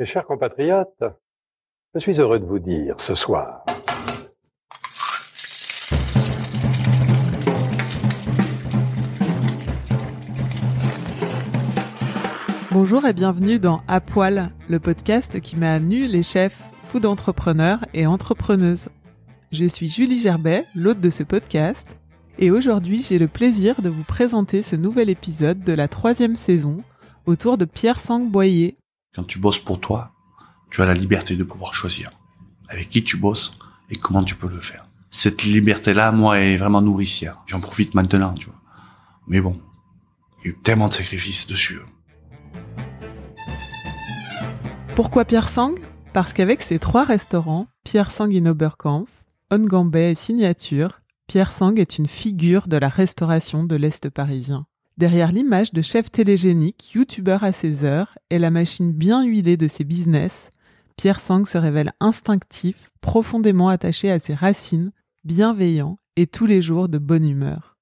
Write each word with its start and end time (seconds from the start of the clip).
Mes 0.00 0.06
chers 0.06 0.26
compatriotes, 0.26 1.02
je 1.92 1.98
suis 1.98 2.20
heureux 2.20 2.38
de 2.38 2.44
vous 2.44 2.60
dire 2.60 3.00
ce 3.00 3.16
soir 3.16 3.64
Bonjour 12.70 13.04
et 13.06 13.12
bienvenue 13.12 13.58
dans 13.58 13.80
À 13.88 14.00
Poil, 14.00 14.50
le 14.68 14.78
podcast 14.78 15.40
qui 15.40 15.56
met 15.56 15.66
à 15.66 15.80
nu 15.80 16.06
les 16.06 16.22
chefs, 16.22 16.62
food 16.84 17.04
entrepreneurs 17.04 17.84
et 17.92 18.06
entrepreneuses. 18.06 18.90
Je 19.50 19.64
suis 19.64 19.88
Julie 19.88 20.20
Gerbet, 20.20 20.64
l'hôte 20.76 21.00
de 21.00 21.10
ce 21.10 21.24
podcast, 21.24 21.88
et 22.38 22.52
aujourd'hui 22.52 23.02
j'ai 23.02 23.18
le 23.18 23.26
plaisir 23.26 23.82
de 23.82 23.88
vous 23.88 24.04
présenter 24.04 24.62
ce 24.62 24.76
nouvel 24.76 25.10
épisode 25.10 25.64
de 25.64 25.72
la 25.72 25.88
troisième 25.88 26.36
saison 26.36 26.84
autour 27.26 27.58
de 27.58 27.64
Pierre 27.64 27.98
Sang-Boyer. 27.98 28.76
Quand 29.14 29.24
tu 29.24 29.38
bosses 29.38 29.58
pour 29.58 29.80
toi, 29.80 30.12
tu 30.70 30.82
as 30.82 30.86
la 30.86 30.94
liberté 30.94 31.36
de 31.36 31.44
pouvoir 31.44 31.74
choisir 31.74 32.10
avec 32.68 32.88
qui 32.88 33.02
tu 33.02 33.16
bosses 33.16 33.58
et 33.90 33.96
comment 33.96 34.22
tu 34.22 34.34
peux 34.34 34.48
le 34.48 34.60
faire. 34.60 34.84
Cette 35.10 35.44
liberté-là, 35.44 36.12
moi, 36.12 36.38
est 36.38 36.58
vraiment 36.58 36.82
nourricière. 36.82 37.38
J'en 37.46 37.60
profite 37.60 37.94
maintenant, 37.94 38.34
tu 38.34 38.46
vois. 38.46 38.60
Mais 39.26 39.40
bon, 39.40 39.58
il 40.40 40.44
y 40.44 40.48
a 40.48 40.50
eu 40.52 40.58
tellement 40.62 40.88
de 40.88 40.92
sacrifices 40.92 41.46
dessus. 41.46 41.80
Pourquoi 44.94 45.24
Pierre 45.24 45.48
Sang? 45.48 45.74
Parce 46.12 46.32
qu'avec 46.32 46.62
ses 46.62 46.78
trois 46.78 47.04
restaurants, 47.04 47.66
Pierre 47.84 48.10
Sang 48.10 48.28
in 48.30 48.46
Oberkampf, 48.46 49.08
Ongambay 49.50 50.12
et 50.12 50.14
Signature, 50.14 51.00
Pierre 51.26 51.52
Sang 51.52 51.74
est 51.76 51.98
une 51.98 52.06
figure 52.06 52.68
de 52.68 52.76
la 52.76 52.88
restauration 52.88 53.64
de 53.64 53.76
l'Est 53.76 54.10
parisien. 54.10 54.66
Derrière 54.98 55.30
l'image 55.30 55.72
de 55.72 55.80
chef 55.80 56.10
télégénique, 56.10 56.92
youtubeur 56.92 57.44
à 57.44 57.52
ses 57.52 57.84
heures 57.84 58.18
et 58.30 58.38
la 58.40 58.50
machine 58.50 58.92
bien 58.92 59.22
huilée 59.22 59.56
de 59.56 59.68
ses 59.68 59.84
business, 59.84 60.50
Pierre 60.96 61.20
Sang 61.20 61.44
se 61.44 61.56
révèle 61.56 61.92
instinctif, 62.00 62.90
profondément 63.00 63.68
attaché 63.68 64.10
à 64.10 64.18
ses 64.18 64.34
racines, 64.34 64.90
bienveillant 65.22 66.00
et 66.16 66.26
tous 66.26 66.46
les 66.46 66.60
jours 66.60 66.88
de 66.88 66.98
bonne 66.98 67.28
humeur. 67.28 67.76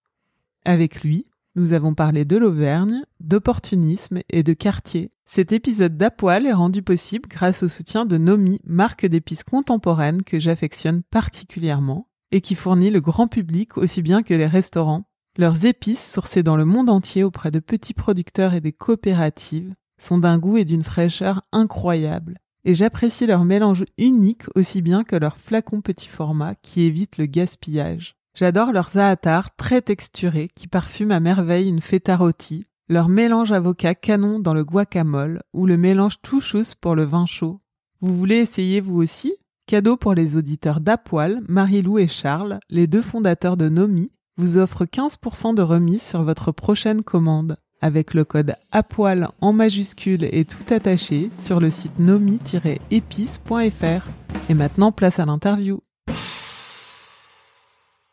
Avec 0.67 1.03
lui, 1.03 1.25
nous 1.55 1.73
avons 1.73 1.95
parlé 1.95 2.27
de 2.27 2.37
l'Auvergne, 2.37 3.03
d'opportunisme 3.21 4.21
et 4.29 4.43
de 4.43 4.53
quartier. 4.53 5.09
Cet 5.25 5.53
épisode 5.53 5.97
d'Apoil 5.97 6.45
est 6.45 6.53
rendu 6.53 6.83
possible 6.83 7.31
grâce 7.31 7.63
au 7.63 7.71
soutien 7.71 8.05
de 8.05 8.19
Nomi, 8.19 8.61
marque 8.67 9.07
d'épices 9.07 9.43
contemporaines 9.43 10.23
que 10.23 10.39
j'affectionne 10.39 11.03
particulièrement 11.03 12.09
et 12.31 12.43
qui 12.43 12.55
fournit 12.55 12.91
le 12.91 13.01
grand 13.01 13.27
public 13.27 13.79
aussi 13.79 14.03
bien 14.03 14.23
que 14.23 14.35
les 14.35 14.47
restaurants. 14.47 15.09
Leurs 15.37 15.65
épices, 15.65 16.13
sourcées 16.13 16.43
dans 16.43 16.57
le 16.57 16.65
monde 16.65 16.91
entier 16.91 17.23
auprès 17.23 17.51
de 17.51 17.61
petits 17.61 17.95
producteurs 17.95 18.55
et 18.55 18.61
des 18.61 18.73
coopératives, 18.73 19.73
sont 20.01 20.19
d'un 20.19 20.39
goût 20.39 20.57
et 20.57 20.65
d'une 20.65 20.83
fraîcheur 20.83 21.43
incroyables 21.53 22.37
et 22.67 22.75
j'apprécie 22.75 23.27
leur 23.27 23.45
mélange 23.45 23.85
unique 23.97 24.43
aussi 24.57 24.83
bien 24.83 25.05
que 25.05 25.15
leur 25.15 25.39
flacon 25.39 25.81
petit 25.81 26.09
format 26.09 26.57
qui 26.57 26.83
évite 26.83 27.17
le 27.17 27.27
gaspillage. 27.27 28.17
J'adore 28.35 28.73
leurs 28.73 28.91
za'atar 28.91 29.55
très 29.55 29.81
texturés 29.81 30.49
qui 30.55 30.67
parfument 30.67 31.13
à 31.13 31.21
merveille 31.21 31.69
une 31.69 31.81
feta 31.81 32.17
rôti, 32.17 32.65
leur 32.89 33.09
mélange 33.09 33.53
avocat 33.53 33.95
canon 33.95 34.41
dans 34.41 34.53
le 34.53 34.65
guacamole 34.65 35.43
ou 35.55 35.65
le 35.65 35.77
mélange 35.77 36.21
touchous 36.23 36.75
pour 36.81 36.97
le 36.97 37.05
vin 37.05 37.25
chaud. 37.25 37.61
Vous 38.01 38.15
voulez 38.15 38.39
essayer 38.39 38.81
vous 38.81 39.01
aussi? 39.01 39.37
Cadeau 39.67 39.97
pour 39.97 40.15
les 40.15 40.37
auditeurs 40.37 40.81
d'Apoil, 40.81 41.43
Marie-Lou 41.49 41.99
et 41.99 42.09
Charles, 42.09 42.59
les 42.69 42.89
deux 42.89 43.03
fondateurs 43.03 43.57
de 43.57 43.69
Nomi, 43.69 44.11
vous 44.37 44.59
offrent 44.59 44.85
15% 44.85 45.55
de 45.55 45.63
remise 45.63 46.03
sur 46.03 46.23
votre 46.23 46.53
prochaine 46.53 47.03
commande 47.03 47.57
avec 47.81 48.15
le 48.15 48.25
code 48.25 48.55
APOIL 48.73 49.29
en 49.41 49.53
majuscule 49.53 50.25
et 50.25 50.45
tout 50.45 50.75
attaché 50.75 51.31
sur 51.39 51.61
le 51.61 51.71
site 51.71 51.99
nomi-épice.fr. 51.99 54.09
Et 54.49 54.55
maintenant, 54.55 54.93
place 54.93 55.19
à 55.19 55.27
l'interview. 55.27 55.81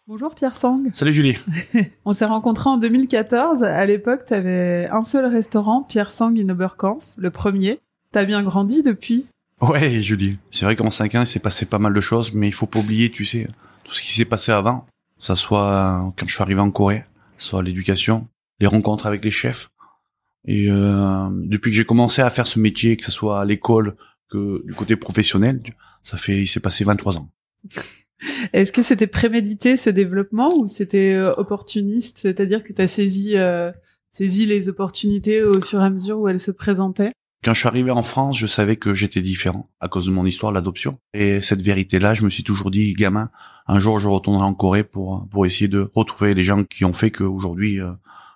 Bonjour 0.06 0.36
Pierre 0.36 0.58
Sang. 0.58 0.82
Salut 0.92 1.14
Julie. 1.14 1.38
On 2.06 2.12
s'est 2.12 2.26
rencontrés 2.26 2.70
en 2.70 2.78
2014. 2.78 3.64
À 3.64 3.86
l'époque, 3.86 4.26
tu 4.28 4.34
avais 4.34 4.90
un 4.92 5.04
seul 5.04 5.26
restaurant, 5.26 5.84
Pierre 5.84 6.12
Sang 6.12 6.36
in 6.36 6.50
Oberkampf, 6.50 7.06
le 7.16 7.32
premier. 7.32 7.80
T'as 8.12 8.26
bien 8.26 8.44
grandi 8.44 8.84
depuis 8.84 9.28
Ouais, 9.62 10.02
Julie. 10.02 10.38
C'est 10.52 10.66
vrai 10.66 10.76
qu'en 10.76 10.90
5 10.90 11.16
ans, 11.16 11.22
il 11.22 11.28
s'est 11.28 11.40
passé 11.40 11.66
pas 11.66 11.80
mal 11.80 11.94
de 11.94 12.02
choses, 12.02 12.34
mais 12.34 12.50
il 12.50 12.54
faut 12.54 12.66
pas 12.66 12.80
oublier, 12.80 13.12
tu 13.12 13.24
sais, 13.24 13.48
tout 13.86 13.94
ce 13.94 14.02
qui 14.02 14.12
s'est 14.12 14.26
passé 14.26 14.52
avant. 14.52 14.86
Ça 15.24 15.38
soit 15.38 16.14
quand 16.18 16.28
je 16.28 16.34
suis 16.34 16.42
arrivé 16.42 16.60
en 16.60 16.70
Corée, 16.70 17.06
soit 17.38 17.64
l'éducation, 17.64 18.28
les 18.60 18.68
rencontres 18.68 19.06
avec 19.06 19.24
les 19.24 19.32
chefs. 19.32 19.70
Et 20.46 20.68
euh, 20.70 21.30
depuis 21.32 21.72
que 21.72 21.78
j'ai 21.78 21.86
commencé 21.86 22.22
à 22.22 22.30
faire 22.30 22.46
ce 22.46 22.60
métier, 22.60 22.98
que 22.98 23.06
ce 23.06 23.12
soit 23.12 23.40
à 23.40 23.46
l'école 23.46 23.96
que 24.30 24.62
du 24.66 24.74
côté 24.74 24.98
professionnel, 24.98 25.62
ça 26.04 26.18
fait, 26.18 26.42
il 26.42 26.48
s'est 26.48 26.60
passé 26.60 26.84
23 26.84 27.20
ans. 27.20 27.30
Est-ce 28.52 28.74
que 28.74 28.82
c'était 28.82 29.08
prémédité 29.08 29.78
ce 29.78 29.90
développement 29.90 30.54
ou 30.58 30.68
c'était 30.68 31.14
euh, 31.14 31.34
opportuniste, 31.38 32.18
c'est-à-dire 32.18 32.62
que 32.62 32.74
tu 32.74 32.82
as 32.82 32.88
saisi 32.88 33.38
euh, 33.38 33.72
saisi 34.12 34.46
les 34.46 34.68
opportunités 34.68 35.42
au 35.42 35.62
fur 35.62 35.80
et 35.80 35.86
à 35.86 35.90
mesure 35.90 36.20
où 36.20 36.28
elles 36.28 36.38
se 36.38 36.52
présentaient? 36.52 37.14
Quand 37.44 37.54
je 37.54 37.60
suis 37.60 37.68
arrivé 37.68 37.92
en 37.92 38.04
France, 38.04 38.38
je 38.38 38.48
savais 38.48 38.78
que 38.78 38.94
j'étais 38.94 39.22
différent 39.22 39.70
à 39.82 39.90
cause 39.90 40.06
de 40.06 40.12
mon 40.12 40.26
histoire, 40.26 40.52
l'adoption. 40.52 40.98
Et 41.14 41.42
cette 41.42 41.62
vérité-là, 41.62 42.14
je 42.14 42.24
me 42.24 42.30
suis 42.30 42.44
toujours 42.44 42.72
dit, 42.72 42.94
gamin, 42.94 43.30
un 43.68 43.80
jour 43.80 44.00
je 44.00 44.08
retournerai 44.08 44.44
en 44.44 44.54
Corée 44.54 44.84
pour 44.84 45.28
pour 45.30 45.46
essayer 45.46 45.68
de 45.68 45.92
retrouver 45.94 46.34
les 46.34 46.44
gens 46.44 46.64
qui 46.64 46.86
ont 46.86 46.94
fait 46.94 47.12
qu'aujourd'hui 47.12 47.80
euh, 47.80 47.92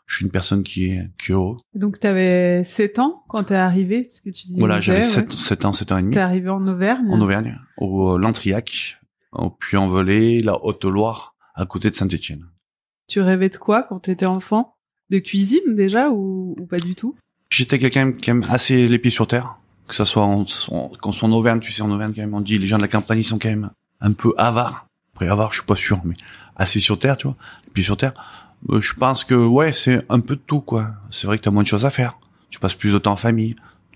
je 0.05 0.15
suis 0.15 0.25
une 0.25 0.31
personne 0.31 0.63
qui 0.63 0.85
est 0.85 1.09
qui 1.17 1.31
est 1.31 1.35
haut. 1.35 1.57
Donc 1.73 1.99
tu 1.99 2.07
avais 2.07 2.63
7 2.63 2.99
ans 2.99 3.23
quand 3.29 3.45
t'es 3.45 3.55
arrivé, 3.55 4.07
ce 4.09 4.21
que 4.21 4.29
tu 4.29 4.47
dis. 4.47 4.55
Voilà, 4.57 4.81
j'avais 4.81 5.01
7, 5.01 5.31
7 5.31 5.65
ans, 5.65 5.73
7 5.73 5.91
ans 5.91 5.97
et 5.97 6.01
demi. 6.01 6.13
T'es 6.13 6.19
arrivé 6.19 6.49
en 6.49 6.65
Auvergne. 6.67 7.07
En 7.09 7.21
Auvergne, 7.21 7.59
au 7.77 8.15
euh, 8.15 8.17
Lantriac, 8.17 8.99
au 9.31 9.49
Puy-en-Velay, 9.49 10.39
la 10.39 10.63
Haute-Loire, 10.63 11.35
à 11.55 11.65
côté 11.65 11.89
de 11.89 11.95
Saint-Étienne. 11.95 12.45
Tu 13.07 13.21
rêvais 13.21 13.49
de 13.49 13.57
quoi 13.57 13.83
quand 13.83 13.99
t'étais 13.99 14.25
enfant? 14.25 14.75
De 15.09 15.19
cuisine 15.19 15.75
déjà 15.75 16.09
ou, 16.09 16.55
ou 16.59 16.65
pas 16.65 16.77
du 16.77 16.95
tout? 16.95 17.15
J'étais 17.49 17.79
quelqu'un 17.79 18.11
qui 18.11 18.29
aime 18.29 18.45
assez 18.49 18.87
les 18.87 18.99
pieds 18.99 19.11
sur 19.11 19.27
terre, 19.27 19.55
que 19.87 19.95
ça 19.95 20.05
soit 20.05 20.23
en, 20.23 20.45
quand 21.01 21.23
on 21.23 21.27
en 21.27 21.31
Auvergne, 21.31 21.59
tu 21.59 21.71
sais 21.71 21.81
en 21.81 21.91
Auvergne 21.91 22.13
quand 22.15 22.21
même 22.21 22.33
on 22.33 22.41
dit 22.41 22.57
les 22.57 22.67
gens 22.67 22.77
de 22.77 22.81
la 22.81 22.87
campagne 22.87 23.19
ils 23.19 23.23
sont 23.23 23.39
quand 23.39 23.49
même 23.49 23.69
un 24.01 24.13
peu 24.13 24.33
avares. 24.37 24.87
Après 25.15 25.27
avare, 25.29 25.51
je 25.51 25.59
suis 25.59 25.65
pas 25.65 25.75
sûr, 25.75 25.99
mais 26.03 26.13
assez 26.55 26.79
sur 26.79 26.99
terre, 26.99 27.17
tu 27.17 27.27
vois, 27.27 27.35
les 27.65 27.71
pieds 27.71 27.83
sur 27.83 27.97
terre. 27.97 28.13
Euh, 28.69 28.81
je 28.81 28.93
pense 28.93 29.23
que 29.23 29.33
ouais, 29.33 29.73
c'est 29.73 30.03
un 30.09 30.19
peu 30.19 30.35
de 30.35 30.41
tout 30.45 30.61
quoi. 30.61 30.91
C'est 31.09 31.27
vrai 31.27 31.37
que 31.37 31.43
tu 31.43 31.49
as 31.49 31.51
moins 31.51 31.63
de 31.63 31.67
choses 31.67 31.85
à 31.85 31.89
faire. 31.89 32.19
Tu 32.49 32.59
passes 32.59 32.75
plus 32.75 32.93
de 32.93 32.97
temps 32.97 33.13
en 33.13 33.17
famille, 33.17 33.55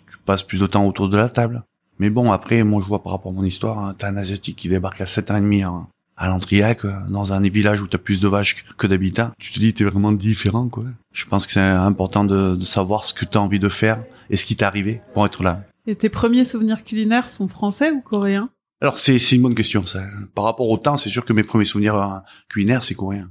tu 0.09 0.17
passes 0.25 0.44
plus 0.44 0.59
de 0.59 0.67
temps 0.67 0.85
autour 0.85 1.09
de 1.09 1.17
la 1.17 1.29
table. 1.29 1.63
Mais 2.00 2.09
bon, 2.09 2.31
après, 2.31 2.63
moi 2.63 2.81
je 2.81 2.88
vois 2.88 3.03
par 3.03 3.11
rapport 3.11 3.31
à 3.31 3.35
mon 3.35 3.44
histoire, 3.44 3.79
hein, 3.79 3.95
t'as 3.97 4.09
un 4.09 4.17
asiatique 4.17 4.56
qui 4.56 4.69
débarque 4.69 5.01
à 5.01 5.07
7 5.07 5.31
ans 5.31 5.38
et 5.38 5.41
demi 5.41 5.61
hein, 5.61 5.88
à 6.22 6.28
l'Antriac, 6.28 6.86
euh, 6.86 6.94
dans 7.09 7.34
un 7.34 7.42
village 7.42 7.82
où 7.82 7.88
t'as 7.88 7.98
plus 7.98 8.20
de 8.22 8.28
vaches 8.28 8.64
que 8.78 8.88
d'habitants. 8.88 9.32
Tu 9.40 9.52
te 9.52 9.59
dis 9.59 9.74
t'es 9.74 9.84
vraiment 9.84 10.12
différent 10.12 10.70
quoi. 10.70 10.86
Je 11.12 11.26
pense 11.26 11.46
que 11.46 11.52
c'est 11.54 11.59
important 11.59 12.24
de, 12.24 12.56
de 12.56 12.64
savoir 12.64 13.04
ce 13.04 13.14
que 13.14 13.26
t'as 13.26 13.40
envie 13.40 13.59
de 13.59 13.70
faire 13.70 14.04
et 14.30 14.38
ce 14.38 14.46
qui 14.46 14.56
t'est 14.56 14.66
arrivé 14.66 15.02
pour 15.14 15.26
être 15.26 15.44
là. 15.44 15.64
Et 15.88 15.96
tes 15.96 16.09
premiers 16.09 16.46
souvenirs 16.46 16.84
culinaires 16.84 17.28
sont 17.28 17.48
français 17.48 17.92
ou 17.92 18.02
coréens? 18.02 18.50
Alors 18.82 19.00
c'est 19.00 19.18
c'est 19.20 19.36
une 19.36 19.42
bonne 19.42 19.56
question 19.56 19.86
ça. 19.86 20.04
Par 20.36 20.46
rapport 20.46 20.70
au 20.70 20.78
temps, 20.78 20.96
c'est 20.96 21.09
sûr 21.09 21.26
que 21.26 21.34
mes 21.34 21.44
premiers 21.44 21.66
souvenirs 21.66 21.96
euh, 21.96 22.20
culinaires 22.50 22.84
c'est 22.84 22.96
coréen. 22.96 23.30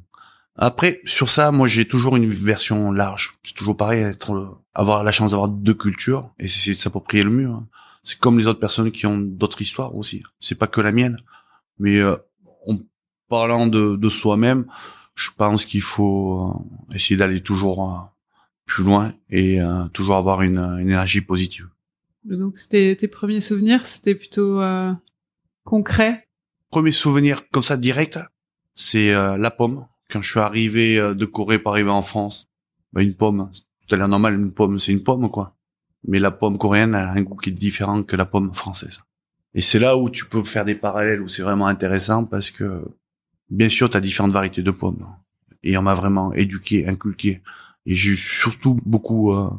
Après, 0.56 1.00
sur 1.06 1.30
ça, 1.30 1.52
moi, 1.52 1.66
j'ai 1.68 1.86
toujours 1.86 2.16
une 2.16 2.28
version 2.28 2.92
large. 2.92 3.38
C'est 3.44 3.54
toujours 3.54 3.78
pareil, 3.78 4.02
être, 4.02 4.58
avoir 4.74 5.04
la 5.04 5.12
chance 5.12 5.30
d'avoir 5.30 5.48
deux 5.48 5.72
cultures 5.74 6.28
et 6.38 6.48
c'est 6.48 6.72
de 6.72 6.76
s'approprier 6.76 7.24
le 7.24 7.30
mieux. 7.30 7.48
hein. 7.48 7.66
C'est 8.02 8.18
comme 8.18 8.38
les 8.38 8.46
autres 8.46 8.60
personnes 8.60 8.90
qui 8.90 9.06
ont 9.06 9.18
d'autres 9.18 9.62
histoires 9.62 9.94
aussi. 9.94 10.22
C'est 10.38 10.58
pas 10.58 10.66
que 10.66 10.82
la 10.82 10.92
mienne, 10.92 11.18
mais 11.78 11.98
euh, 11.98 12.16
parlant 13.30 13.66
de, 13.66 13.96
de 13.96 14.08
soi-même, 14.10 14.66
je 15.14 15.30
pense 15.36 15.64
qu'il 15.64 15.80
faut 15.80 16.22
euh, 16.90 16.94
essayer 16.94 17.16
d'aller 17.16 17.42
toujours 17.42 17.78
euh, 17.84 17.98
plus 18.66 18.84
loin 18.84 19.14
et 19.30 19.60
euh, 19.60 19.88
toujours 19.88 20.16
avoir 20.16 20.42
une, 20.42 20.58
une 20.58 20.90
énergie 20.90 21.22
positive. 21.22 21.68
Donc 22.24 22.58
c'était 22.58 22.96
tes 23.00 23.08
premiers 23.08 23.40
souvenirs, 23.40 23.86
c'était 23.86 24.14
plutôt 24.14 24.60
euh, 24.60 24.92
concret? 25.64 26.28
Premier 26.70 26.92
souvenir 26.92 27.48
comme 27.50 27.62
ça 27.62 27.76
direct, 27.76 28.18
c'est 28.74 29.14
euh, 29.14 29.38
la 29.38 29.50
pomme. 29.50 29.86
Quand 30.10 30.22
je 30.22 30.30
suis 30.30 30.40
arrivé 30.40 30.98
de 30.98 31.24
Corée 31.24 31.60
pour 31.60 31.72
arriver 31.72 31.90
en 31.90 32.02
France, 32.02 32.48
bah, 32.92 33.00
une 33.00 33.14
pomme, 33.14 33.50
tout 33.86 33.94
à 33.94 33.98
l'air 33.98 34.08
normal, 34.08 34.34
une 34.34 34.52
pomme, 34.52 34.78
c'est 34.80 34.92
une 34.92 35.04
pomme 35.04 35.30
quoi. 35.30 35.56
Mais 36.08 36.18
la 36.18 36.30
pomme 36.30 36.58
coréenne 36.58 36.94
a 36.94 37.12
un 37.12 37.22
goût 37.22 37.36
qui 37.36 37.50
est 37.50 37.52
différent 37.68 38.02
que 38.02 38.16
la 38.16 38.26
pomme 38.26 38.52
française. 38.52 39.02
Et 39.52 39.62
c'est 39.62 39.78
là 39.78 39.96
où 39.96 40.10
tu 40.10 40.24
peux 40.26 40.42
faire 40.44 40.64
des 40.64 40.74
parallèles, 40.74 41.22
où 41.22 41.28
c'est 41.28 41.42
vraiment 41.42 41.66
intéressant 41.66 42.24
parce 42.24 42.50
que, 42.50 42.84
bien 43.50 43.68
sûr, 43.68 43.90
tu 43.90 43.96
as 43.96 44.00
différentes 44.00 44.32
variétés 44.32 44.62
de 44.62 44.70
pommes. 44.70 45.06
Et 45.62 45.76
on 45.76 45.82
m'a 45.82 45.94
vraiment 45.94 46.32
éduqué, 46.32 46.88
inculqué. 46.88 47.42
Et 47.86 47.94
j'ai 47.94 48.16
surtout 48.16 48.78
beaucoup 48.84 49.32
euh, 49.32 49.50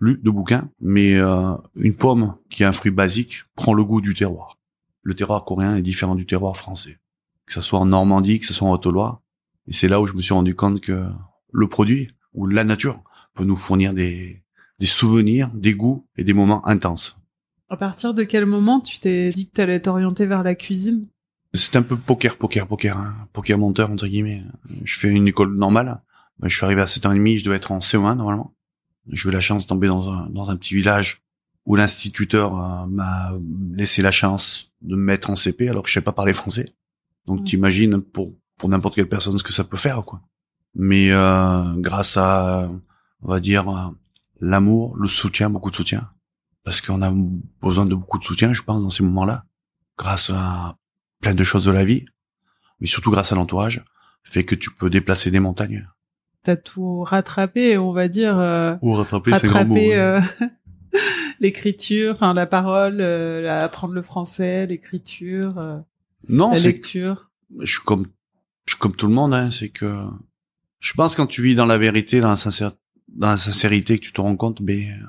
lu 0.00 0.20
de 0.22 0.30
bouquins, 0.30 0.70
mais 0.80 1.14
euh, 1.14 1.54
une 1.76 1.94
pomme 1.94 2.36
qui 2.48 2.62
est 2.62 2.66
un 2.66 2.72
fruit 2.72 2.90
basique 2.90 3.44
prend 3.54 3.74
le 3.74 3.84
goût 3.84 4.00
du 4.00 4.14
terroir. 4.14 4.58
Le 5.02 5.14
terroir 5.14 5.44
coréen 5.44 5.76
est 5.76 5.82
différent 5.82 6.14
du 6.14 6.26
terroir 6.26 6.56
français. 6.56 6.98
Que 7.46 7.52
ce 7.52 7.60
soit 7.60 7.78
en 7.78 7.86
Normandie, 7.86 8.38
que 8.38 8.46
ce 8.46 8.54
soit 8.54 8.68
en 8.68 8.72
Haute-Loire. 8.72 9.20
Et 9.66 9.72
c'est 9.72 9.88
là 9.88 10.00
où 10.00 10.06
je 10.06 10.14
me 10.14 10.20
suis 10.20 10.32
rendu 10.32 10.54
compte 10.54 10.80
que 10.80 11.06
le 11.52 11.68
produit, 11.68 12.10
ou 12.32 12.46
la 12.46 12.64
nature, 12.64 13.02
peut 13.34 13.44
nous 13.44 13.56
fournir 13.56 13.92
des, 13.92 14.42
des 14.78 14.86
souvenirs, 14.86 15.50
des 15.54 15.74
goûts 15.74 16.06
et 16.16 16.24
des 16.24 16.32
moments 16.32 16.66
intenses. 16.66 17.20
À 17.68 17.76
partir 17.76 18.14
de 18.14 18.24
quel 18.24 18.46
moment 18.46 18.80
tu 18.80 18.98
t'es 18.98 19.30
dit 19.30 19.48
que 19.48 19.54
t'allais 19.54 19.80
t'orienter 19.80 20.26
vers 20.26 20.42
la 20.42 20.54
cuisine? 20.54 21.08
C'est 21.56 21.76
un 21.76 21.82
peu 21.82 21.96
poker, 21.96 22.36
poker, 22.36 22.66
poker, 22.66 22.98
hein. 22.98 23.14
poker 23.32 23.56
monteur 23.58 23.88
entre 23.90 24.06
guillemets. 24.08 24.42
Je 24.84 24.98
fais 24.98 25.08
une 25.08 25.28
école 25.28 25.54
normale. 25.56 26.00
Ben, 26.40 26.48
je 26.48 26.56
suis 26.56 26.64
arrivé 26.64 26.80
à 26.82 26.86
7 26.88 27.06
ans 27.06 27.12
et 27.12 27.16
demi, 27.16 27.38
je 27.38 27.44
devais 27.44 27.56
être 27.56 27.70
en 27.70 27.78
CE1 27.78 28.16
normalement. 28.16 28.52
J'ai 29.12 29.28
eu 29.28 29.32
la 29.32 29.40
chance 29.40 29.62
de 29.62 29.68
tomber 29.68 29.86
dans 29.86 30.10
un, 30.10 30.26
dans 30.30 30.50
un 30.50 30.56
petit 30.56 30.74
village 30.74 31.22
où 31.64 31.76
l'instituteur 31.76 32.58
euh, 32.58 32.86
m'a 32.86 33.32
laissé 33.72 34.02
la 34.02 34.10
chance 34.10 34.72
de 34.82 34.96
me 34.96 35.02
mettre 35.02 35.30
en 35.30 35.36
CP 35.36 35.68
alors 35.68 35.82
que 35.84 35.88
je 35.88 35.94
sais 35.94 36.00
pas 36.00 36.12
parler 36.12 36.32
français. 36.34 36.74
Donc 37.26 37.40
Ouais. 37.40 37.44
t'imagines 37.44 38.00
pour 38.00 38.32
pour 38.58 38.68
n'importe 38.68 38.94
quelle 38.96 39.08
personne 39.08 39.36
ce 39.38 39.42
que 39.44 39.52
ça 39.52 39.64
peut 39.64 39.76
faire 39.76 40.02
quoi. 40.02 40.20
Mais 40.74 41.10
euh, 41.12 41.72
grâce 41.76 42.16
à 42.16 42.68
on 43.22 43.28
va 43.28 43.38
dire 43.40 43.92
l'amour, 44.40 44.96
le 44.96 45.06
soutien, 45.08 45.50
beaucoup 45.50 45.70
de 45.70 45.76
soutien 45.76 46.10
parce 46.64 46.80
qu'on 46.80 47.00
a 47.02 47.12
besoin 47.62 47.86
de 47.86 47.94
beaucoup 47.94 48.18
de 48.18 48.24
soutien 48.24 48.52
je 48.52 48.62
pense 48.62 48.82
dans 48.82 48.90
ces 48.90 49.04
moments-là 49.04 49.44
grâce 49.96 50.30
à 50.30 50.76
plein 51.20 51.34
de 51.34 51.44
choses 51.44 51.64
de 51.64 51.70
la 51.70 51.84
vie 51.84 52.04
mais 52.80 52.86
surtout 52.86 53.10
grâce 53.10 53.32
à 53.32 53.34
l'entourage 53.34 53.84
fait 54.22 54.44
que 54.44 54.54
tu 54.54 54.70
peux 54.70 54.90
déplacer 54.90 55.30
des 55.30 55.40
montagnes 55.40 55.88
T'as 56.42 56.56
tout 56.56 57.02
rattrapé, 57.04 57.78
on 57.78 57.92
va 57.92 58.06
dire, 58.08 58.38
euh, 58.38 58.76
ou 58.82 58.92
rattraper 58.92 59.32
rattraper 59.32 59.96
euh, 59.96 60.20
l'écriture, 61.40 62.12
enfin 62.12 62.34
la 62.34 62.46
parole, 62.46 63.00
euh, 63.00 63.64
apprendre 63.64 63.94
le 63.94 64.02
français, 64.02 64.66
l'écriture, 64.66 65.58
euh, 65.58 65.78
non 66.28 66.52
la 66.52 66.58
lecture. 66.58 67.30
je 67.60 67.72
suis 67.72 67.82
comme 67.84 68.06
je 68.66 68.72
suis 68.72 68.78
comme 68.78 68.96
tout 68.96 69.06
le 69.06 69.14
monde 69.14 69.34
hein, 69.34 69.50
c'est 69.50 69.68
que 69.68 70.04
je 70.80 70.94
pense 70.94 71.14
quand 71.14 71.26
tu 71.26 71.42
vis 71.42 71.54
dans 71.54 71.66
la 71.66 71.78
vérité 71.78 72.20
dans 72.20 72.30
la 72.30 72.36
sincère 72.36 72.72
dans 73.08 73.28
la 73.28 73.38
sincérité 73.38 73.98
que 73.98 74.04
tu 74.04 74.12
te 74.12 74.20
rends 74.20 74.36
compte 74.36 74.60
mais 74.60 74.90
euh, 74.90 75.06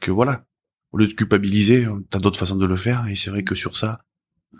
que 0.00 0.10
voilà 0.10 0.44
au 0.92 0.98
lieu 0.98 1.08
de 1.08 1.14
culpabiliser 1.14 1.88
t'as 2.10 2.20
d'autres 2.20 2.38
façons 2.38 2.56
de 2.56 2.66
le 2.66 2.76
faire 2.76 3.06
et 3.08 3.16
c'est 3.16 3.30
vrai 3.30 3.42
que 3.42 3.54
sur 3.54 3.76
ça 3.76 4.00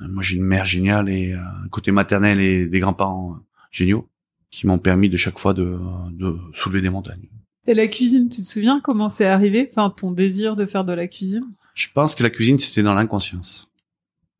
moi 0.00 0.22
j'ai 0.22 0.36
une 0.36 0.44
mère 0.44 0.66
géniale 0.66 1.08
et 1.08 1.32
euh, 1.32 1.38
un 1.64 1.68
côté 1.68 1.92
maternel 1.92 2.40
et 2.40 2.66
des 2.66 2.80
grands-parents 2.80 3.34
euh, 3.34 3.44
géniaux 3.70 4.08
qui 4.50 4.66
m'ont 4.66 4.78
permis 4.78 5.08
de 5.08 5.16
chaque 5.16 5.38
fois 5.38 5.54
de, 5.54 5.78
de 6.10 6.36
soulever 6.54 6.80
des 6.80 6.90
montagnes. 6.90 7.28
Et 7.66 7.74
la 7.74 7.88
cuisine, 7.88 8.28
tu 8.28 8.42
te 8.42 8.46
souviens 8.46 8.80
comment 8.80 9.08
c'est 9.08 9.26
arrivé 9.26 9.68
Enfin, 9.70 9.90
ton 9.90 10.12
désir 10.12 10.54
de 10.54 10.66
faire 10.66 10.84
de 10.84 10.92
la 10.92 11.08
cuisine? 11.08 11.44
Je 11.74 11.88
pense 11.92 12.14
que 12.14 12.22
la 12.22 12.30
cuisine 12.30 12.58
c'était 12.58 12.82
dans 12.82 12.94
l'inconscience. 12.94 13.70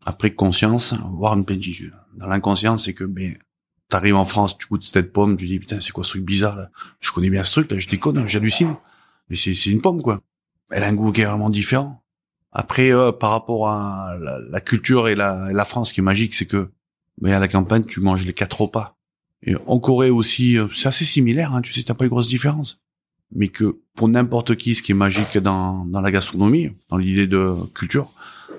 Après 0.04 0.32
conscience 0.32 0.94
voire 1.12 1.34
une 1.36 1.44
dans 2.16 2.28
l'inconscience 2.28 2.84
c'est 2.84 2.94
que 2.94 3.04
ben 3.04 3.36
t'arrives 3.88 4.14
en 4.16 4.24
France 4.24 4.56
tu 4.56 4.68
goûtes 4.68 4.84
cette 4.84 5.12
pomme 5.12 5.36
tu 5.36 5.46
dis 5.46 5.58
putain 5.58 5.80
c'est 5.80 5.92
quoi 5.92 6.04
ce 6.04 6.10
truc 6.10 6.24
bizarre 6.24 6.56
là? 6.56 6.70
Je 7.00 7.10
connais 7.12 7.30
bien 7.30 7.42
ce 7.44 7.52
truc 7.52 7.70
là 7.72 7.78
je 7.78 7.88
déconne 7.88 8.26
j'hallucine. 8.26 8.76
Mais 9.28 9.36
c'est 9.36 9.54
c'est 9.54 9.70
une 9.70 9.80
pomme 9.82 10.02
quoi. 10.02 10.22
Elle 10.70 10.84
a 10.84 10.86
un 10.86 10.94
goût 10.94 11.12
qui 11.12 11.22
est 11.22 11.26
vraiment 11.26 11.50
différent 11.50 12.02
après 12.52 12.92
euh, 12.92 13.12
par 13.12 13.30
rapport 13.30 13.68
à 13.68 14.16
la, 14.50 14.60
culture 14.60 15.08
et 15.08 15.14
la, 15.14 15.52
la 15.52 15.64
France 15.64 15.92
qui 15.92 16.00
est 16.00 16.02
magique 16.02 16.34
c'est 16.34 16.46
que 16.46 16.70
ben 17.20 17.32
à 17.32 17.38
la 17.38 17.48
campagne 17.48 17.84
tu 17.84 18.00
manges 18.00 18.26
les 18.26 18.32
quatre 18.32 18.60
repas. 18.62 18.96
Et 19.42 19.54
en 19.66 19.78
Corée 19.78 20.10
aussi 20.10 20.58
euh, 20.58 20.66
c'est 20.74 20.88
assez 20.88 21.04
similaire 21.04 21.52
hein, 21.54 21.62
tu 21.62 21.72
sais 21.72 21.82
t'as 21.82 21.94
pas 21.94 22.04
une 22.04 22.10
grosse 22.10 22.26
différence. 22.28 22.82
Mais 23.34 23.48
que 23.48 23.80
pour 23.94 24.08
n'importe 24.08 24.56
qui 24.56 24.74
ce 24.74 24.82
qui 24.82 24.92
est 24.92 24.96
magique 24.96 25.38
dans 25.38 25.84
dans 25.84 26.00
la 26.00 26.10
gastronomie 26.10 26.70
dans 26.88 26.96
l'idée 26.98 27.26
de 27.26 27.54
culture 27.74 28.10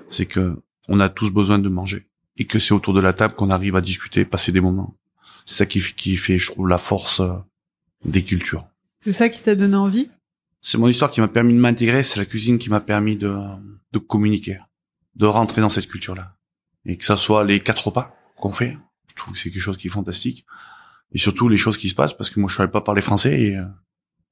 c'est 0.08 0.26
que 0.26 0.56
on 0.88 1.00
a 1.00 1.08
tous 1.08 1.30
besoin 1.30 1.58
de 1.58 1.68
manger. 1.68 2.06
Et 2.40 2.44
que 2.46 2.58
c'est 2.60 2.72
autour 2.72 2.94
de 2.94 3.00
la 3.00 3.12
table 3.12 3.34
qu'on 3.34 3.50
arrive 3.50 3.74
à 3.76 3.80
discuter 3.80 4.24
passer 4.24 4.52
des 4.52 4.60
moments. 4.60 4.94
C'est 5.44 5.56
ça 5.56 5.66
qui, 5.66 5.80
fait- 5.80 5.92
qui 5.94 6.16
fait 6.16 6.38
je 6.38 6.52
trouve 6.52 6.68
la 6.68 6.78
force 6.78 7.20
euh, 7.20 7.32
des 8.04 8.22
cultures. 8.22 8.64
C'est 9.00 9.12
ça 9.12 9.28
qui 9.28 9.42
t'a 9.42 9.54
donné 9.56 9.74
envie? 9.76 10.08
C'est 10.60 10.78
mon 10.78 10.88
histoire 10.88 11.10
qui 11.10 11.20
m'a 11.20 11.28
permis 11.28 11.54
de 11.54 11.58
m'intégrer, 11.58 12.02
c'est 12.02 12.18
la 12.18 12.26
cuisine 12.26 12.58
qui 12.58 12.70
m'a 12.70 12.80
permis 12.80 13.16
de, 13.16 13.36
de 13.92 13.98
communiquer, 13.98 14.58
de 15.14 15.26
rentrer 15.26 15.60
dans 15.60 15.68
cette 15.68 15.86
culture-là. 15.86 16.36
Et 16.84 16.96
que 16.96 17.04
ça 17.04 17.16
soit 17.16 17.44
les 17.44 17.60
quatre 17.60 17.88
repas 17.88 18.16
qu'on 18.36 18.52
fait, 18.52 18.76
je 19.08 19.14
trouve 19.14 19.34
que 19.34 19.40
c'est 19.40 19.50
quelque 19.50 19.62
chose 19.62 19.76
qui 19.76 19.88
est 19.88 19.90
fantastique. 19.90 20.46
Et 21.12 21.18
surtout 21.18 21.48
les 21.48 21.56
choses 21.56 21.76
qui 21.76 21.88
se 21.88 21.94
passent, 21.94 22.16
parce 22.16 22.30
que 22.30 22.40
moi 22.40 22.48
je 22.48 22.56
savais 22.56 22.70
pas 22.70 22.80
parler 22.80 23.02
français 23.02 23.40
et, 23.40 23.56
euh, 23.56 23.64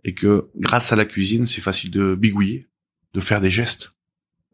et 0.04 0.14
que 0.14 0.50
grâce 0.56 0.92
à 0.92 0.96
la 0.96 1.04
cuisine, 1.04 1.46
c'est 1.46 1.60
facile 1.60 1.90
de 1.90 2.14
bigouiller, 2.14 2.68
de 3.14 3.20
faire 3.20 3.40
des 3.40 3.50
gestes. 3.50 3.92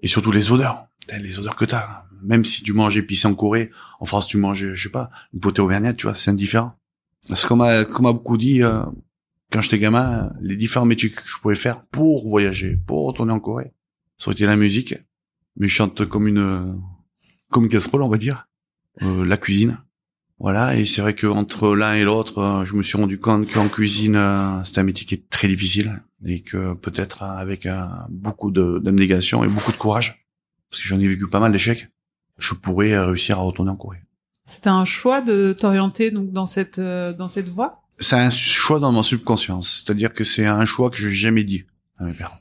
Et 0.00 0.08
surtout 0.08 0.32
les 0.32 0.50
odeurs. 0.50 0.86
Les 1.08 1.38
odeurs 1.38 1.56
que 1.56 1.64
t'as. 1.64 2.04
Même 2.22 2.44
si 2.44 2.62
tu 2.62 2.72
manges 2.72 2.96
épicé 2.96 3.26
en 3.26 3.34
Corée, 3.34 3.70
en 3.98 4.04
France 4.04 4.26
tu 4.26 4.36
manges, 4.36 4.74
je 4.74 4.82
sais 4.82 4.88
pas, 4.88 5.10
une 5.34 5.40
potée 5.40 5.60
auvergnate, 5.60 5.96
tu 5.96 6.06
vois, 6.06 6.14
c'est 6.14 6.30
indifférent. 6.30 6.78
Parce 7.28 7.44
qu'on 7.44 7.56
m'a, 7.56 7.84
qu'on 7.84 8.02
m'a 8.02 8.12
beaucoup 8.12 8.38
dit, 8.38 8.62
euh, 8.62 8.84
quand 9.52 9.60
j'étais 9.60 9.78
gamin, 9.78 10.32
les 10.40 10.56
différents 10.56 10.86
métiers 10.86 11.10
que 11.10 11.20
je 11.24 11.38
pouvais 11.38 11.54
faire 11.54 11.84
pour 11.86 12.28
voyager, 12.28 12.76
pour 12.86 13.06
retourner 13.06 13.32
en 13.32 13.40
Corée, 13.40 13.72
ça 14.16 14.28
aurait 14.28 14.34
été 14.34 14.46
la 14.46 14.56
musique, 14.56 14.94
mais 15.56 15.68
je 15.68 15.74
chante 15.74 16.06
comme 16.06 16.26
une 16.26 16.80
comme 17.50 17.64
une 17.64 17.68
casserole, 17.68 18.02
on 18.02 18.08
va 18.08 18.16
dire, 18.16 18.48
euh, 19.02 19.24
la 19.24 19.36
cuisine. 19.36 19.78
Voilà, 20.38 20.76
et 20.76 20.86
c'est 20.86 21.02
vrai 21.02 21.14
que 21.14 21.26
entre 21.28 21.76
l'un 21.76 21.94
et 21.94 22.02
l'autre, 22.02 22.38
euh, 22.38 22.64
je 22.64 22.74
me 22.74 22.82
suis 22.82 22.98
rendu 22.98 23.20
compte 23.20 23.48
qu'en 23.52 23.68
cuisine, 23.68 24.16
euh, 24.16 24.64
c'est 24.64 24.78
un 24.78 24.82
métier 24.82 25.06
qui 25.06 25.14
est 25.14 25.28
très 25.28 25.46
difficile 25.46 26.02
et 26.24 26.42
que 26.42 26.74
peut-être 26.74 27.22
avec 27.22 27.66
euh, 27.66 27.84
beaucoup 28.08 28.50
d'abnégation 28.50 29.44
et 29.44 29.48
beaucoup 29.48 29.70
de 29.70 29.76
courage, 29.76 30.26
parce 30.70 30.82
que 30.82 30.88
j'en 30.88 30.98
ai 30.98 31.06
vécu 31.06 31.28
pas 31.28 31.38
mal 31.38 31.52
d'échecs, 31.52 31.88
je 32.38 32.54
pourrais 32.54 32.98
réussir 32.98 33.38
à 33.38 33.42
retourner 33.42 33.70
en 33.70 33.76
Corée. 33.76 34.02
C'était 34.46 34.70
un 34.70 34.84
choix 34.84 35.20
de 35.20 35.52
t'orienter 35.52 36.10
donc 36.10 36.32
dans 36.32 36.46
cette 36.46 36.80
dans 36.80 37.28
cette 37.28 37.48
voie? 37.48 37.81
C'est 38.02 38.16
un 38.16 38.30
choix 38.30 38.78
dans 38.80 38.92
mon 38.92 39.02
subconscience, 39.02 39.82
c'est-à-dire 39.84 40.12
que 40.12 40.24
c'est 40.24 40.46
un 40.46 40.66
choix 40.66 40.90
que 40.90 40.96
je 40.96 41.08
n'ai 41.08 41.14
jamais 41.14 41.44
dit 41.44 41.64
à 41.98 42.04
mes 42.04 42.12
parents. 42.12 42.38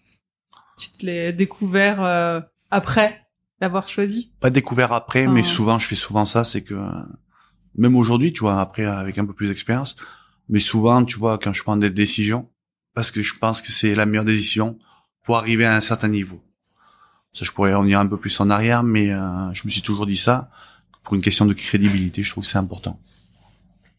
Tu 0.78 0.90
te 0.90 1.06
l'es 1.06 1.32
découvert 1.32 2.04
euh, 2.04 2.42
après 2.72 3.22
l'avoir 3.60 3.88
choisi? 3.88 4.32
Pas 4.40 4.50
découvert 4.50 4.92
après, 4.92 5.26
Ah. 5.26 5.32
mais 5.32 5.44
souvent, 5.44 5.78
je 5.78 5.88
fais 5.88 5.96
souvent 5.96 6.26
ça, 6.26 6.44
c'est 6.44 6.64
que, 6.64 6.74
même 7.76 7.96
aujourd'hui, 7.96 8.34
tu 8.34 8.40
vois, 8.42 8.60
après, 8.60 8.86
avec 8.86 9.18
un 9.20 9.26
peu 9.26 9.34
plus 9.34 9.48
d'expérience, 9.50 9.96
mais 10.50 10.60
souvent, 10.60 11.06
tu 11.06 11.18
vois, 11.20 11.38
quand 11.38 11.54
je 11.54 11.62
prends 11.64 11.78
des 11.78 11.92
décisions, 11.92 12.50
parce 12.96 13.12
que 13.12 13.22
je 13.22 13.36
pense 13.38 13.62
que 13.62 13.72
c'est 13.72 13.94
la 13.96 14.06
meilleure 14.08 14.26
décision 14.26 14.80
pour 15.24 15.38
arriver 15.38 15.66
à 15.66 15.76
un 15.76 15.82
certain 15.82 16.10
niveau. 16.10 16.44
Ça, 17.34 17.46
je 17.46 17.52
pourrais 17.52 17.74
revenir 17.76 18.00
un 18.00 18.08
peu 18.08 18.18
plus 18.18 18.38
en 18.40 18.50
arrière, 18.50 18.82
mais 18.84 19.12
euh, 19.14 19.54
je 19.54 19.62
me 19.66 19.70
suis 19.70 19.82
toujours 19.84 20.08
dit 20.08 20.18
ça, 20.18 20.50
pour 21.04 21.14
une 21.14 21.22
question 21.22 21.46
de 21.46 21.54
crédibilité, 21.54 22.24
je 22.24 22.32
trouve 22.32 22.44
que 22.44 22.50
c'est 22.50 22.58
important. 22.58 23.00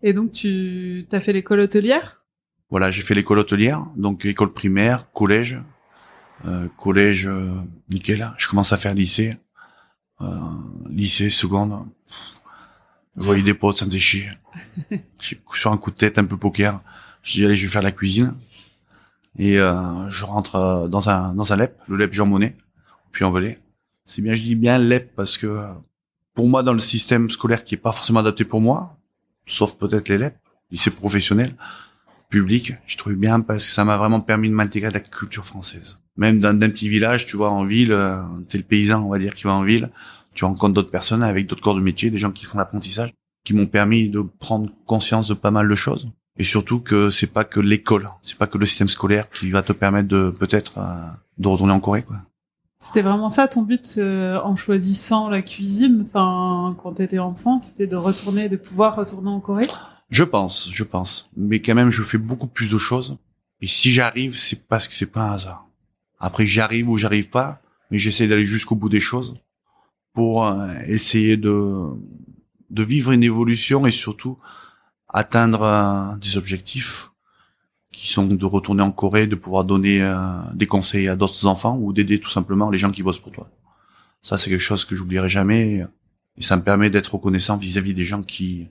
Et 0.03 0.13
donc 0.13 0.33
tu 0.33 1.07
t'as 1.09 1.21
fait 1.21 1.33
l'école 1.33 1.61
hôtelière? 1.61 2.23
Voilà, 2.71 2.91
j'ai 2.91 3.03
fait 3.03 3.15
l'école 3.15 3.39
hôtelière, 3.39 3.85
donc 3.97 4.25
école 4.25 4.53
primaire, 4.53 5.13
collège, 5.13 5.61
euh, 6.47 6.69
collège, 6.79 7.27
euh, 7.29 7.53
nickel. 7.91 8.33
Je 8.39 8.49
commence 8.49 8.73
à 8.73 8.77
faire 8.79 8.95
lycée, 8.95 9.35
euh, 10.23 10.27
lycée, 10.89 11.29
seconde. 11.31 11.85
Je 13.17 13.23
voyais 13.25 13.43
des 13.43 13.53
potes, 13.55 13.77
ça 13.77 13.85
me 13.85 13.91
faisait 13.91 14.01
chier. 14.01 14.31
J'ai- 15.21 15.41
Sur 15.55 15.71
un 15.73 15.77
coup 15.77 15.91
de 15.91 15.97
tête, 15.97 16.19
un 16.19 16.25
peu 16.25 16.37
poker, 16.39 16.81
je 17.23 17.33
dis 17.33 17.45
allez, 17.45 17.57
je 17.57 17.67
vais 17.67 17.73
faire 17.73 17.83
la 17.83 17.93
cuisine. 17.93 18.35
Et 19.39 19.59
euh, 19.59 20.09
je 20.11 20.25
rentre 20.25 20.57
euh, 20.57 20.89
dans 20.89 21.09
un 21.09 21.35
dans 21.35 21.53
un 21.53 21.57
LEP, 21.57 21.79
le 21.89 21.97
LEP 21.97 22.13
Jean 22.13 22.27
Monnet, 22.27 22.57
puis 23.13 23.25
en 23.25 23.31
velay. 23.31 23.59
C'est 24.05 24.23
bien, 24.23 24.35
je 24.35 24.43
dis 24.43 24.57
bien 24.57 24.79
LEP 24.79 25.15
parce 25.15 25.39
que 25.39 25.47
euh, 25.47 25.73
pour 26.35 26.49
moi, 26.49 26.63
dans 26.63 26.73
le 26.73 26.81
système 26.81 27.31
scolaire 27.31 27.65
qui 27.65 27.75
est 27.75 27.79
pas 27.79 27.93
forcément 27.93 28.21
adapté 28.21 28.45
pour 28.45 28.61
moi, 28.61 28.99
sauf 29.47 29.75
peut-être 29.75 30.09
LEP, 30.09 30.37
lycée 30.71 30.91
professionnel, 30.91 31.55
public, 32.29 32.75
je 32.87 32.97
trouvais 32.97 33.17
bien 33.17 33.41
parce 33.41 33.65
que 33.67 33.71
ça 33.71 33.85
m'a 33.85 33.97
vraiment 33.97 34.21
permis 34.21 34.49
de 34.49 34.55
m'intégrer 34.55 34.89
à 34.89 34.93
la 34.93 35.01
culture 35.01 35.45
française. 35.45 35.99
Même 36.17 36.41
dans 36.41 36.57
d'un 36.57 36.71
petit 36.71 36.89
village, 36.89 37.27
tu 37.27 37.37
vois, 37.37 37.51
en 37.51 37.65
ville, 37.65 37.93
euh, 37.93 38.23
t'es 38.49 38.59
le 38.59 38.65
paysan, 38.65 39.03
on 39.03 39.11
va 39.11 39.19
dire, 39.19 39.35
qui 39.35 39.45
va 39.45 39.53
en 39.53 39.63
ville, 39.63 39.91
tu 40.35 40.45
rencontres 40.45 40.75
d'autres 40.75 40.91
personnes 40.91 41.23
avec 41.23 41.47
d'autres 41.47 41.63
corps 41.63 41.75
de 41.75 41.81
métier, 41.81 42.11
des 42.11 42.19
gens 42.19 42.33
qui 42.33 42.45
font 42.45 42.59
l'apprentissage, 42.59 43.13
qui 43.45 43.55
m'ont 43.55 43.67
permis 43.67 44.09
de 44.09 44.21
prendre 44.21 44.71
conscience 44.87 45.29
de 45.29 45.35
pas 45.35 45.51
mal 45.51 45.69
de 45.69 45.75
choses. 45.75 46.09
Et 46.39 46.45
surtout 46.45 46.81
que 46.81 47.11
c'est 47.11 47.27
pas 47.27 47.45
que 47.45 47.61
l'école, 47.61 48.11
c'est 48.23 48.39
pas 48.39 48.47
que 48.47 48.59
le 48.59 48.67
système 48.67 48.89
scolaire 48.89 49.29
qui 49.29 49.51
va 49.51 49.63
te 49.63 49.73
permettre 49.73 50.09
de 50.09 50.31
peut-être 50.31 50.79
euh, 50.79 51.07
de 51.39 51.49
retourner 51.49 51.73
en 51.73 51.81
Corée, 51.81 52.03
quoi. 52.03 52.17
C'était 52.83 53.03
vraiment 53.03 53.29
ça 53.29 53.47
ton 53.47 53.63
but 53.63 53.95
euh, 53.99 54.41
en 54.43 54.57
choisissant 54.57 55.29
la 55.29 55.41
cuisine, 55.41 56.05
enfin 56.05 56.77
quand 56.83 56.95
t'étais 56.95 57.21
enfant, 57.21 57.61
c'était 57.61 57.87
de 57.87 57.95
retourner, 57.95 58.49
de 58.49 58.57
pouvoir 58.57 58.97
retourner 58.97 59.31
en 59.31 59.39
Corée? 59.39 59.69
Je 60.11 60.25
pense, 60.25 60.69
je 60.73 60.83
pense. 60.83 61.31
Mais 61.37 61.63
quand 61.63 61.77
même, 61.77 61.91
je 61.91 62.03
fais 62.03 62.19
beaucoup 62.19 62.49
plus 62.49 62.73
de 62.73 62.79
choses. 62.79 63.19
Et 63.61 63.69
si 63.69 63.93
j'arrive, 63.93 64.37
c'est 64.37 64.67
parce 64.67 64.89
que 64.89 64.95
c'est 64.95 65.13
pas 65.13 65.23
un 65.23 65.33
hasard. 65.35 65.69
Après, 66.19 66.45
j'y 66.45 66.61
arrive 66.61 66.91
ou 66.91 66.99
j'arrive 66.99 67.31
pas, 67.31 67.63
mais 67.93 67.99
j'essaie 67.99 68.27
d'aller 68.27 68.45
jusqu'au 68.45 68.75
bout 68.75 68.89
des 68.89 69.01
choses 69.01 69.35
pour 70.13 70.45
euh, 70.45 70.75
essayer 70.87 71.37
de 71.37 71.87
de 72.71 72.83
vivre 72.83 73.13
une 73.13 73.23
évolution 73.23 73.87
et 73.87 73.93
surtout 73.93 74.39
atteindre 75.09 75.63
euh, 75.63 76.17
des 76.17 76.37
objectifs 76.37 77.12
qui 78.03 78.11
sont 78.11 78.27
de 78.27 78.45
retourner 78.45 78.83
en 78.83 78.91
Corée, 78.91 79.29
de 79.29 79.37
pouvoir 79.37 79.65
donner 79.65 80.03
euh, 80.03 80.17
des 80.55 80.67
conseils 80.67 81.07
à 81.07 81.15
d'autres 81.15 81.47
enfants 81.47 81.79
ou 81.79 81.93
d'aider 81.93 82.19
tout 82.19 82.31
simplement 82.31 82.69
les 82.69 82.77
gens 82.77 82.91
qui 82.91 83.05
bossent 83.05 83.21
pour 83.21 83.31
toi. 83.31 83.49
Ça, 84.23 84.37
c'est 84.37 84.51
quelque 84.51 84.59
chose 84.59 84.85
que 84.85 84.97
j'oublierai 84.97 85.29
jamais 85.29 85.87
et 86.37 86.43
ça 86.43 86.57
me 86.57 86.63
permet 86.63 86.91
d'être 86.91 87.15
reconnaissant 87.15 87.57
vis-à-vis 87.57 87.95
des 87.95 88.05
gens 88.05 88.25
qui 88.25 88.67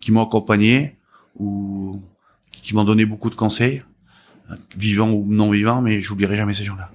qui 0.00 0.10
m'ont 0.10 0.24
accompagné 0.24 0.96
ou 1.38 2.02
qui 2.50 2.74
m'ont 2.74 2.82
donné 2.82 3.06
beaucoup 3.06 3.30
de 3.30 3.36
conseils, 3.36 3.84
vivants 4.76 5.12
ou 5.12 5.24
non 5.28 5.52
vivants, 5.52 5.80
mais 5.80 6.02
j'oublierai 6.02 6.34
jamais 6.34 6.54
ces 6.54 6.64
gens-là. 6.64 6.90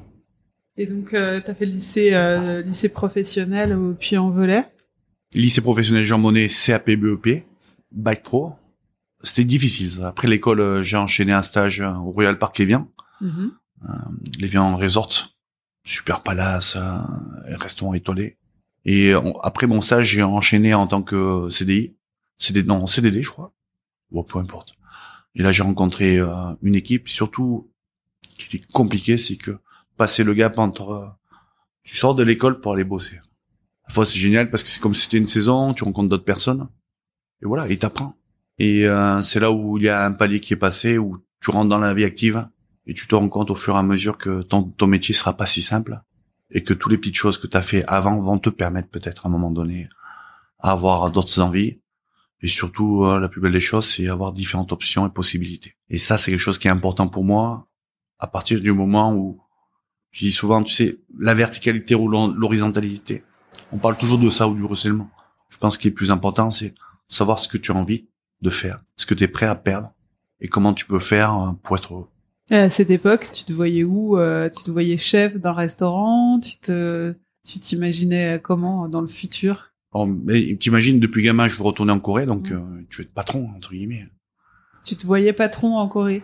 Et 0.76 0.86
donc, 0.86 1.14
euh, 1.14 1.40
tu 1.40 1.50
as 1.50 1.56
fait 1.56 1.66
le 1.66 1.72
lycée, 1.72 2.14
euh, 2.14 2.62
lycée 2.62 2.90
professionnel 2.90 3.72
au 3.74 3.94
Puy-en-Velay? 3.94 4.66
Lycée 5.34 5.62
professionnel 5.62 6.04
Jean 6.04 6.20
Monnet, 6.20 6.50
CAP, 6.50 6.92
BEP, 6.92 7.46
Bac 7.94 8.22
Pro. 8.22 8.54
C'était 9.24 9.46
difficile. 9.46 10.04
Après 10.04 10.28
l'école, 10.28 10.60
euh, 10.60 10.84
j'ai 10.84 10.98
enchaîné 10.98 11.32
un 11.34 11.44
stage 11.44 11.80
au 11.82 12.12
Royal 12.12 12.38
Park 12.38 12.58
Lévian. 12.58 12.92
Mhm. 13.22 13.52
Euh, 13.86 13.88
Lévian 14.40 14.76
Resort. 14.78 15.30
Super 15.86 16.22
palace, 16.24 16.76
euh, 16.78 16.98
restaurant 17.56 17.94
étoilé. 17.94 18.38
Et 18.86 19.16
on- 19.16 19.40
après 19.42 19.68
mon 19.68 19.82
stage, 19.82 20.08
j'ai 20.10 20.24
enchaîné 20.24 20.74
en 20.74 20.88
tant 20.88 21.02
que 21.02 21.50
CDI. 21.50 21.96
CD, 22.38 22.64
non, 22.64 22.86
CDD, 22.88 23.22
je 23.24 23.30
crois. 23.30 23.54
Bon, 24.12 24.24
peu 24.24 24.40
importe. 24.40 24.76
Et 25.36 25.42
là, 25.44 25.52
j'ai 25.52 25.64
rencontré 25.64 26.18
euh, 26.18 26.54
une 26.62 26.76
équipe. 26.76 27.08
Surtout, 27.10 27.70
qui 28.38 28.56
était 28.58 28.66
compliqué, 28.72 29.18
c'est 29.18 29.36
que 29.38 29.58
passer 29.98 30.24
le 30.24 30.34
gap 30.34 30.58
entre... 30.58 30.92
euh, 30.92 31.08
tu 31.84 31.96
sors 31.98 32.16
de 32.16 32.24
l'école 32.24 32.60
pour 32.62 32.74
aller 32.74 32.84
bosser. 32.84 33.20
La 33.88 33.94
fois, 33.94 34.06
c'est 34.06 34.18
génial 34.20 34.50
parce 34.50 34.64
que 34.64 34.70
c'est 34.70 34.80
comme 34.80 34.94
si 34.94 35.02
c'était 35.04 35.18
une 35.18 35.28
saison, 35.28 35.74
tu 35.74 35.84
rencontres 35.84 36.10
d'autres 36.10 36.24
personnes. 36.24 36.68
Et 37.42 37.46
voilà, 37.46 37.68
et 37.70 37.78
t'apprends. 37.78 38.16
Et 38.60 38.88
euh, 38.88 39.22
c'est 39.22 39.40
là 39.40 39.52
où 39.52 39.78
il 39.78 39.86
y 39.86 39.90
a 39.90 40.06
un 40.06 40.12
palier 40.12 40.40
qui 40.40 40.54
est 40.54 40.58
passé, 40.58 40.98
où 40.98 41.24
tu 41.42 41.52
rentres 41.52 41.70
dans 41.70 41.80
la 41.80 41.94
vie 41.94 42.06
active 42.06 42.48
et 42.86 42.94
tu 42.94 43.08
te 43.08 43.16
rends 43.16 43.30
compte 43.30 43.50
au 43.52 43.56
fur 43.56 43.76
et 43.76 43.80
à 43.80 43.84
mesure 43.84 44.18
que 44.18 44.42
ton, 44.44 44.64
ton 44.64 44.88
métier 44.88 45.14
sera 45.14 45.36
pas 45.36 45.46
si 45.46 45.62
simple 45.62 46.02
et 46.52 46.64
que 46.64 46.74
toutes 46.74 46.92
les 46.92 46.98
petites 46.98 47.16
choses 47.16 47.38
que 47.38 47.48
tu 47.48 47.58
as 47.58 47.62
fait 47.62 47.84
avant 47.88 48.20
vont 48.20 48.38
te 48.38 48.50
permettre 48.50 48.90
peut-être 48.90 49.26
à 49.26 49.30
un 49.30 49.32
moment 49.32 49.52
donné 49.52 49.90
à 50.60 50.72
avoir 50.72 51.10
d'autres 51.10 51.40
envies. 51.42 51.80
Et 52.42 52.48
surtout, 52.48 53.06
euh, 53.06 53.20
la 53.20 53.30
plus 53.30 53.40
belle 53.42 53.54
des 53.54 53.62
choses, 53.62 53.88
c'est 53.88 54.08
avoir 54.08 54.34
différentes 54.34 54.72
options 54.72 55.08
et 55.08 55.10
possibilités. 55.10 55.76
Et 55.90 55.98
ça, 55.98 56.18
c'est 56.18 56.30
quelque 56.32 56.40
chose 56.40 56.58
qui 56.58 56.68
est 56.68 56.72
important 56.72 57.08
pour 57.08 57.24
moi 57.24 57.68
à 58.20 58.28
partir 58.28 58.60
du 58.60 58.72
moment 58.72 59.14
où 59.14 59.42
je 60.12 60.26
dis 60.26 60.32
souvent, 60.32 60.62
tu 60.62 60.74
sais, 60.74 61.00
la 61.18 61.34
verticalité 61.34 61.96
ou 61.96 62.08
l'hor- 62.08 62.34
l'horizontalité. 62.36 63.24
On 63.72 63.78
parle 63.78 63.98
toujours 63.98 64.20
de 64.20 64.30
ça 64.30 64.48
ou 64.48 64.56
du 64.56 64.64
recèlement. 64.64 65.10
Je 65.50 65.58
pense 65.58 65.78
qu'il 65.78 65.90
est 65.90 65.94
plus 65.94 66.12
important, 66.12 66.52
c'est 66.52 66.76
savoir 67.08 67.40
ce 67.40 67.48
que 67.48 67.58
tu 67.58 67.72
as 67.72 67.76
envie 67.76 68.08
de 68.44 68.50
faire, 68.50 68.84
ce 68.98 69.06
que 69.06 69.16
tu 69.16 69.24
es 69.24 69.28
prêt 69.28 69.48
à 69.48 69.56
perdre? 69.56 69.92
Et 70.40 70.48
comment 70.48 70.74
tu 70.74 70.86
peux 70.86 71.00
faire 71.00 71.34
euh, 71.34 71.52
pour 71.64 71.78
être 71.78 71.94
heureux? 71.94 72.08
À 72.52 72.70
cette 72.70 72.92
époque, 72.92 73.30
tu 73.34 73.46
te 73.46 73.54
voyais 73.54 73.84
où 73.84 74.18
euh, 74.18 74.50
Tu 74.50 74.64
te 74.64 74.72
voyais 74.72 74.98
chef 74.98 75.38
d'un 75.38 75.54
restaurant? 75.54 76.40
Tu 76.40 76.58
te, 76.58 77.16
tu 77.48 77.60
t'imaginais 77.60 78.40
comment 78.44 78.90
dans 78.90 79.02
le 79.02 79.08
futur? 79.08 79.72
Bon, 79.94 80.06
mais 80.06 80.58
t'imagines, 80.60 81.00
depuis 81.00 81.24
gamin, 81.24 81.48
je 81.48 81.56
veux 81.56 81.64
retourner 81.64 81.94
en 81.94 82.00
Corée, 82.00 82.26
donc 82.26 82.52
euh, 82.52 82.60
tu 82.90 82.98
veux 82.98 83.04
être 83.06 83.14
patron, 83.14 83.50
entre 83.56 83.72
guillemets. 83.72 84.10
Tu 84.84 84.96
te 84.96 85.06
voyais 85.06 85.32
patron 85.32 85.78
en 85.78 85.88
Corée? 85.88 86.24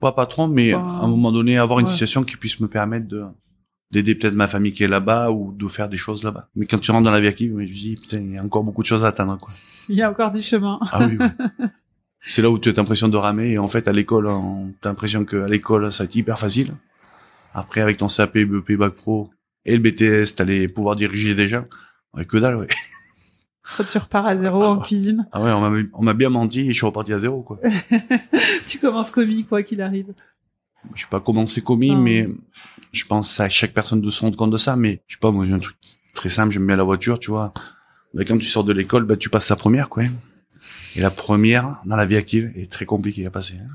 Pas 0.00 0.12
patron, 0.12 0.48
mais 0.48 0.74
à 0.74 0.78
un 0.78 1.06
moment 1.06 1.32
donné, 1.32 1.56
avoir 1.56 1.80
une 1.80 1.86
situation 1.86 2.24
qui 2.24 2.36
puisse 2.36 2.60
me 2.60 2.68
permettre 2.68 3.08
de 3.08 3.24
d'aider 3.90 4.14
peut-être 4.14 4.34
ma 4.34 4.46
famille 4.46 4.72
qui 4.72 4.82
est 4.84 4.88
là-bas 4.88 5.30
ou 5.30 5.52
de 5.52 5.68
faire 5.68 5.88
des 5.88 5.96
choses 5.96 6.24
là-bas. 6.24 6.48
Mais 6.56 6.66
quand 6.66 6.78
tu 6.78 6.90
rentres 6.90 7.04
dans 7.04 7.10
la 7.12 7.20
vie 7.20 7.28
active, 7.28 7.56
je 7.60 7.64
dis, 7.72 7.96
putain, 8.00 8.18
il 8.18 8.32
y 8.32 8.38
a 8.38 8.42
encore 8.42 8.64
beaucoup 8.64 8.82
de 8.82 8.86
choses 8.86 9.04
à 9.04 9.08
atteindre, 9.08 9.38
quoi. 9.38 9.52
Il 9.88 9.94
y 9.96 10.02
a 10.02 10.10
encore 10.10 10.32
du 10.32 10.42
chemin. 10.42 10.80
Ah 10.90 11.06
oui, 11.06 11.16
oui. 11.20 11.26
C'est 12.26 12.40
là 12.42 12.50
où 12.50 12.58
tu 12.58 12.70
as 12.70 12.72
l'impression 12.72 13.08
de 13.08 13.16
ramer, 13.18 13.50
et 13.52 13.58
en 13.58 13.68
fait, 13.68 13.86
à 13.86 13.92
l'école, 13.92 14.26
on- 14.28 14.72
t'as 14.80 14.88
l'impression 14.88 15.24
que 15.26 15.36
à 15.42 15.46
l'école, 15.46 15.92
ça 15.92 16.04
va 16.04 16.08
être 16.08 16.16
hyper 16.16 16.38
facile. 16.38 16.72
Après, 17.52 17.82
avec 17.82 17.98
ton 17.98 18.08
CAP, 18.08 18.32
BEP, 18.38 18.72
Bac 18.78 18.94
Pro 18.94 19.30
et 19.66 19.76
le 19.76 19.82
BTS, 19.82 20.34
t'allais 20.36 20.66
pouvoir 20.66 20.96
diriger 20.96 21.34
des 21.34 21.48
gens. 21.48 21.64
Ouais, 22.14 22.24
que 22.24 22.38
dalle, 22.38 22.56
ouais. 22.56 22.66
Quand 23.76 23.84
tu 23.84 23.96
repars 23.98 24.26
à 24.26 24.36
zéro 24.36 24.62
en 24.64 24.78
cuisine, 24.78 25.26
Ah 25.32 25.40
ouais, 25.42 25.50
on 25.52 25.60
m'a, 25.70 25.78
on 25.94 26.02
m'a 26.02 26.14
bien 26.14 26.28
menti 26.30 26.60
et 26.60 26.68
je 26.68 26.72
suis 26.72 26.86
reparti 26.86 27.12
à 27.12 27.18
zéro, 27.18 27.42
quoi. 27.42 27.60
tu 28.66 28.78
commences 28.78 29.10
commis 29.10 29.44
quoi 29.44 29.62
qu'il 29.62 29.80
arrive. 29.80 30.12
Je 30.94 31.02
sais 31.02 31.08
pas 31.10 31.20
comment 31.20 31.46
c'est 31.46 31.62
commis, 31.62 31.92
Ah. 31.92 31.96
mais 31.96 32.28
je 32.92 33.04
pense 33.04 33.40
à 33.40 33.48
chaque 33.48 33.72
personne 33.72 34.00
de 34.00 34.10
se 34.10 34.20
rendre 34.20 34.36
compte 34.36 34.50
de 34.50 34.56
ça, 34.58 34.76
mais 34.76 35.02
je 35.06 35.14
sais 35.14 35.20
pas, 35.20 35.30
moi, 35.30 35.44
j'ai 35.46 35.52
un 35.52 35.58
truc 35.58 35.76
très 36.14 36.28
simple, 36.28 36.52
j'aime 36.52 36.66
bien 36.66 36.76
la 36.76 36.84
voiture, 36.84 37.18
tu 37.18 37.30
vois. 37.30 37.52
Bah, 38.14 38.24
quand 38.24 38.38
tu 38.38 38.46
sors 38.48 38.64
de 38.64 38.72
l'école, 38.72 39.04
bah, 39.04 39.16
tu 39.16 39.28
passes 39.28 39.48
la 39.50 39.56
première, 39.56 39.88
quoi. 39.88 40.04
Et 40.96 41.00
la 41.00 41.10
première, 41.10 41.80
dans 41.84 41.96
la 41.96 42.06
vie 42.06 42.16
active, 42.16 42.52
est 42.54 42.70
très 42.70 42.86
compliquée 42.86 43.26
à 43.26 43.30
passer. 43.30 43.54
hein. 43.54 43.68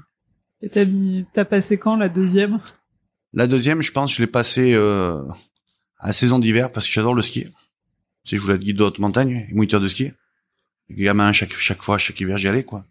Et 0.61 0.69
t'as 0.69 0.85
mis, 0.85 1.25
t'as 1.33 1.45
passé 1.45 1.77
quand 1.77 1.95
la 1.97 2.09
deuxième? 2.09 2.59
La 3.33 3.47
deuxième, 3.47 3.81
je 3.81 3.91
pense, 3.91 4.13
je 4.13 4.21
l'ai 4.21 4.27
passée, 4.27 4.73
euh, 4.73 5.21
à 5.99 6.07
la 6.07 6.13
saison 6.13 6.39
d'hiver 6.39 6.71
parce 6.71 6.85
que 6.87 6.91
j'adore 6.93 7.13
le 7.13 7.21
ski. 7.21 7.43
Tu 7.43 7.51
sais, 8.31 8.37
je 8.37 8.41
voulais 8.41 8.55
être 8.55 8.61
guide 8.61 8.77
de 8.77 8.83
haute 8.83 8.99
montagne 8.99 9.45
et 9.49 9.53
moniteur 9.53 9.79
de 9.81 9.87
ski. 9.87 10.11
Les 10.89 11.03
gamins, 11.03 11.31
chaque, 11.33 11.53
chaque 11.53 11.83
fois, 11.83 11.97
chaque 11.97 12.19
hiver, 12.19 12.37
j'y 12.37 12.47
allais, 12.47 12.63
quoi. 12.63 12.85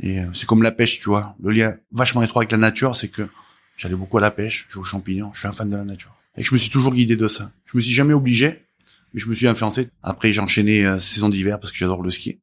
Et 0.00 0.20
euh, 0.20 0.32
c'est 0.32 0.46
comme 0.46 0.62
la 0.62 0.72
pêche, 0.72 1.00
tu 1.00 1.08
vois. 1.08 1.34
Le 1.42 1.50
lien 1.50 1.76
vachement 1.92 2.22
étroit 2.22 2.42
avec 2.42 2.52
la 2.52 2.58
nature, 2.58 2.94
c'est 2.96 3.08
que 3.08 3.28
j'allais 3.76 3.96
beaucoup 3.96 4.18
à 4.18 4.20
la 4.20 4.30
pêche, 4.30 4.66
je 4.68 4.74
joue 4.74 4.80
aux 4.80 4.84
champignons, 4.84 5.32
je 5.32 5.40
suis 5.40 5.48
un 5.48 5.52
fan 5.52 5.68
de 5.68 5.76
la 5.76 5.84
nature. 5.84 6.14
Et 6.36 6.42
je 6.42 6.54
me 6.54 6.58
suis 6.58 6.70
toujours 6.70 6.94
guidé 6.94 7.16
de 7.16 7.26
ça. 7.26 7.50
Je 7.64 7.76
me 7.76 7.82
suis 7.82 7.92
jamais 7.92 8.14
obligé, 8.14 8.64
mais 9.12 9.20
je 9.20 9.28
me 9.28 9.34
suis 9.34 9.48
influencé. 9.48 9.90
Après, 10.02 10.32
j'ai 10.32 10.40
enchaîné 10.40 10.86
euh, 10.86 11.00
saison 11.00 11.28
d'hiver 11.28 11.58
parce 11.58 11.72
que 11.72 11.78
j'adore 11.78 12.02
le 12.02 12.10
ski. 12.10 12.40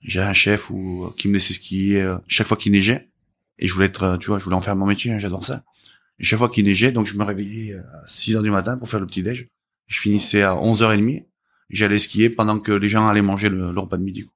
J'ai 0.00 0.20
un 0.20 0.32
chef 0.32 0.70
où, 0.70 1.12
qui 1.16 1.28
me 1.28 1.34
laissait 1.34 1.54
skier 1.54 2.02
euh, 2.02 2.16
chaque 2.26 2.48
fois 2.48 2.56
qu'il 2.56 2.72
neigeait. 2.72 3.10
Et 3.58 3.68
je 3.68 3.74
voulais 3.74 3.86
être, 3.86 4.02
euh, 4.02 4.16
tu 4.16 4.28
vois, 4.28 4.38
je 4.38 4.44
voulais 4.44 4.56
en 4.56 4.60
faire 4.60 4.74
mon 4.74 4.86
métier, 4.86 5.12
hein, 5.12 5.18
j'adore 5.18 5.44
ça. 5.44 5.62
Et 6.18 6.24
chaque 6.24 6.38
fois 6.38 6.48
qu'il 6.48 6.64
neigeait, 6.64 6.92
donc 6.92 7.06
je 7.06 7.16
me 7.16 7.24
réveillais 7.24 7.74
à 7.74 8.04
6 8.08 8.36
heures 8.36 8.42
du 8.42 8.50
matin 8.50 8.76
pour 8.76 8.88
faire 8.88 9.00
le 9.00 9.06
petit-déj. 9.06 9.48
Je 9.86 10.00
finissais 10.00 10.42
à 10.42 10.54
11h30. 10.54 11.26
J'allais 11.70 11.98
skier 11.98 12.30
pendant 12.30 12.58
que 12.58 12.72
les 12.72 12.88
gens 12.88 13.06
allaient 13.06 13.22
manger 13.22 13.48
le, 13.48 13.72
le 13.72 13.96
de 13.96 13.96
midi. 13.96 14.28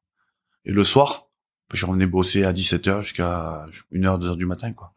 Et 0.64 0.72
le 0.72 0.84
soir, 0.84 1.27
je 1.72 1.86
revenais 1.86 2.06
bosser 2.06 2.44
à 2.44 2.52
17h 2.52 3.02
jusqu'à 3.02 3.66
1h, 3.92 4.20
2h 4.20 4.36
du 4.36 4.46
matin, 4.46 4.72
quoi. 4.72 4.92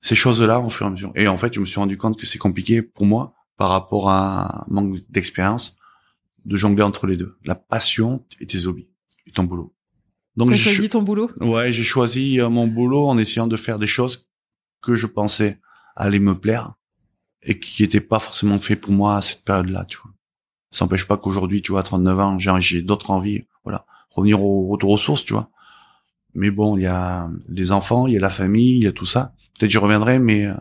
Ces 0.00 0.14
choses-là, 0.14 0.60
au 0.60 0.68
fur 0.68 0.86
et 0.86 0.88
à 0.88 0.90
mesure. 0.90 1.12
Et 1.14 1.28
en 1.28 1.36
fait, 1.36 1.52
je 1.54 1.60
me 1.60 1.66
suis 1.66 1.80
rendu 1.80 1.96
compte 1.96 2.18
que 2.18 2.26
c'est 2.26 2.38
compliqué 2.38 2.82
pour 2.82 3.04
moi, 3.04 3.34
par 3.56 3.70
rapport 3.70 4.08
à 4.08 4.62
un 4.62 4.66
manque 4.68 4.98
d'expérience, 5.08 5.76
de 6.44 6.56
jongler 6.56 6.84
entre 6.84 7.06
les 7.06 7.16
deux. 7.16 7.36
La 7.44 7.56
passion 7.56 8.24
et 8.40 8.46
tes 8.46 8.66
hobbies. 8.66 8.88
Et 9.26 9.32
ton 9.32 9.44
boulot. 9.44 9.74
Donc, 10.36 10.52
j'ai 10.52 10.70
choisi 10.70 10.88
ton 10.88 11.02
boulot? 11.02 11.30
Ouais, 11.40 11.72
j'ai 11.72 11.82
choisi 11.82 12.40
euh, 12.40 12.48
mon 12.48 12.68
boulot 12.68 13.08
en 13.08 13.18
essayant 13.18 13.48
de 13.48 13.56
faire 13.56 13.78
des 13.78 13.88
choses 13.88 14.28
que 14.80 14.94
je 14.94 15.06
pensais 15.06 15.60
allaient 15.96 16.20
me 16.20 16.38
plaire 16.38 16.74
et 17.42 17.58
qui 17.58 17.82
n'étaient 17.82 18.00
pas 18.00 18.20
forcément 18.20 18.60
fait 18.60 18.76
pour 18.76 18.92
moi 18.92 19.16
à 19.16 19.22
cette 19.22 19.42
période-là, 19.44 19.84
tu 19.84 19.98
vois. 19.98 20.12
Ça 20.70 20.84
n'empêche 20.84 21.06
pas 21.06 21.16
qu'aujourd'hui, 21.16 21.60
tu 21.60 21.72
vois, 21.72 21.80
à 21.80 21.82
39 21.82 22.20
ans, 22.20 22.38
j'ai, 22.38 22.52
j'ai 22.60 22.82
d'autres 22.82 23.10
envies, 23.10 23.46
voilà. 23.64 23.84
Revenir 24.10 24.42
au 24.42 24.68
retour 24.68 24.90
aux 24.90 24.98
sources, 24.98 25.24
tu 25.24 25.32
vois. 25.32 25.50
Mais 26.34 26.50
bon, 26.50 26.76
il 26.76 26.82
y 26.82 26.86
a 26.86 27.28
les 27.48 27.70
enfants, 27.72 28.06
il 28.06 28.14
y 28.14 28.16
a 28.16 28.20
la 28.20 28.30
famille, 28.30 28.78
il 28.78 28.84
y 28.84 28.86
a 28.86 28.92
tout 28.92 29.06
ça. 29.06 29.34
Peut-être 29.58 29.70
j'y 29.70 29.78
reviendrai, 29.78 30.18
mais 30.18 30.46
euh, 30.46 30.54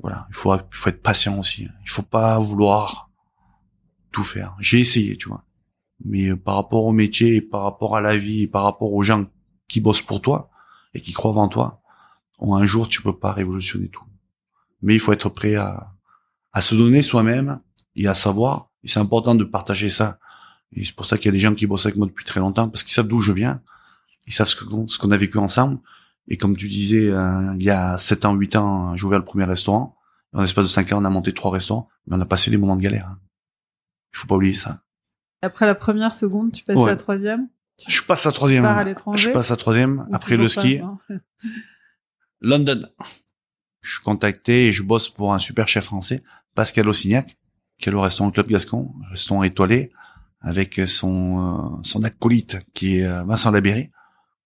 voilà, 0.00 0.26
il 0.30 0.34
faut, 0.34 0.54
il 0.54 0.60
faut 0.70 0.90
être 0.90 1.02
patient 1.02 1.38
aussi. 1.38 1.68
Il 1.82 1.90
faut 1.90 2.02
pas 2.02 2.38
vouloir 2.38 3.10
tout 4.12 4.24
faire. 4.24 4.54
J'ai 4.60 4.80
essayé, 4.80 5.16
tu 5.16 5.28
vois. 5.28 5.44
Mais 6.04 6.28
euh, 6.28 6.36
par 6.36 6.56
rapport 6.56 6.84
au 6.84 6.92
métier, 6.92 7.40
par 7.40 7.62
rapport 7.62 7.96
à 7.96 8.00
la 8.00 8.16
vie, 8.16 8.46
par 8.46 8.62
rapport 8.62 8.92
aux 8.92 9.02
gens 9.02 9.26
qui 9.68 9.80
bossent 9.80 10.02
pour 10.02 10.20
toi 10.20 10.50
et 10.92 11.00
qui 11.00 11.12
croient 11.12 11.36
en 11.36 11.48
toi, 11.48 11.82
un 12.40 12.66
jour 12.66 12.88
tu 12.88 13.02
peux 13.02 13.16
pas 13.16 13.32
révolutionner 13.32 13.88
tout. 13.88 14.04
Mais 14.82 14.94
il 14.94 15.00
faut 15.00 15.12
être 15.12 15.30
prêt 15.30 15.54
à, 15.54 15.94
à 16.52 16.60
se 16.60 16.74
donner 16.74 17.02
soi-même 17.02 17.60
et 17.96 18.06
à 18.06 18.14
savoir. 18.14 18.70
Et 18.82 18.88
c'est 18.88 19.00
important 19.00 19.34
de 19.34 19.44
partager 19.44 19.90
ça. 19.90 20.18
Et 20.72 20.84
c'est 20.84 20.94
pour 20.94 21.06
ça 21.06 21.16
qu'il 21.16 21.26
y 21.26 21.28
a 21.30 21.32
des 21.32 21.38
gens 21.38 21.54
qui 21.54 21.66
bossent 21.66 21.86
avec 21.86 21.96
moi 21.96 22.06
depuis 22.06 22.24
très 22.24 22.40
longtemps 22.40 22.68
parce 22.68 22.82
qu'ils 22.82 22.92
savent 22.92 23.08
d'où 23.08 23.20
je 23.20 23.32
viens. 23.32 23.62
Ils 24.26 24.32
savent 24.32 24.48
ce 24.48 24.56
qu'on 24.56 24.88
ce 24.88 24.98
qu'on 24.98 25.10
a 25.10 25.16
vécu 25.16 25.38
ensemble. 25.38 25.78
Et 26.28 26.36
comme 26.38 26.56
tu 26.56 26.68
disais, 26.68 27.10
euh, 27.10 27.54
il 27.58 27.62
y 27.64 27.70
a 27.70 27.98
7 27.98 28.24
ans, 28.24 28.34
8 28.34 28.56
ans, 28.56 28.96
j'ai 28.96 29.04
ouvert 29.04 29.18
le 29.18 29.24
premier 29.24 29.44
restaurant. 29.44 29.96
En 30.32 30.40
l'espace 30.40 30.64
de 30.64 30.70
5 30.70 30.92
ans, 30.92 31.02
on 31.02 31.04
a 31.04 31.10
monté 31.10 31.32
trois 31.34 31.50
restaurants. 31.50 31.88
Mais 32.06 32.16
on 32.16 32.20
a 32.20 32.26
passé 32.26 32.50
des 32.50 32.56
moments 32.56 32.76
de 32.76 32.82
galère. 32.82 33.08
hein. 33.08 33.18
Il 34.14 34.18
faut 34.18 34.26
pas 34.26 34.36
oublier 34.36 34.54
ça. 34.54 34.80
Après 35.42 35.66
la 35.66 35.74
première 35.74 36.14
seconde, 36.14 36.52
tu 36.52 36.64
passes 36.64 36.76
Ouais. 36.76 36.84
à 36.84 36.94
la 36.94 36.96
troisième? 36.96 37.48
Je 37.88 38.00
passe 38.02 38.24
à 38.26 38.32
troisième. 38.32 38.64
à 38.64 38.82
l'étranger? 38.84 39.28
Je 39.28 39.34
passe 39.34 39.50
à 39.50 39.56
troisième. 39.56 40.06
Ou 40.08 40.14
Après 40.14 40.36
le 40.36 40.44
pas, 40.44 40.48
ski, 40.48 40.80
London. 42.40 42.86
Je 43.82 43.94
suis 43.96 44.02
contacté 44.02 44.68
et 44.68 44.72
je 44.72 44.82
bosse 44.82 45.08
pour 45.08 45.34
un 45.34 45.38
super 45.38 45.68
chef 45.68 45.84
français, 45.84 46.22
Pascal 46.54 46.88
Ossignac, 46.88 47.36
qui 47.78 47.88
est 47.88 47.92
le 47.92 47.98
restaurant 47.98 48.30
Club 48.30 48.46
Gascon, 48.48 48.94
restaurant 49.10 49.42
étoilé, 49.42 49.92
avec 50.40 50.80
son, 50.86 51.76
euh, 51.78 51.80
son 51.82 52.02
acolyte 52.04 52.58
qui 52.72 52.98
est 52.98 53.06
euh, 53.06 53.24
Vincent 53.24 53.50
Labéry, 53.50 53.90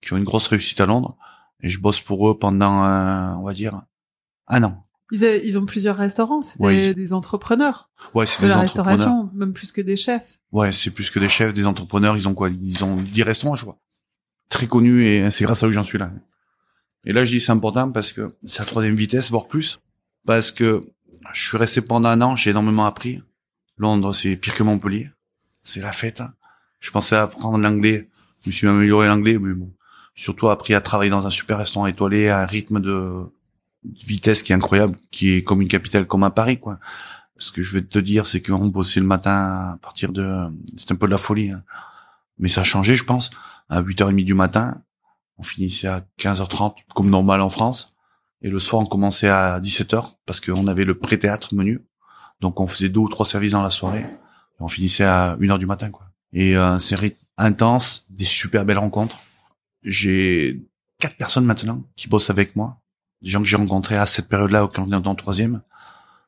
qui 0.00 0.12
ont 0.12 0.16
une 0.16 0.24
grosse 0.24 0.46
réussite 0.48 0.80
à 0.80 0.86
Londres. 0.86 1.16
Et 1.60 1.68
je 1.68 1.80
bosse 1.80 2.00
pour 2.00 2.28
eux 2.30 2.38
pendant, 2.38 2.84
euh, 2.84 3.32
on 3.38 3.42
va 3.42 3.52
dire, 3.52 3.82
un 4.46 4.62
an. 4.64 4.82
Ils, 5.10 5.24
a- 5.24 5.36
ils 5.36 5.58
ont 5.58 5.64
plusieurs 5.66 5.96
restaurants, 5.96 6.42
c'est 6.42 6.60
Ouais, 6.60 6.76
des, 6.76 6.86
ils- 6.88 6.94
des 6.94 7.12
entrepreneurs 7.12 7.88
Ouais, 8.14 8.26
c'est 8.26 8.40
de 8.42 8.46
des 8.46 8.48
la 8.52 8.58
entrepreneurs. 8.60 8.96
restauration, 8.98 9.30
même 9.34 9.52
plus 9.52 9.72
que 9.72 9.80
des 9.80 9.96
chefs. 9.96 10.38
Ouais, 10.52 10.70
c'est 10.72 10.90
plus 10.90 11.10
que 11.10 11.18
des 11.18 11.28
chefs, 11.28 11.52
des 11.54 11.66
entrepreneurs. 11.66 12.16
Ils 12.16 12.28
ont 12.28 12.34
quoi? 12.34 12.50
Ils 12.50 12.84
ont 12.84 13.00
10 13.00 13.22
restaurants, 13.22 13.54
je 13.54 13.64
vois. 13.64 13.78
Très 14.50 14.66
connus 14.66 15.04
et 15.06 15.30
c'est 15.30 15.44
grâce 15.44 15.62
à 15.62 15.66
eux 15.66 15.70
que 15.70 15.74
j'en 15.74 15.82
suis 15.84 15.98
là. 15.98 16.10
Et 17.04 17.12
là, 17.12 17.24
je 17.24 17.32
dis 17.34 17.40
c'est 17.40 17.52
important 17.52 17.90
parce 17.90 18.12
que 18.12 18.34
c'est 18.46 18.60
la 18.60 18.64
troisième 18.66 18.94
vitesse, 18.96 19.30
voire 19.30 19.46
plus. 19.46 19.80
Parce 20.26 20.52
que 20.52 20.86
je 21.32 21.42
suis 21.48 21.56
resté 21.56 21.80
pendant 21.80 22.08
un 22.08 22.20
an, 22.20 22.36
j'ai 22.36 22.50
énormément 22.50 22.86
appris. 22.86 23.22
Londres, 23.78 24.12
c'est 24.12 24.36
pire 24.36 24.54
que 24.54 24.62
Montpellier. 24.62 25.10
C'est 25.62 25.80
la 25.80 25.92
fête. 25.92 26.20
hein. 26.20 26.32
Je 26.80 26.90
pensais 26.90 27.16
apprendre 27.16 27.58
l'anglais. 27.58 28.08
Je 28.44 28.50
me 28.50 28.52
suis 28.52 28.66
amélioré 28.68 29.06
l'anglais, 29.08 29.38
mais 29.38 29.54
bon. 29.54 29.72
Surtout 30.18 30.48
appris 30.48 30.74
à 30.74 30.80
travailler 30.80 31.12
dans 31.12 31.28
un 31.28 31.30
super 31.30 31.58
restaurant 31.58 31.86
étoilé 31.86 32.28
à 32.28 32.40
un 32.40 32.44
rythme 32.44 32.80
de 32.80 33.22
vitesse 33.84 34.42
qui 34.42 34.50
est 34.50 34.54
incroyable, 34.56 34.96
qui 35.12 35.34
est 35.34 35.44
comme 35.44 35.62
une 35.62 35.68
capitale 35.68 36.08
comme 36.08 36.24
à 36.24 36.30
Paris, 36.30 36.58
quoi. 36.58 36.80
Ce 37.36 37.52
que 37.52 37.62
je 37.62 37.72
vais 37.72 37.82
te 37.82 38.00
dire, 38.00 38.26
c'est 38.26 38.42
qu'on 38.42 38.66
bossait 38.66 38.98
le 38.98 39.06
matin 39.06 39.74
à 39.74 39.78
partir 39.80 40.10
de, 40.10 40.48
c'est 40.74 40.90
un 40.90 40.96
peu 40.96 41.06
de 41.06 41.12
la 41.12 41.18
folie, 41.18 41.52
hein. 41.52 41.62
mais 42.36 42.48
ça 42.48 42.62
a 42.62 42.64
changé, 42.64 42.96
je 42.96 43.04
pense. 43.04 43.30
À 43.68 43.80
8h30 43.80 44.24
du 44.24 44.34
matin, 44.34 44.82
on 45.36 45.44
finissait 45.44 45.86
à 45.86 46.04
15h30, 46.18 46.78
comme 46.96 47.10
normal 47.10 47.40
en 47.40 47.48
France. 47.48 47.94
Et 48.42 48.50
le 48.50 48.58
soir, 48.58 48.82
on 48.82 48.86
commençait 48.86 49.28
à 49.28 49.60
17h, 49.60 50.14
parce 50.26 50.40
qu'on 50.40 50.66
avait 50.66 50.84
le 50.84 50.98
pré-théâtre 50.98 51.54
menu. 51.54 51.86
Donc, 52.40 52.58
on 52.58 52.66
faisait 52.66 52.88
deux 52.88 52.98
ou 52.98 53.08
trois 53.08 53.24
services 53.24 53.52
dans 53.52 53.62
la 53.62 53.70
soirée. 53.70 54.04
On 54.58 54.66
finissait 54.66 55.04
à 55.04 55.36
1h 55.36 55.58
du 55.58 55.66
matin, 55.66 55.90
quoi. 55.90 56.06
Et 56.32 56.56
euh, 56.56 56.80
série 56.80 57.14
intense, 57.36 58.04
des 58.10 58.24
super 58.24 58.64
belles 58.64 58.78
rencontres. 58.78 59.18
J'ai 59.82 60.62
quatre 60.98 61.16
personnes 61.16 61.44
maintenant 61.44 61.84
qui 61.96 62.08
bossent 62.08 62.30
avec 62.30 62.56
moi. 62.56 62.80
Des 63.22 63.30
gens 63.30 63.40
que 63.40 63.48
j'ai 63.48 63.56
rencontrés 63.56 63.96
à 63.96 64.06
cette 64.06 64.28
période-là, 64.28 64.68
quand 64.72 64.86
on 64.88 64.92
est 64.92 65.08
le 65.08 65.16
troisième. 65.16 65.62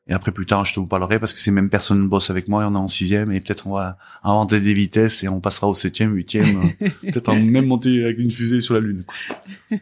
Et 0.07 0.13
après, 0.13 0.31
plus 0.31 0.45
tard, 0.45 0.65
je 0.65 0.73
te 0.73 0.79
vous 0.79 0.87
parlerai 0.87 1.19
parce 1.19 1.33
que 1.33 1.39
ces 1.39 1.51
mêmes 1.51 1.69
personnes 1.69 2.07
bossent 2.09 2.31
avec 2.31 2.47
moi 2.47 2.63
et 2.63 2.65
on 2.65 2.73
est 2.73 2.77
en 2.77 2.87
sixième 2.87 3.31
et 3.31 3.39
peut-être 3.39 3.67
on 3.67 3.73
va 3.73 3.97
inventer 4.23 4.59
des 4.59 4.73
vitesses 4.73 5.23
et 5.23 5.29
on 5.29 5.39
passera 5.39 5.67
au 5.67 5.73
septième, 5.73 6.13
huitième, 6.13 6.73
euh, 6.81 6.89
peut-être 7.03 7.29
en 7.29 7.39
même 7.39 7.67
monter 7.67 8.03
avec 8.03 8.17
une 8.17 8.31
fusée 8.31 8.61
sur 8.61 8.73
la 8.73 8.79
Lune. 8.79 9.05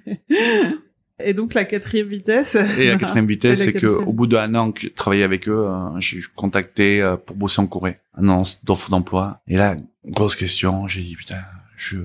Et 1.22 1.34
donc 1.34 1.54
la 1.54 1.66
quatrième 1.66 2.08
vitesse. 2.08 2.56
Et 2.78 2.88
la 2.88 2.96
quatrième 2.96 3.26
vitesse, 3.28 3.62
c'est 3.62 3.74
que 3.74 3.88
au 3.88 4.14
bout 4.14 4.26
d'un 4.26 4.56
an 4.56 4.72
que 4.72 4.84
je 4.84 4.88
travaillais 4.88 5.24
avec 5.24 5.50
eux, 5.50 5.68
euh, 5.68 6.00
j'ai 6.00 6.22
contacté 6.34 7.02
euh, 7.02 7.18
pour 7.18 7.36
bosser 7.36 7.60
en 7.60 7.68
Corée, 7.68 8.00
annonce 8.14 8.64
d'offre 8.64 8.90
d'emploi. 8.90 9.42
Et 9.48 9.58
là, 9.58 9.76
grosse 10.06 10.38
question, 10.38 10.88
j'ai 10.88 11.02
dit 11.02 11.18
putain, 11.18 11.42
je 11.76 11.98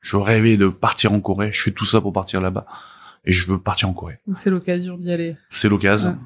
je 0.00 0.16
rêvais 0.16 0.56
de 0.56 0.68
partir 0.68 1.12
en 1.12 1.20
Corée. 1.20 1.50
Je 1.52 1.62
fais 1.62 1.70
tout 1.72 1.84
ça 1.84 2.00
pour 2.00 2.12
partir 2.12 2.40
là-bas 2.40 2.66
et 3.24 3.32
je 3.32 3.46
veux 3.46 3.58
partir 3.58 3.88
en 3.88 3.92
Corée. 3.92 4.18
C'est 4.34 4.50
l'occasion 4.50 4.96
d'y 4.96 5.10
aller. 5.12 5.36
C'est 5.50 5.68
l'occasion. 5.68 6.10
Ouais. 6.10 6.16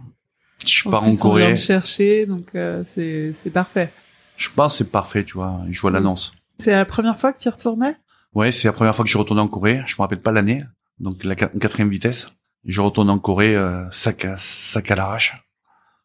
Je 0.67 0.89
En 0.89 0.91
pars 0.93 1.01
plus, 1.03 1.09
en 1.09 1.11
On 1.11 1.35
vient 1.35 1.45
Corée. 1.47 1.51
de 1.53 1.57
chercher, 1.57 2.27
donc 2.27 2.47
euh, 2.55 2.85
c'est 2.95 3.33
c'est 3.43 3.51
parfait. 3.51 3.93
Je 4.37 4.49
pense 4.51 4.73
que 4.75 4.79
c'est 4.85 4.91
parfait, 4.91 5.25
tu 5.25 5.35
vois. 5.35 5.61
Je 5.71 5.81
vois 5.81 5.91
l'annonce. 5.91 6.35
C'est 6.59 6.71
la 6.73 6.85
première 6.85 7.19
fois 7.19 7.33
que 7.33 7.41
tu 7.41 7.49
y 7.49 7.51
retournais? 7.51 7.97
Ouais, 8.35 8.53
c'est 8.53 8.69
la 8.69 8.73
première 8.73 8.95
fois 8.95 9.05
que 9.05 9.11
je 9.11 9.19
retourne 9.19 9.41
en 9.41 9.49
Corée. 9.49 9.83
Je 9.87 9.95
me 9.97 10.03
rappelle 10.03 10.21
pas 10.23 10.33
l'année. 10.33 10.63
Donc 11.01 11.25
la 11.25 11.35
quat- 11.35 11.59
quatrième 11.59 11.89
vitesse. 11.91 12.29
Je 12.65 12.81
retourne 12.81 13.11
en 13.11 13.19
Corée, 13.19 13.57
euh, 13.57 13.91
sac 13.91 14.25
à 14.25 14.37
sac 14.37 14.91
à 14.91 14.95
l'arrache. 14.95 15.37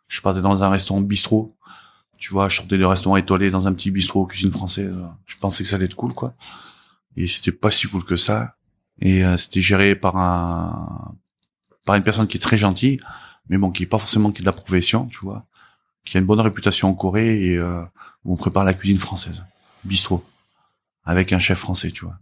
Je 0.07 0.21
partais 0.21 0.41
dans 0.41 0.63
un 0.63 0.69
restaurant 0.69 1.01
bistrot. 1.01 1.55
Tu 2.17 2.33
vois, 2.33 2.49
je 2.49 2.55
sortais 2.57 2.79
de 2.79 2.85
restaurant 2.85 3.15
étoilé 3.17 3.51
dans 3.51 3.67
un 3.67 3.73
petit 3.73 3.91
bistrot 3.91 4.25
cuisine 4.25 4.51
française. 4.51 4.91
Je 5.27 5.35
pensais 5.37 5.61
que 5.63 5.69
ça 5.69 5.75
allait 5.75 5.85
être 5.85 5.95
cool, 5.95 6.13
quoi. 6.13 6.33
Et 7.17 7.27
c'était 7.27 7.51
pas 7.51 7.71
si 7.71 7.87
cool 7.87 8.05
que 8.05 8.15
ça. 8.15 8.55
Et 9.01 9.25
euh, 9.25 9.37
c'était 9.37 9.61
géré 9.61 9.95
par 9.95 10.15
un 10.17 11.15
par 11.85 11.95
une 11.95 12.03
personne 12.03 12.27
qui 12.27 12.37
est 12.37 12.41
très 12.41 12.57
gentille, 12.57 12.99
mais 13.49 13.57
bon, 13.57 13.71
qui 13.71 13.83
est 13.83 13.87
pas 13.87 13.97
forcément 13.97 14.31
qui 14.31 14.41
est 14.41 14.45
de 14.45 14.47
la 14.47 14.51
profession, 14.53 15.07
tu 15.07 15.19
vois, 15.19 15.45
qui 16.05 16.17
a 16.17 16.19
une 16.21 16.25
bonne 16.25 16.41
réputation 16.41 16.89
en 16.89 16.93
Corée 16.93 17.45
et 17.51 17.57
euh, 17.57 17.81
où 18.25 18.33
on 18.33 18.37
prépare 18.37 18.63
la 18.65 18.73
cuisine 18.73 18.99
française, 18.99 19.45
bistrot, 19.85 20.23
avec 21.05 21.33
un 21.33 21.39
chef 21.39 21.59
français, 21.59 21.91
tu 21.91 22.05
vois. 22.05 22.19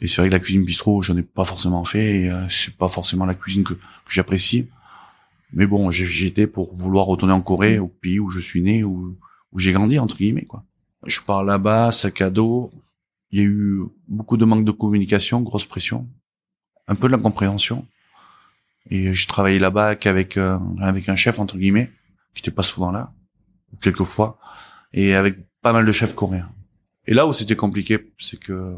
Et 0.00 0.08
c'est 0.08 0.22
vrai 0.22 0.28
que 0.28 0.34
la 0.34 0.40
cuisine 0.40 0.64
bistrot, 0.64 1.02
j'en 1.02 1.16
ai 1.16 1.22
pas 1.22 1.44
forcément 1.44 1.84
fait, 1.84 2.20
et 2.22 2.30
euh, 2.30 2.48
c'est 2.48 2.76
pas 2.76 2.88
forcément 2.88 3.26
la 3.26 3.34
cuisine 3.34 3.64
que, 3.64 3.74
que 3.74 3.80
j'apprécie. 4.08 4.68
Mais 5.52 5.66
bon, 5.66 5.90
j'ai- 5.90 6.26
étais 6.26 6.46
pour 6.46 6.74
vouloir 6.76 7.06
retourner 7.06 7.34
en 7.34 7.40
Corée, 7.42 7.78
au 7.78 7.88
pays 7.88 8.18
où 8.20 8.30
je 8.30 8.40
suis 8.40 8.62
né, 8.62 8.84
où, 8.84 9.16
où 9.52 9.58
j'ai 9.58 9.72
grandi, 9.72 9.98
entre 9.98 10.16
guillemets, 10.16 10.44
quoi. 10.46 10.64
Je 11.06 11.20
pars 11.20 11.44
là-bas, 11.44 11.92
sac 11.92 12.20
à 12.20 12.30
dos. 12.30 12.70
Il 13.32 13.38
y 13.38 13.42
a 13.42 13.46
eu 13.46 13.82
beaucoup 14.08 14.36
de 14.36 14.44
manque 14.44 14.64
de 14.64 14.70
communication, 14.70 15.40
grosse 15.40 15.64
pression, 15.64 16.08
un 16.86 16.94
peu 16.94 17.08
de 17.08 17.12
l'incompréhension. 17.12 17.86
Et 18.90 19.14
je 19.14 19.26
travaillais 19.26 19.58
là-bas 19.58 19.96
qu'avec 19.96 20.36
euh, 20.36 20.58
avec 20.80 21.08
un 21.08 21.16
chef 21.16 21.38
entre 21.38 21.56
guillemets, 21.56 21.90
qui 22.34 22.40
était 22.40 22.50
pas 22.50 22.62
souvent 22.62 22.90
là, 22.90 23.12
quelques 23.80 24.04
fois, 24.04 24.38
et 24.92 25.14
avec 25.14 25.38
pas 25.62 25.72
mal 25.72 25.86
de 25.86 25.92
chefs 25.92 26.14
coréens. 26.14 26.52
Et 27.06 27.14
là 27.14 27.26
où 27.26 27.32
c'était 27.32 27.56
compliqué, 27.56 28.12
c'est 28.18 28.38
que 28.38 28.76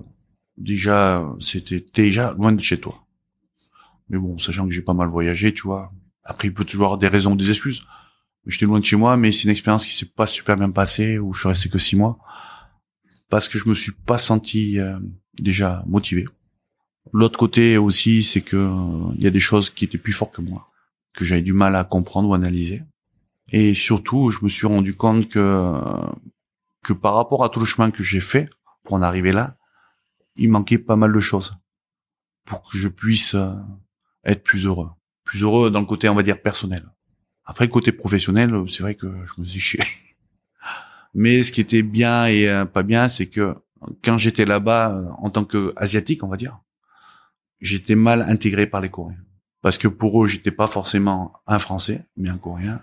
déjà 0.57 1.29
c'était 1.41 1.85
déjà 1.95 2.33
loin 2.33 2.53
de 2.53 2.61
chez 2.61 2.79
toi. 2.79 3.05
Mais 4.09 4.19
bon, 4.19 4.39
sachant 4.39 4.67
que 4.67 4.71
j'ai 4.71 4.83
pas 4.83 4.95
mal 4.95 5.09
voyagé, 5.09 5.53
tu 5.53 5.63
vois. 5.63 5.93
Après, 6.23 6.49
il 6.49 6.55
peut 6.55 6.65
toujours 6.65 6.87
avoir 6.87 6.99
des 6.99 7.09
raisons, 7.09 7.35
des 7.35 7.51
excuses. 7.51 7.85
J'étais 8.47 8.67
loin 8.67 8.79
de 8.79 8.85
chez 8.85 8.97
moi, 8.97 9.17
mais 9.17 9.33
c'est 9.33 9.45
une 9.45 9.51
expérience 9.51 9.87
qui 9.87 9.95
s'est 9.95 10.11
pas 10.15 10.27
super 10.27 10.57
bien 10.57 10.71
passée, 10.71 11.19
où 11.19 11.33
je 11.33 11.41
suis 11.41 11.49
resté 11.49 11.69
que 11.71 11.79
six 11.79 11.97
mois, 11.97 12.19
parce 13.35 13.49
que 13.49 13.59
je 13.59 13.69
me 13.69 13.75
suis 13.75 13.91
pas 13.91 14.19
senti 14.19 14.79
euh, 14.79 14.97
déjà 15.41 15.83
motivé. 15.89 16.25
L'autre 17.13 17.37
côté 17.37 17.77
aussi, 17.77 18.23
c'est 18.23 18.43
que 18.43 18.57
euh, 18.57 19.13
il 19.17 19.25
y 19.25 19.27
a 19.27 19.31
des 19.31 19.41
choses 19.41 19.71
qui 19.71 19.85
étaient 19.85 19.99
plus 19.99 20.13
fortes 20.13 20.37
que 20.37 20.41
moi, 20.41 20.71
que 21.13 21.25
j'avais 21.25 21.43
du 21.43 21.53
mal 21.53 21.75
à 21.75 21.83
comprendre 21.83 22.29
ou 22.29 22.35
analyser. 22.35 22.85
Et 23.51 23.75
surtout, 23.75 24.31
je 24.31 24.39
me 24.45 24.49
suis 24.49 24.69
rendu 24.69 24.95
compte 24.95 25.29
que 25.29 25.75
que 26.85 26.93
par 26.93 27.15
rapport 27.17 27.43
à 27.43 27.49
tout 27.49 27.59
le 27.59 27.67
chemin 27.67 27.91
que 27.91 28.05
j'ai 28.05 28.21
fait 28.21 28.49
pour 28.85 28.95
en 28.95 29.03
arriver 29.03 29.33
là, 29.33 29.57
il 30.37 30.49
manquait 30.49 30.79
pas 30.79 30.95
mal 30.95 31.13
de 31.13 31.19
choses 31.19 31.57
pour 32.45 32.63
que 32.63 32.79
je 32.79 32.87
puisse 32.87 33.35
euh, 33.35 33.53
être 34.25 34.45
plus 34.45 34.65
heureux, 34.65 34.91
plus 35.25 35.43
heureux 35.43 35.73
dans 35.73 35.81
le 35.81 35.87
côté 35.87 36.09
on 36.09 36.15
va 36.15 36.23
dire 36.23 36.41
personnel. 36.41 36.89
Après 37.47 37.65
le 37.65 37.73
côté 37.73 37.91
professionnel, 37.91 38.55
c'est 38.69 38.85
vrai 38.85 38.95
que 38.95 39.09
je 39.27 39.41
me 39.41 39.45
suis 39.45 39.59
chié. 39.59 39.81
Mais 41.15 41.43
ce 41.43 41.53
qui 41.53 41.61
était 41.61 41.83
bien 41.83 42.27
et 42.27 42.49
euh, 42.49 42.65
pas 42.65 42.83
bien, 42.83 43.09
c'est 43.09 43.27
que 43.27 43.55
quand 44.03 44.19
j'étais 44.19 44.45
là-bas 44.45 44.93
euh, 44.93 45.07
en 45.19 45.31
tant 45.31 45.45
que 45.45 45.73
asiatique, 45.77 46.25
on 46.25 46.29
va 46.29 46.37
dire, 46.37 46.59
j'étais 47.61 47.95
mal 47.95 48.23
intégré 48.23 48.67
par 48.67 48.81
les 48.81 48.91
Coréens. 48.91 49.17
Parce 49.63 49.79
que 49.79 49.89
pour 49.89 50.23
eux, 50.23 50.27
j'étais 50.27 50.51
pas 50.51 50.67
forcément 50.67 51.33
un 51.47 51.59
Français, 51.59 52.05
mais 52.17 52.29
un 52.29 52.37
Coréen, 52.37 52.83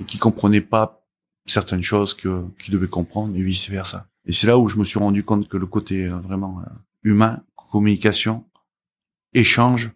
et 0.00 0.04
qui 0.04 0.18
comprenait 0.18 0.60
pas 0.60 1.06
certaines 1.46 1.82
choses 1.82 2.14
que 2.14 2.44
qu'ils 2.58 2.72
devaient 2.72 2.86
comprendre 2.86 3.34
et 3.36 3.42
vice 3.42 3.68
versa. 3.68 4.08
Et 4.24 4.32
c'est 4.32 4.46
là 4.46 4.58
où 4.58 4.68
je 4.68 4.76
me 4.76 4.84
suis 4.84 4.98
rendu 4.98 5.24
compte 5.24 5.48
que 5.48 5.56
le 5.56 5.66
côté 5.66 6.06
euh, 6.06 6.18
vraiment 6.18 6.62
humain, 7.02 7.42
communication, 7.56 8.44
échange, 9.32 9.90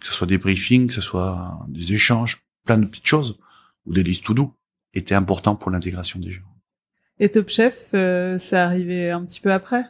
que 0.00 0.06
ce 0.06 0.12
soit 0.12 0.26
des 0.26 0.38
briefings, 0.38 0.88
que 0.88 0.92
ce 0.92 1.00
soit 1.00 1.64
des 1.68 1.92
échanges, 1.92 2.44
plein 2.66 2.78
de 2.78 2.86
petites 2.86 3.06
choses, 3.06 3.38
ou 3.86 3.94
des 3.94 4.02
listes 4.02 4.24
to 4.24 4.34
do, 4.34 4.52
était 4.92 5.14
important 5.14 5.54
pour 5.54 5.70
l'intégration 5.70 6.18
des 6.18 6.32
gens. 6.32 6.49
Et 7.20 7.30
Top 7.30 7.48
Chef, 7.50 7.76
euh, 7.94 8.38
c'est 8.40 8.56
arrivé 8.56 9.10
un 9.10 9.22
petit 9.24 9.40
peu 9.40 9.52
après? 9.52 9.84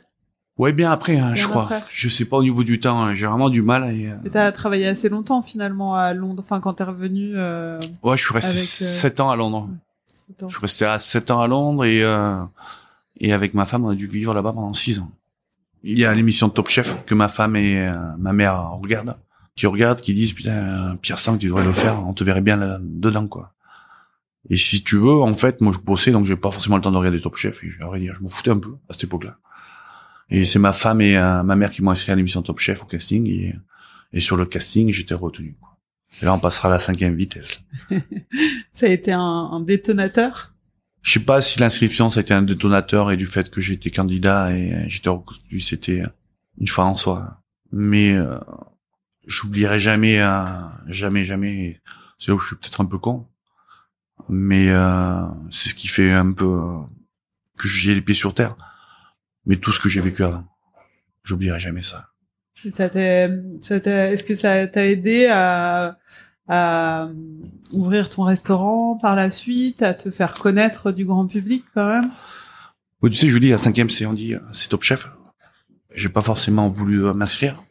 Ouais, 0.58 0.72
bien 0.72 0.90
après, 0.90 1.16
hein, 1.16 1.34
je 1.34 1.46
crois. 1.46 1.62
après. 1.64 1.82
Je 1.88 2.08
sais 2.10 2.24
pas 2.26 2.36
au 2.36 2.42
niveau 2.42 2.64
du 2.64 2.80
temps, 2.80 3.00
hein, 3.00 3.14
j'ai 3.14 3.26
vraiment 3.26 3.48
du 3.48 3.62
mal. 3.62 3.94
Et, 3.94 4.08
euh, 4.08 4.16
Et 4.26 4.30
t'as 4.30 4.50
travaillé 4.52 4.86
assez 4.88 5.08
longtemps 5.08 5.40
finalement 5.40 5.94
à 5.94 6.12
Londres, 6.12 6.42
enfin 6.44 6.60
quand 6.60 6.74
t'es 6.74 6.84
revenu. 6.84 7.32
Euh, 7.36 7.78
Ouais, 8.02 8.16
je 8.18 8.22
suis 8.24 8.34
resté 8.34 8.50
Avec, 8.58 8.64
euh, 8.82 8.84
sept 9.00 9.20
ans 9.20 9.30
à 9.30 9.36
Londres. 9.36 9.70
temps. 10.36 10.48
Je 10.48 10.54
suis 10.56 10.60
resté 10.60 10.84
à 10.84 10.98
7 10.98 11.30
ans 11.30 11.40
à 11.40 11.46
Londres 11.48 11.84
et 11.84 12.02
euh, 12.04 12.42
et 13.18 13.32
avec 13.32 13.54
ma 13.54 13.64
femme, 13.66 13.84
on 13.84 13.88
a 13.90 13.94
dû 13.94 14.06
vivre 14.06 14.34
là-bas 14.34 14.52
pendant 14.52 14.72
6 14.74 14.98
ans. 15.00 15.10
Il 15.82 15.98
y 15.98 16.04
a 16.04 16.12
l'émission 16.14 16.48
Top 16.50 16.68
Chef 16.68 17.04
que 17.06 17.14
ma 17.14 17.28
femme 17.28 17.56
et 17.56 17.88
euh, 17.88 17.92
ma 18.18 18.32
mère 18.32 18.70
regardent, 18.72 19.16
qui 19.56 19.66
regardent, 19.66 20.00
qui 20.00 20.12
disent 20.14 20.32
putain 20.34 20.96
Pierre 21.00 21.18
Sang, 21.18 21.38
tu 21.38 21.46
devrais 21.46 21.64
le 21.64 21.72
faire, 21.72 22.04
on 22.06 22.12
te 22.12 22.22
verrait 22.22 22.42
bien 22.42 22.56
là, 22.56 22.78
dedans 22.80 23.26
quoi. 23.28 23.52
Et 24.48 24.56
si 24.56 24.82
tu 24.82 24.96
veux, 24.96 25.20
en 25.20 25.34
fait, 25.34 25.60
moi 25.60 25.72
je 25.72 25.78
bossais 25.78 26.12
donc 26.12 26.24
j'ai 26.26 26.36
pas 26.36 26.50
forcément 26.50 26.76
le 26.76 26.82
temps 26.82 26.90
de 26.90 26.96
regarder 26.96 27.20
Top 27.20 27.36
Chef. 27.36 27.62
Et 27.62 27.70
à 27.80 27.86
vrai 27.86 28.00
dire, 28.00 28.14
je 28.16 28.22
m'en 28.22 28.28
foutais 28.28 28.50
un 28.50 28.58
peu 28.58 28.76
à 28.88 28.92
cette 28.92 29.04
époque-là. 29.04 29.38
Et 30.30 30.44
c'est 30.44 30.58
ma 30.58 30.72
femme 30.72 31.00
et 31.00 31.16
euh, 31.16 31.42
ma 31.42 31.56
mère 31.56 31.70
qui 31.70 31.82
m'ont 31.82 31.90
inscrit 31.90 32.12
à 32.12 32.14
l'émission 32.14 32.40
Top 32.40 32.58
Chef 32.58 32.82
au 32.82 32.86
casting 32.86 33.26
et, 33.26 33.54
et 34.12 34.20
sur 34.20 34.36
le 34.36 34.46
casting 34.46 34.92
j'étais 34.92 35.14
retenu. 35.14 35.56
Quoi. 35.60 35.76
Et 36.22 36.24
là 36.24 36.34
on 36.34 36.38
passera 36.38 36.68
à 36.68 36.72
la 36.72 36.78
cinquième 36.78 37.14
vitesse. 37.14 37.60
Ça 38.72 38.86
a 38.86 38.88
été 38.88 39.12
un, 39.12 39.20
un 39.20 39.60
détonateur? 39.60 40.52
Je 41.02 41.12
sais 41.12 41.20
pas 41.20 41.40
si 41.40 41.58
l'inscription 41.58 42.10
ça 42.10 42.20
a 42.20 42.22
été 42.22 42.34
un 42.34 42.42
détonateur 42.42 43.10
et 43.10 43.16
du 43.16 43.26
fait 43.26 43.50
que 43.50 43.60
j'étais 43.60 43.90
candidat 43.90 44.52
et 44.52 44.84
j'étais 44.88 45.08
reconnu, 45.08 45.60
c'était 45.60 46.02
une 46.58 46.68
fin 46.68 46.84
en 46.84 46.96
soi. 46.96 47.40
Mais 47.72 48.12
euh, 48.12 48.38
j'oublierai 49.26 49.80
jamais, 49.80 50.20
euh, 50.20 50.44
jamais, 50.86 51.24
jamais. 51.24 51.80
C'est 52.18 52.28
là 52.28 52.34
où 52.34 52.38
je 52.38 52.48
suis 52.48 52.56
peut-être 52.56 52.82
un 52.82 52.84
peu 52.84 52.98
con, 52.98 53.26
mais 54.30 54.70
euh, 54.70 55.26
c'est 55.50 55.70
ce 55.70 55.74
qui 55.74 55.88
fait 55.88 56.12
un 56.12 56.32
peu 56.32 56.44
euh, 56.44 56.78
que 57.58 57.68
j'ai 57.68 57.94
les 57.94 58.00
pieds 58.00 58.14
sur 58.14 58.32
terre. 58.32 58.56
Mais 59.44 59.56
tout 59.56 59.72
ce 59.72 59.80
que 59.80 59.88
j'ai 59.88 60.00
vécu 60.00 60.22
avant, 60.22 60.44
j'oublierai 61.24 61.58
jamais 61.58 61.82
ça. 61.82 62.06
Ça 62.72 62.88
ça 62.88 63.76
est-ce 63.76 64.22
que 64.22 64.34
ça 64.34 64.66
t'a 64.68 64.86
aidé 64.86 65.26
à, 65.26 65.98
à 66.46 67.08
ouvrir 67.72 68.08
ton 68.08 68.22
restaurant 68.22 68.96
par 68.96 69.14
la 69.14 69.30
suite, 69.30 69.82
à 69.82 69.94
te 69.94 70.10
faire 70.10 70.32
connaître 70.32 70.92
du 70.92 71.04
grand 71.04 71.26
public 71.26 71.64
quand 71.74 71.88
même? 71.88 72.10
Tu 73.02 73.14
sais, 73.14 73.28
je 73.28 73.38
dis 73.38 73.48
la 73.48 73.58
cinquième, 73.58 73.90
c'est 73.90 74.06
on 74.06 74.12
dit, 74.12 74.34
euh, 74.34 74.40
c'est 74.52 74.68
Top 74.68 74.82
Chef. 74.82 75.08
J'ai 75.94 76.10
pas 76.10 76.20
forcément 76.20 76.68
voulu 76.68 77.06
euh, 77.06 77.14
m'inscrire, 77.14 77.62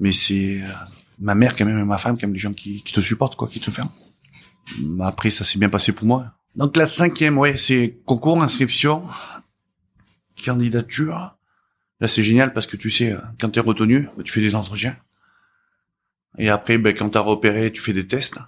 mais 0.00 0.12
c'est 0.12 0.62
euh, 0.62 0.66
ma 1.20 1.34
mère 1.34 1.54
quand 1.54 1.66
même 1.66 1.78
et 1.78 1.84
ma 1.84 1.98
femme 1.98 2.16
quand 2.16 2.26
même 2.26 2.32
des 2.32 2.38
gens 2.38 2.54
qui, 2.54 2.82
qui 2.82 2.92
te 2.92 3.00
supportent 3.00 3.36
quoi, 3.36 3.46
qui 3.46 3.60
te 3.60 3.70
ferment. 3.70 3.92
Après, 5.00 5.30
ça 5.30 5.44
s'est 5.44 5.58
bien 5.58 5.68
passé 5.68 5.92
pour 5.92 6.06
moi. 6.06 6.32
Donc 6.56 6.76
la 6.76 6.86
cinquième, 6.86 7.38
ouais, 7.38 7.56
c'est 7.56 7.98
concours, 8.04 8.42
inscription, 8.42 9.04
candidature. 10.44 11.36
Là, 12.00 12.08
c'est 12.08 12.22
génial 12.22 12.52
parce 12.52 12.66
que 12.66 12.76
tu 12.76 12.90
sais, 12.90 13.16
quand 13.40 13.50
t'es 13.50 13.60
retenu, 13.60 14.08
bah, 14.16 14.22
tu 14.24 14.32
fais 14.32 14.40
des 14.40 14.54
entretiens. 14.54 14.96
Et 16.38 16.48
après, 16.48 16.78
ben, 16.78 16.94
quand 16.94 17.10
t'as 17.10 17.20
repéré, 17.20 17.72
tu 17.72 17.80
fais 17.80 17.92
des 17.92 18.06
tests. 18.06 18.38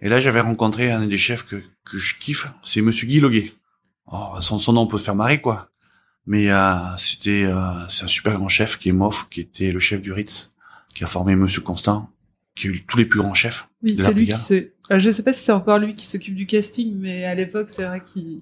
Et 0.00 0.08
là, 0.08 0.20
j'avais 0.20 0.40
rencontré 0.40 0.90
un 0.90 1.06
des 1.06 1.16
chefs 1.16 1.44
que, 1.44 1.62
que 1.84 1.98
je 1.98 2.18
kiffe, 2.18 2.48
c'est 2.62 2.82
Monsieur 2.82 3.06
Guy 3.06 3.20
Loguet. 3.20 3.54
Oh, 4.12 4.34
son, 4.40 4.58
son 4.58 4.72
nom 4.74 4.86
peut 4.86 4.98
se 4.98 5.04
faire 5.04 5.14
marrer, 5.14 5.40
quoi. 5.40 5.70
Mais 6.26 6.50
euh, 6.50 6.96
c'était 6.96 7.44
euh, 7.44 7.88
c'est 7.88 8.04
un 8.04 8.08
super 8.08 8.34
grand 8.34 8.48
chef 8.48 8.78
qui 8.78 8.88
est 8.88 8.92
Moff, 8.92 9.28
qui 9.30 9.40
était 9.40 9.72
le 9.72 9.78
chef 9.78 10.02
du 10.02 10.12
Ritz, 10.12 10.54
qui 10.94 11.04
a 11.04 11.06
formé 11.06 11.36
Monsieur 11.36 11.60
Constant, 11.60 12.10
qui 12.54 12.66
a 12.66 12.70
eu 12.70 12.84
tous 12.84 12.98
les 12.98 13.06
plus 13.06 13.20
grands 13.20 13.34
chefs. 13.34 13.68
Oui, 13.82 13.94
de 13.94 14.02
la 14.02 14.08
c'est 14.08 14.14
lui 14.14 14.24
qui 14.24 14.32
brigade. 14.32 14.46
se. 14.46 14.68
Je 14.90 15.10
sais 15.10 15.22
pas 15.22 15.32
si 15.32 15.44
c'est 15.44 15.52
encore 15.52 15.78
lui 15.78 15.94
qui 15.94 16.06
s'occupe 16.06 16.34
du 16.34 16.46
casting, 16.46 16.94
mais 16.98 17.24
à 17.24 17.34
l'époque, 17.34 17.68
c'est 17.70 17.84
vrai 17.84 18.00
qu'il 18.00 18.40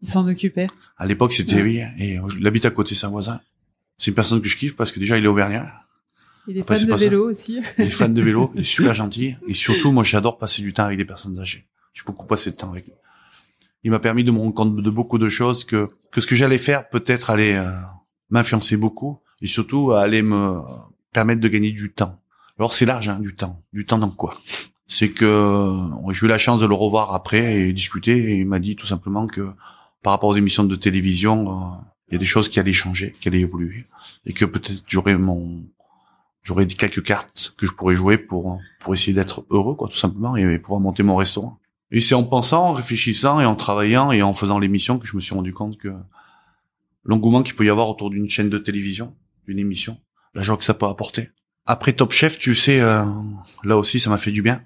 il 0.00 0.08
s'en 0.08 0.26
occupait. 0.28 0.68
À 0.96 1.06
l'époque, 1.06 1.32
c'était 1.32 1.56
Ouais. 1.56 1.62
oui, 1.62 1.82
et 1.98 2.18
il 2.38 2.46
habite 2.46 2.64
à 2.64 2.70
côté, 2.70 2.94
c'est 2.94 3.06
un 3.06 3.10
voisin. 3.10 3.40
C'est 3.98 4.10
une 4.12 4.14
personne 4.14 4.40
que 4.40 4.48
je 4.48 4.56
kiffe 4.56 4.76
parce 4.76 4.92
que 4.92 5.00
déjà, 5.00 5.18
il 5.18 5.24
est 5.24 5.28
auvergnat. 5.28 5.72
Il 6.46 6.56
est 6.56 6.60
Après, 6.60 6.76
fan 6.76 6.86
de 6.86 6.96
ça. 6.96 7.04
vélo 7.04 7.30
aussi. 7.30 7.60
Il 7.78 7.84
est 7.84 7.90
fan 7.90 8.14
de 8.14 8.22
vélo, 8.22 8.52
il 8.54 8.60
est 8.60 8.64
super 8.64 8.94
gentil. 9.02 9.34
Et 9.48 9.54
surtout, 9.54 9.90
moi, 9.92 10.04
j'adore 10.04 10.38
passer 10.38 10.62
du 10.62 10.72
temps 10.72 10.84
avec 10.84 10.96
des 10.98 11.04
personnes 11.04 11.38
âgées. 11.38 11.66
J'ai 11.94 12.02
beaucoup 12.06 12.26
passé 12.26 12.50
de 12.52 12.56
temps 12.56 12.70
avec 12.70 12.86
lui. 12.86 12.92
Il 13.84 13.90
m'a 13.90 13.98
permis 13.98 14.22
de 14.24 14.30
me 14.30 14.38
rendre 14.38 14.54
compte 14.54 14.76
de 14.76 14.90
beaucoup 14.90 15.18
de 15.18 15.28
choses 15.28 15.64
que, 15.64 15.90
que 16.12 16.20
ce 16.20 16.26
que 16.26 16.34
j'allais 16.36 16.58
faire 16.58 16.88
peut-être 16.88 17.30
allait 17.30 17.56
euh, 17.56 17.70
m'influencer 18.30 18.76
beaucoup 18.76 19.18
et 19.42 19.46
surtout 19.46 19.92
allait 19.92 20.22
me 20.22 20.60
permettre 21.12 21.40
de 21.40 21.48
gagner 21.48 21.72
du 21.72 21.92
temps. 21.92 22.20
Alors 22.58 22.72
c'est 22.72 22.86
large, 22.86 23.08
hein, 23.08 23.18
du 23.20 23.34
temps. 23.34 23.62
Du 23.72 23.84
temps 23.84 23.98
dans 23.98 24.10
quoi? 24.10 24.40
C'est 24.88 25.10
que 25.10 25.76
j'ai 26.10 26.26
eu 26.26 26.28
la 26.28 26.38
chance 26.38 26.60
de 26.60 26.66
le 26.66 26.74
revoir 26.74 27.14
après 27.14 27.60
et 27.60 27.72
discuter 27.72 28.32
et 28.32 28.38
il 28.38 28.46
m'a 28.46 28.58
dit 28.58 28.74
tout 28.74 28.86
simplement 28.86 29.26
que 29.26 29.50
par 30.02 30.12
rapport 30.12 30.30
aux 30.30 30.34
émissions 30.34 30.64
de 30.64 30.74
télévision, 30.76 31.50
euh, 31.50 31.76
il 32.08 32.14
y 32.14 32.16
a 32.16 32.18
des 32.18 32.24
choses 32.24 32.48
qui 32.48 32.58
allaient 32.58 32.72
changer, 32.72 33.14
qui 33.20 33.28
allaient 33.28 33.40
évoluer 33.40 33.84
et 34.24 34.32
que 34.32 34.44
peut-être 34.44 34.82
j'aurais 34.88 35.16
mon 35.16 35.62
j'aurais 36.42 36.66
quelques 36.66 37.02
cartes 37.02 37.54
que 37.58 37.66
je 37.66 37.72
pourrais 37.72 37.96
jouer 37.96 38.16
pour 38.16 38.58
pour 38.80 38.94
essayer 38.94 39.12
d'être 39.12 39.44
heureux 39.50 39.74
quoi 39.74 39.88
tout 39.88 39.96
simplement 39.96 40.36
et 40.36 40.58
pouvoir 40.58 40.80
monter 40.80 41.02
mon 41.02 41.16
restaurant. 41.16 41.58
Et 41.90 42.00
c'est 42.00 42.14
en 42.14 42.24
pensant, 42.24 42.68
en 42.68 42.72
réfléchissant 42.72 43.40
et 43.40 43.46
en 43.46 43.54
travaillant 43.54 44.12
et 44.12 44.22
en 44.22 44.32
faisant 44.32 44.58
l'émission 44.58 44.98
que 44.98 45.06
je 45.06 45.16
me 45.16 45.20
suis 45.20 45.34
rendu 45.34 45.52
compte 45.54 45.78
que 45.78 45.94
l'engouement 47.04 47.42
qu'il 47.42 47.54
peut 47.54 47.64
y 47.64 47.70
avoir 47.70 47.88
autour 47.88 48.10
d'une 48.10 48.28
chaîne 48.28 48.50
de 48.50 48.58
télévision, 48.58 49.14
d'une 49.46 49.58
émission, 49.58 49.98
la 50.34 50.42
joie 50.42 50.56
que 50.56 50.64
ça 50.64 50.74
peut 50.74 50.86
apporter. 50.86 51.30
Après 51.70 51.92
Top 51.92 52.12
Chef, 52.12 52.38
tu 52.38 52.54
sais, 52.54 52.80
euh, 52.80 53.04
là 53.62 53.76
aussi 53.76 54.00
ça 54.00 54.08
m'a 54.08 54.16
fait 54.16 54.32
du 54.32 54.40
bien. 54.40 54.64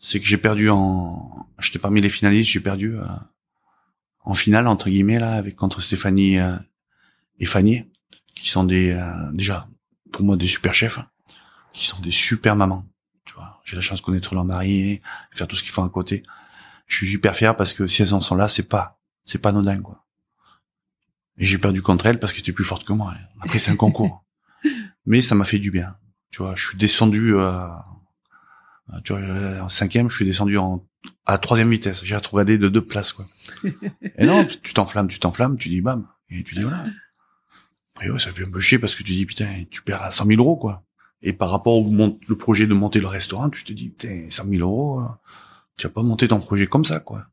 C'est 0.00 0.20
que 0.20 0.26
j'ai 0.26 0.36
perdu 0.36 0.68
en, 0.68 1.46
j'étais 1.60 1.78
parmi 1.78 2.02
les 2.02 2.10
finalistes, 2.10 2.50
j'ai 2.50 2.60
perdu 2.60 2.94
euh, 2.98 3.06
en 4.20 4.34
finale 4.34 4.66
entre 4.66 4.90
guillemets 4.90 5.18
là 5.18 5.32
avec 5.32 5.56
contre 5.56 5.80
Stéphanie 5.80 6.38
euh, 6.38 6.54
et 7.38 7.46
Fanny, 7.46 7.90
qui 8.34 8.50
sont 8.50 8.64
des 8.64 8.90
euh, 8.90 9.32
déjà 9.32 9.66
pour 10.12 10.24
moi 10.26 10.36
des 10.36 10.46
super 10.46 10.74
chefs, 10.74 10.98
hein, 10.98 11.08
qui 11.72 11.86
sont 11.86 12.02
des 12.02 12.10
super 12.10 12.54
mamans. 12.54 12.84
Tu 13.24 13.32
vois, 13.32 13.62
j'ai 13.64 13.74
la 13.74 13.80
chance 13.82 14.00
de 14.00 14.04
connaître 14.04 14.34
leur 14.34 14.44
mari, 14.44 15.00
faire 15.32 15.48
tout 15.48 15.56
ce 15.56 15.62
qu'ils 15.62 15.72
font 15.72 15.84
à 15.84 15.88
côté. 15.88 16.22
Je 16.86 16.96
suis 16.96 17.08
super 17.08 17.34
fier 17.34 17.56
parce 17.56 17.72
que 17.72 17.86
si 17.86 18.02
elles 18.02 18.12
en 18.12 18.20
sont 18.20 18.34
là, 18.36 18.46
c'est 18.48 18.68
pas, 18.68 19.00
c'est 19.24 19.38
pas 19.38 19.48
anodin 19.48 19.80
quoi. 19.80 20.04
Et 21.38 21.46
j'ai 21.46 21.56
perdu 21.56 21.80
contre 21.80 22.04
elles 22.04 22.20
parce 22.20 22.34
qu'elles 22.34 22.42
étaient 22.42 22.52
plus 22.52 22.64
fortes 22.64 22.84
que 22.84 22.92
moi. 22.92 23.14
hein. 23.16 23.24
Après 23.40 23.58
c'est 23.58 23.70
un 23.70 23.76
concours, 23.76 24.22
mais 25.06 25.22
ça 25.22 25.34
m'a 25.34 25.46
fait 25.46 25.58
du 25.58 25.70
bien. 25.70 25.96
Tu 26.36 26.42
vois, 26.42 26.54
je 26.54 26.66
suis 26.68 26.76
descendu, 26.76 27.34
euh, 27.34 27.66
tu 29.04 29.14
vois, 29.14 29.22
en 29.62 29.70
cinquième, 29.70 30.10
je 30.10 30.16
suis 30.16 30.26
descendu 30.26 30.58
en 30.58 30.84
à 31.24 31.38
troisième 31.38 31.70
vitesse. 31.70 32.04
J'ai 32.04 32.14
regardé 32.14 32.58
de 32.58 32.68
deux 32.68 32.82
places 32.82 33.12
quoi. 33.12 33.24
Et 34.18 34.26
non, 34.26 34.44
tu 34.44 34.74
t'enflammes, 34.74 35.08
tu 35.08 35.18
t'enflammes, 35.18 35.56
tu 35.56 35.70
dis 35.70 35.80
bam, 35.80 36.06
et 36.28 36.44
tu 36.44 36.54
dis 36.54 36.60
voilà. 36.60 36.84
Après, 37.94 38.10
ouais, 38.10 38.18
ça 38.18 38.32
fait 38.32 38.44
un 38.44 38.50
peu 38.50 38.60
chier 38.60 38.78
parce 38.78 38.94
que 38.94 39.02
tu 39.02 39.12
dis, 39.12 39.24
putain, 39.24 39.64
tu 39.70 39.80
perds 39.80 40.02
à 40.02 40.10
100 40.10 40.26
000 40.26 40.38
euros, 40.42 40.56
quoi. 40.56 40.82
Et 41.22 41.32
par 41.32 41.48
rapport 41.48 41.72
au 41.72 41.84
mon- 41.84 42.20
le 42.28 42.36
projet 42.36 42.66
de 42.66 42.74
monter 42.74 43.00
le 43.00 43.06
restaurant, 43.06 43.48
tu 43.48 43.64
te 43.64 43.72
dis, 43.72 43.88
putain, 43.88 44.26
100 44.28 44.44
000 44.50 44.60
euros, 44.60 45.00
euh, 45.00 45.06
tu 45.78 45.86
vas 45.86 45.92
pas 45.94 46.02
monter 46.02 46.28
ton 46.28 46.40
projet 46.40 46.66
comme 46.66 46.84
ça, 46.84 47.00
quoi. 47.00 47.24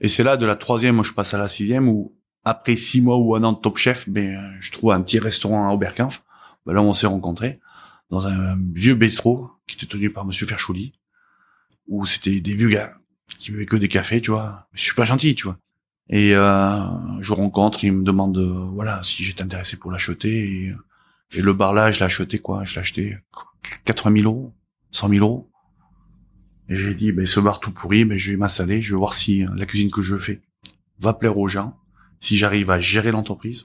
Et 0.00 0.08
c'est 0.08 0.24
là, 0.24 0.36
de 0.36 0.44
la 0.44 0.56
troisième, 0.56 0.96
moi, 0.96 1.04
je 1.04 1.12
passe 1.12 1.34
à 1.34 1.38
la 1.38 1.46
sixième, 1.46 1.88
où 1.88 2.16
après 2.42 2.74
six 2.74 3.00
mois 3.00 3.16
ou 3.16 3.36
un 3.36 3.44
an 3.44 3.52
de 3.52 3.58
top 3.60 3.76
chef, 3.76 4.08
ben, 4.08 4.56
je 4.58 4.72
trouve 4.72 4.90
un 4.90 5.02
petit 5.02 5.20
restaurant 5.20 5.70
à 5.70 5.72
Oberkampf. 5.72 6.24
Ben 6.66 6.72
là, 6.72 6.82
on 6.82 6.92
s'est 6.94 7.06
rencontrés 7.06 7.60
dans 8.10 8.26
un 8.26 8.58
vieux 8.74 8.94
bistrot 8.94 9.50
qui 9.66 9.76
était 9.76 9.86
tenu 9.86 10.10
par 10.10 10.24
Monsieur 10.24 10.46
Ferchouli, 10.46 10.92
où 11.86 12.06
c'était 12.06 12.40
des 12.40 12.54
vieux 12.54 12.68
gars 12.68 12.96
qui 13.38 13.50
buvaient 13.50 13.66
que 13.66 13.76
des 13.76 13.88
cafés, 13.88 14.20
tu 14.20 14.32
vois, 14.32 14.68
super 14.74 15.06
gentils, 15.06 15.34
tu 15.34 15.44
vois. 15.44 15.58
Et 16.08 16.34
euh, 16.34 17.20
je 17.20 17.32
rencontre, 17.32 17.84
il 17.84 17.92
me 17.92 18.02
demande 18.02 18.36
euh, 18.36 18.68
voilà 18.72 19.00
si 19.04 19.22
j'étais 19.22 19.42
intéressé 19.42 19.76
pour 19.76 19.92
l'acheter. 19.92 20.28
Et, 20.28 20.74
et 21.32 21.40
le 21.40 21.52
bar 21.52 21.72
là, 21.72 21.92
je 21.92 22.00
l'ai 22.00 22.04
acheté 22.04 22.40
quoi 22.40 22.64
Je 22.64 22.74
l'ai 22.74 22.80
acheté 22.80 23.18
80 23.84 24.22
000 24.22 24.32
euros, 24.32 24.52
100 24.90 25.08
000 25.08 25.24
euros. 25.24 25.50
Et 26.68 26.74
j'ai 26.74 26.94
dit, 26.94 27.12
ben 27.12 27.26
ce 27.26 27.38
bar 27.38 27.60
tout 27.60 27.70
pourri, 27.70 28.04
ben 28.04 28.18
je 28.18 28.32
vais 28.32 28.36
m'installer, 28.36 28.82
je 28.82 28.94
vais 28.94 28.98
voir 28.98 29.14
si 29.14 29.44
euh, 29.44 29.50
la 29.54 29.66
cuisine 29.66 29.90
que 29.90 30.02
je 30.02 30.16
fais 30.16 30.40
va 30.98 31.14
plaire 31.14 31.38
aux 31.38 31.48
gens, 31.48 31.78
si 32.20 32.36
j'arrive 32.36 32.70
à 32.70 32.80
gérer 32.80 33.12
l'entreprise, 33.12 33.64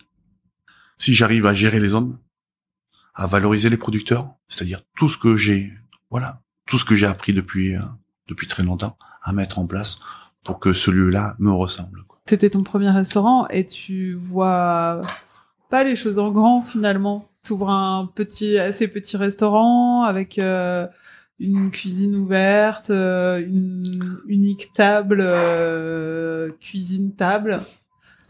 si 0.98 1.14
j'arrive 1.14 1.48
à 1.48 1.54
gérer 1.54 1.80
les 1.80 1.94
hommes, 1.94 2.18
à 3.16 3.26
valoriser 3.28 3.70
les 3.70 3.78
producteurs, 3.78 4.30
c'est-à-dire 4.48 4.82
tout 4.96 5.10
ce 5.10 5.18
que 5.18 5.36
j'ai, 5.36 5.74
voilà, 6.10 6.42
tout 6.68 6.78
ce 6.78 6.86
que 6.86 6.96
j'ai 6.96 7.08
appris 7.08 7.34
depuis 7.34 7.76
euh, 7.76 7.82
depuis 8.28 8.48
très 8.48 8.64
longtemps, 8.64 8.98
à 9.24 9.32
mettre 9.34 9.60
en 9.60 9.68
place 9.68 9.98
pour 10.44 10.60
que 10.60 10.74
ce 10.74 10.92
lieu-là 10.92 11.36
me 11.40 11.52
ressemble. 11.52 12.04
C'était 12.28 12.50
ton 12.50 12.64
premier 12.64 12.90
restaurant 12.90 13.48
et 13.50 13.66
tu 13.66 14.14
vois 14.16 15.02
pas 15.70 15.84
les 15.84 15.96
choses 15.96 16.20
en 16.20 16.32
grand 16.32 16.62
finalement. 16.62 17.30
T'ouvres 17.44 17.70
un 17.70 18.08
petit, 18.08 18.58
assez 18.58 18.88
petit 18.88 19.18
restaurant 19.18 20.04
avec 20.04 20.40
euh, 20.40 20.88
une 21.40 21.70
cuisine 21.70 22.16
ouverte, 22.16 22.90
euh, 22.90 23.46
une 23.46 24.20
unique 24.28 24.74
table, 24.74 25.22
euh, 25.22 26.50
cuisine 26.60 27.14
table, 27.14 27.62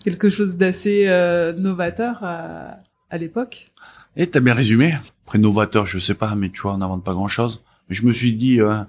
quelque 0.04 0.30
chose 0.30 0.58
d'assez 0.58 1.06
euh, 1.08 1.54
novateur 1.54 2.24
à, 2.24 2.80
à 3.10 3.17
l'époque. 3.17 3.71
Et 4.15 4.28
t'as 4.28 4.39
bien 4.39 4.54
résumé. 4.54 4.93
Après 5.25 5.39
novateur, 5.39 5.86
je 5.86 5.99
sais 5.99 6.15
pas, 6.15 6.36
mais 6.36 6.49
tu 6.49 6.62
vois, 6.62 6.73
on 6.73 6.78
n'invente 6.78 7.04
pas 7.04 7.13
grand-chose. 7.13 7.63
Mais 7.89 7.95
je 7.95 8.06
me 8.06 8.13
suis 8.13 8.34
dit, 8.34 8.62
euh, 8.62 8.84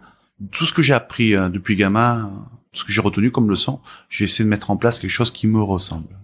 tout 0.53 0.67
ce 0.67 0.73
que 0.73 0.83
j'ai 0.83 0.95
appris 0.95 1.35
euh, 1.35 1.49
depuis 1.49 1.77
gamin, 1.77 2.27
euh, 2.27 2.57
tout 2.73 2.81
ce 2.81 2.85
que 2.85 2.93
j'ai 2.93 3.01
retenu 3.01 3.31
comme 3.31 3.49
leçon, 3.49 3.81
j'ai 4.09 4.25
essayé 4.25 4.45
de 4.45 4.51
mettre 4.51 4.71
en 4.71 4.77
place 4.77 4.99
quelque 4.99 5.11
chose 5.11 5.31
qui 5.31 5.47
me 5.47 5.63
ressemble. 5.63 6.17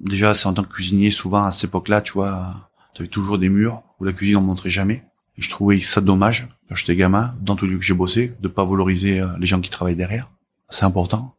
Déjà, 0.00 0.34
c'est 0.34 0.46
en 0.46 0.54
tant 0.54 0.62
que 0.62 0.72
cuisinier, 0.72 1.10
souvent 1.10 1.44
à 1.44 1.52
cette 1.52 1.70
époque-là, 1.70 2.02
tu 2.02 2.12
vois, 2.12 2.70
t'avais 2.94 3.08
toujours 3.08 3.38
des 3.38 3.48
murs 3.48 3.82
où 3.98 4.04
la 4.04 4.12
cuisine 4.12 4.36
en 4.36 4.42
montrait 4.42 4.70
jamais. 4.70 5.04
Et 5.38 5.42
je 5.42 5.50
trouvais 5.50 5.78
ça 5.80 6.00
dommage, 6.00 6.48
quand 6.68 6.74
j'étais 6.74 6.96
gamin, 6.96 7.34
dans 7.40 7.56
tout 7.56 7.66
lieu 7.66 7.76
que 7.76 7.84
j'ai 7.84 7.94
bossé, 7.94 8.34
de 8.40 8.48
pas 8.48 8.64
valoriser 8.64 9.20
euh, 9.20 9.28
les 9.38 9.46
gens 9.46 9.60
qui 9.60 9.70
travaillent 9.70 9.96
derrière. 9.96 10.30
C'est 10.70 10.84
important. 10.84 11.34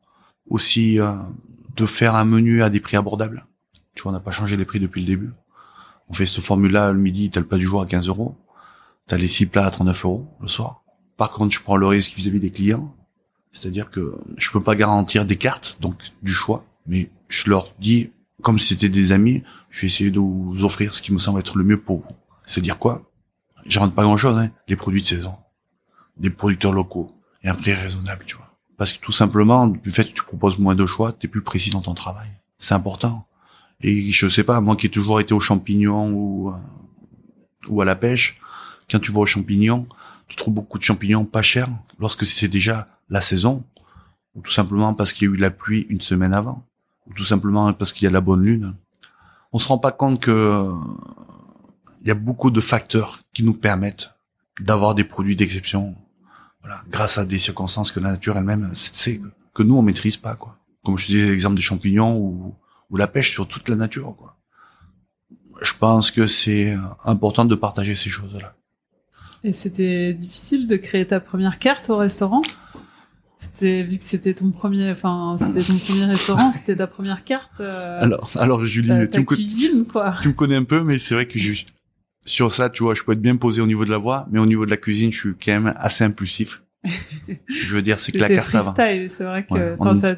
Aussi, 0.49 0.99
euh, 0.99 1.13
de 1.75 1.85
faire 1.85 2.15
un 2.15 2.25
menu 2.25 2.63
à 2.63 2.69
des 2.69 2.79
prix 2.79 2.97
abordables. 2.97 3.45
Tu 3.95 4.03
vois, 4.03 4.11
on 4.11 4.13
n'a 4.13 4.19
pas 4.19 4.31
changé 4.31 4.55
les 4.55 4.65
prix 4.65 4.79
depuis 4.79 5.01
le 5.01 5.07
début. 5.07 5.31
On 6.09 6.13
fait 6.13 6.25
cette 6.25 6.43
formule-là 6.43 6.91
le 6.91 6.99
midi, 6.99 7.29
t'as 7.29 7.39
le 7.39 7.45
plat 7.45 7.57
du 7.57 7.65
jour 7.65 7.81
à 7.81 7.85
15 7.85 8.07
euros. 8.07 8.35
T'as 9.07 9.17
les 9.17 9.27
six 9.27 9.45
plats 9.45 9.65
à 9.65 9.71
39 9.71 10.05
euros 10.05 10.27
le 10.41 10.47
soir. 10.47 10.83
Par 11.17 11.31
contre, 11.31 11.53
je 11.53 11.61
prends 11.61 11.77
le 11.77 11.87
risque 11.87 12.13
vis-à-vis 12.15 12.39
des 12.39 12.51
clients. 12.51 12.93
C'est-à-dire 13.53 13.89
que 13.89 14.15
je 14.37 14.51
peux 14.51 14.61
pas 14.61 14.75
garantir 14.75 15.25
des 15.25 15.37
cartes, 15.37 15.77
donc 15.81 15.95
du 16.21 16.31
choix. 16.31 16.63
Mais 16.85 17.09
je 17.27 17.49
leur 17.49 17.73
dis, 17.79 18.11
comme 18.41 18.59
c'était 18.59 18.89
des 18.89 19.11
amis, 19.11 19.43
je 19.69 19.81
vais 19.81 19.87
essayer 19.87 20.11
de 20.11 20.19
vous 20.19 20.63
offrir 20.63 20.93
ce 20.93 21.01
qui 21.01 21.13
me 21.13 21.17
semble 21.17 21.39
être 21.39 21.57
le 21.57 21.63
mieux 21.63 21.79
pour 21.79 21.99
vous. 21.99 22.15
C'est-à-dire 22.45 22.77
quoi? 22.77 23.11
J'invente 23.65 23.95
pas 23.95 24.03
grand-chose, 24.03 24.37
hein. 24.37 24.51
Les 24.67 24.75
produits 24.75 25.01
de 25.01 25.07
saison. 25.07 25.35
Des 26.17 26.29
producteurs 26.29 26.71
locaux. 26.71 27.11
Et 27.43 27.49
un 27.49 27.55
prix 27.55 27.73
raisonnable, 27.73 28.23
tu 28.25 28.35
vois. 28.35 28.47
Parce 28.77 28.93
que 28.93 29.01
tout 29.01 29.11
simplement, 29.11 29.67
du 29.67 29.89
fait 29.89 30.05
que 30.05 30.13
tu 30.13 30.23
proposes 30.23 30.59
moins 30.59 30.75
de 30.75 30.85
choix, 30.85 31.11
t'es 31.11 31.27
plus 31.27 31.41
précis 31.41 31.71
dans 31.71 31.81
ton 31.81 31.93
travail. 31.93 32.29
C'est 32.59 32.75
important. 32.75 33.26
Et 33.81 34.11
je 34.11 34.27
sais 34.27 34.43
pas, 34.43 34.59
moi 34.61 34.75
qui 34.75 34.87
ai 34.87 34.89
toujours 34.89 35.19
été 35.19 35.33
aux 35.33 35.39
champignons 35.39 36.11
ou, 36.11 36.49
euh, 36.49 36.53
ou 37.67 37.81
à 37.81 37.85
la 37.85 37.95
pêche, 37.95 38.39
quand 38.89 38.99
tu 38.99 39.11
vas 39.11 39.19
aux 39.19 39.25
champignons, 39.25 39.87
tu 40.27 40.35
trouves 40.35 40.53
beaucoup 40.53 40.77
de 40.77 40.83
champignons 40.83 41.25
pas 41.25 41.41
chers 41.41 41.69
lorsque 41.99 42.25
c'est 42.25 42.47
déjà 42.47 42.87
la 43.09 43.21
saison, 43.21 43.63
ou 44.35 44.41
tout 44.41 44.51
simplement 44.51 44.93
parce 44.93 45.13
qu'il 45.13 45.27
y 45.27 45.31
a 45.31 45.33
eu 45.33 45.37
de 45.37 45.41
la 45.41 45.51
pluie 45.51 45.85
une 45.89 46.01
semaine 46.01 46.33
avant, 46.33 46.65
ou 47.05 47.13
tout 47.13 47.23
simplement 47.23 47.71
parce 47.73 47.91
qu'il 47.91 48.05
y 48.05 48.07
a 48.07 48.11
la 48.11 48.21
bonne 48.21 48.43
lune. 48.43 48.75
On 49.53 49.59
se 49.59 49.67
rend 49.67 49.77
pas 49.77 49.91
compte 49.91 50.19
que 50.19 50.31
euh, 50.31 50.73
il 52.01 52.07
y 52.07 52.11
a 52.11 52.15
beaucoup 52.15 52.51
de 52.51 52.61
facteurs 52.61 53.19
qui 53.33 53.43
nous 53.43 53.53
permettent 53.53 54.11
d'avoir 54.59 54.95
des 54.95 55.03
produits 55.03 55.35
d'exception, 55.35 55.95
voilà, 56.61 56.81
grâce 56.89 57.17
à 57.17 57.25
des 57.25 57.37
circonstances 57.37 57.91
que 57.91 57.99
la 57.99 58.11
nature 58.11 58.37
elle-même 58.37 58.73
sait 58.73 59.21
que 59.53 59.63
nous 59.63 59.75
on 59.77 59.81
maîtrise 59.81 60.17
pas 60.17 60.35
quoi. 60.35 60.57
Comme 60.83 60.97
je 60.97 61.07
disais 61.07 61.29
l'exemple 61.29 61.55
des 61.55 61.61
champignons 61.61 62.17
ou 62.17 62.55
ou 62.89 62.97
la 62.97 63.07
pêche 63.07 63.31
sur 63.31 63.47
toute 63.47 63.69
la 63.69 63.75
nature, 63.75 64.15
quoi. 64.17 64.37
Je 65.61 65.73
pense 65.79 66.11
que 66.11 66.27
c'est 66.27 66.77
important 67.03 67.43
de 67.45 67.55
partager 67.55 67.95
ces 67.95 68.09
choses-là. 68.09 68.55
Et 69.43 69.53
c'était 69.53 70.13
difficile 70.13 70.67
de 70.67 70.75
créer 70.75 71.05
ta 71.07 71.19
première 71.19 71.57
carte 71.59 71.89
au 71.89 71.97
restaurant? 71.97 72.41
C'était 73.39 73.83
vu 73.83 73.97
que 73.97 74.03
c'était 74.03 74.33
ton 74.33 74.51
premier, 74.51 74.91
enfin 74.91 75.37
c'était 75.39 75.63
ton 75.63 75.77
premier 75.77 76.05
restaurant, 76.05 76.51
c'était 76.55 76.75
ta 76.75 76.87
première 76.87 77.23
carte. 77.23 77.51
euh, 77.59 78.01
Alors, 78.01 78.29
alors 78.35 78.65
Julie, 78.65 78.89
ta, 78.89 79.07
tu 79.07 79.19
me, 79.21 79.25
co- 79.25 79.35
cuisine 79.35 79.85
quoi. 79.85 80.15
tu 80.21 80.27
me 80.29 80.33
connais 80.33 80.55
un 80.55 80.63
peu, 80.63 80.83
mais 80.83 80.97
c'est 80.99 81.13
vrai 81.13 81.27
que 81.27 81.37
je, 81.39 81.63
sur 82.25 82.51
ça, 82.51 82.69
tu 82.69 82.83
vois, 82.83 82.93
je 82.93 83.03
peux 83.03 83.13
être 83.13 83.21
bien 83.21 83.35
posé 83.35 83.61
au 83.61 83.67
niveau 83.67 83.85
de 83.85 83.91
la 83.91 83.97
voix, 83.97 84.27
mais 84.31 84.39
au 84.39 84.45
niveau 84.45 84.65
de 84.65 84.71
la 84.71 84.77
cuisine, 84.77 85.11
je 85.11 85.19
suis 85.19 85.33
quand 85.35 85.51
même 85.59 85.73
assez 85.77 86.03
impulsif. 86.03 86.61
Je 87.49 87.75
veux 87.75 87.81
dire, 87.81 87.99
c'est 87.99 88.11
que 88.11 88.17
la 88.19 88.29
carte 88.29 88.53
avant. 88.55 88.73
c'est 88.75 89.23
vrai 89.23 89.43
que 89.45 89.53
Ouais, 89.53 89.95
ça 89.95 90.15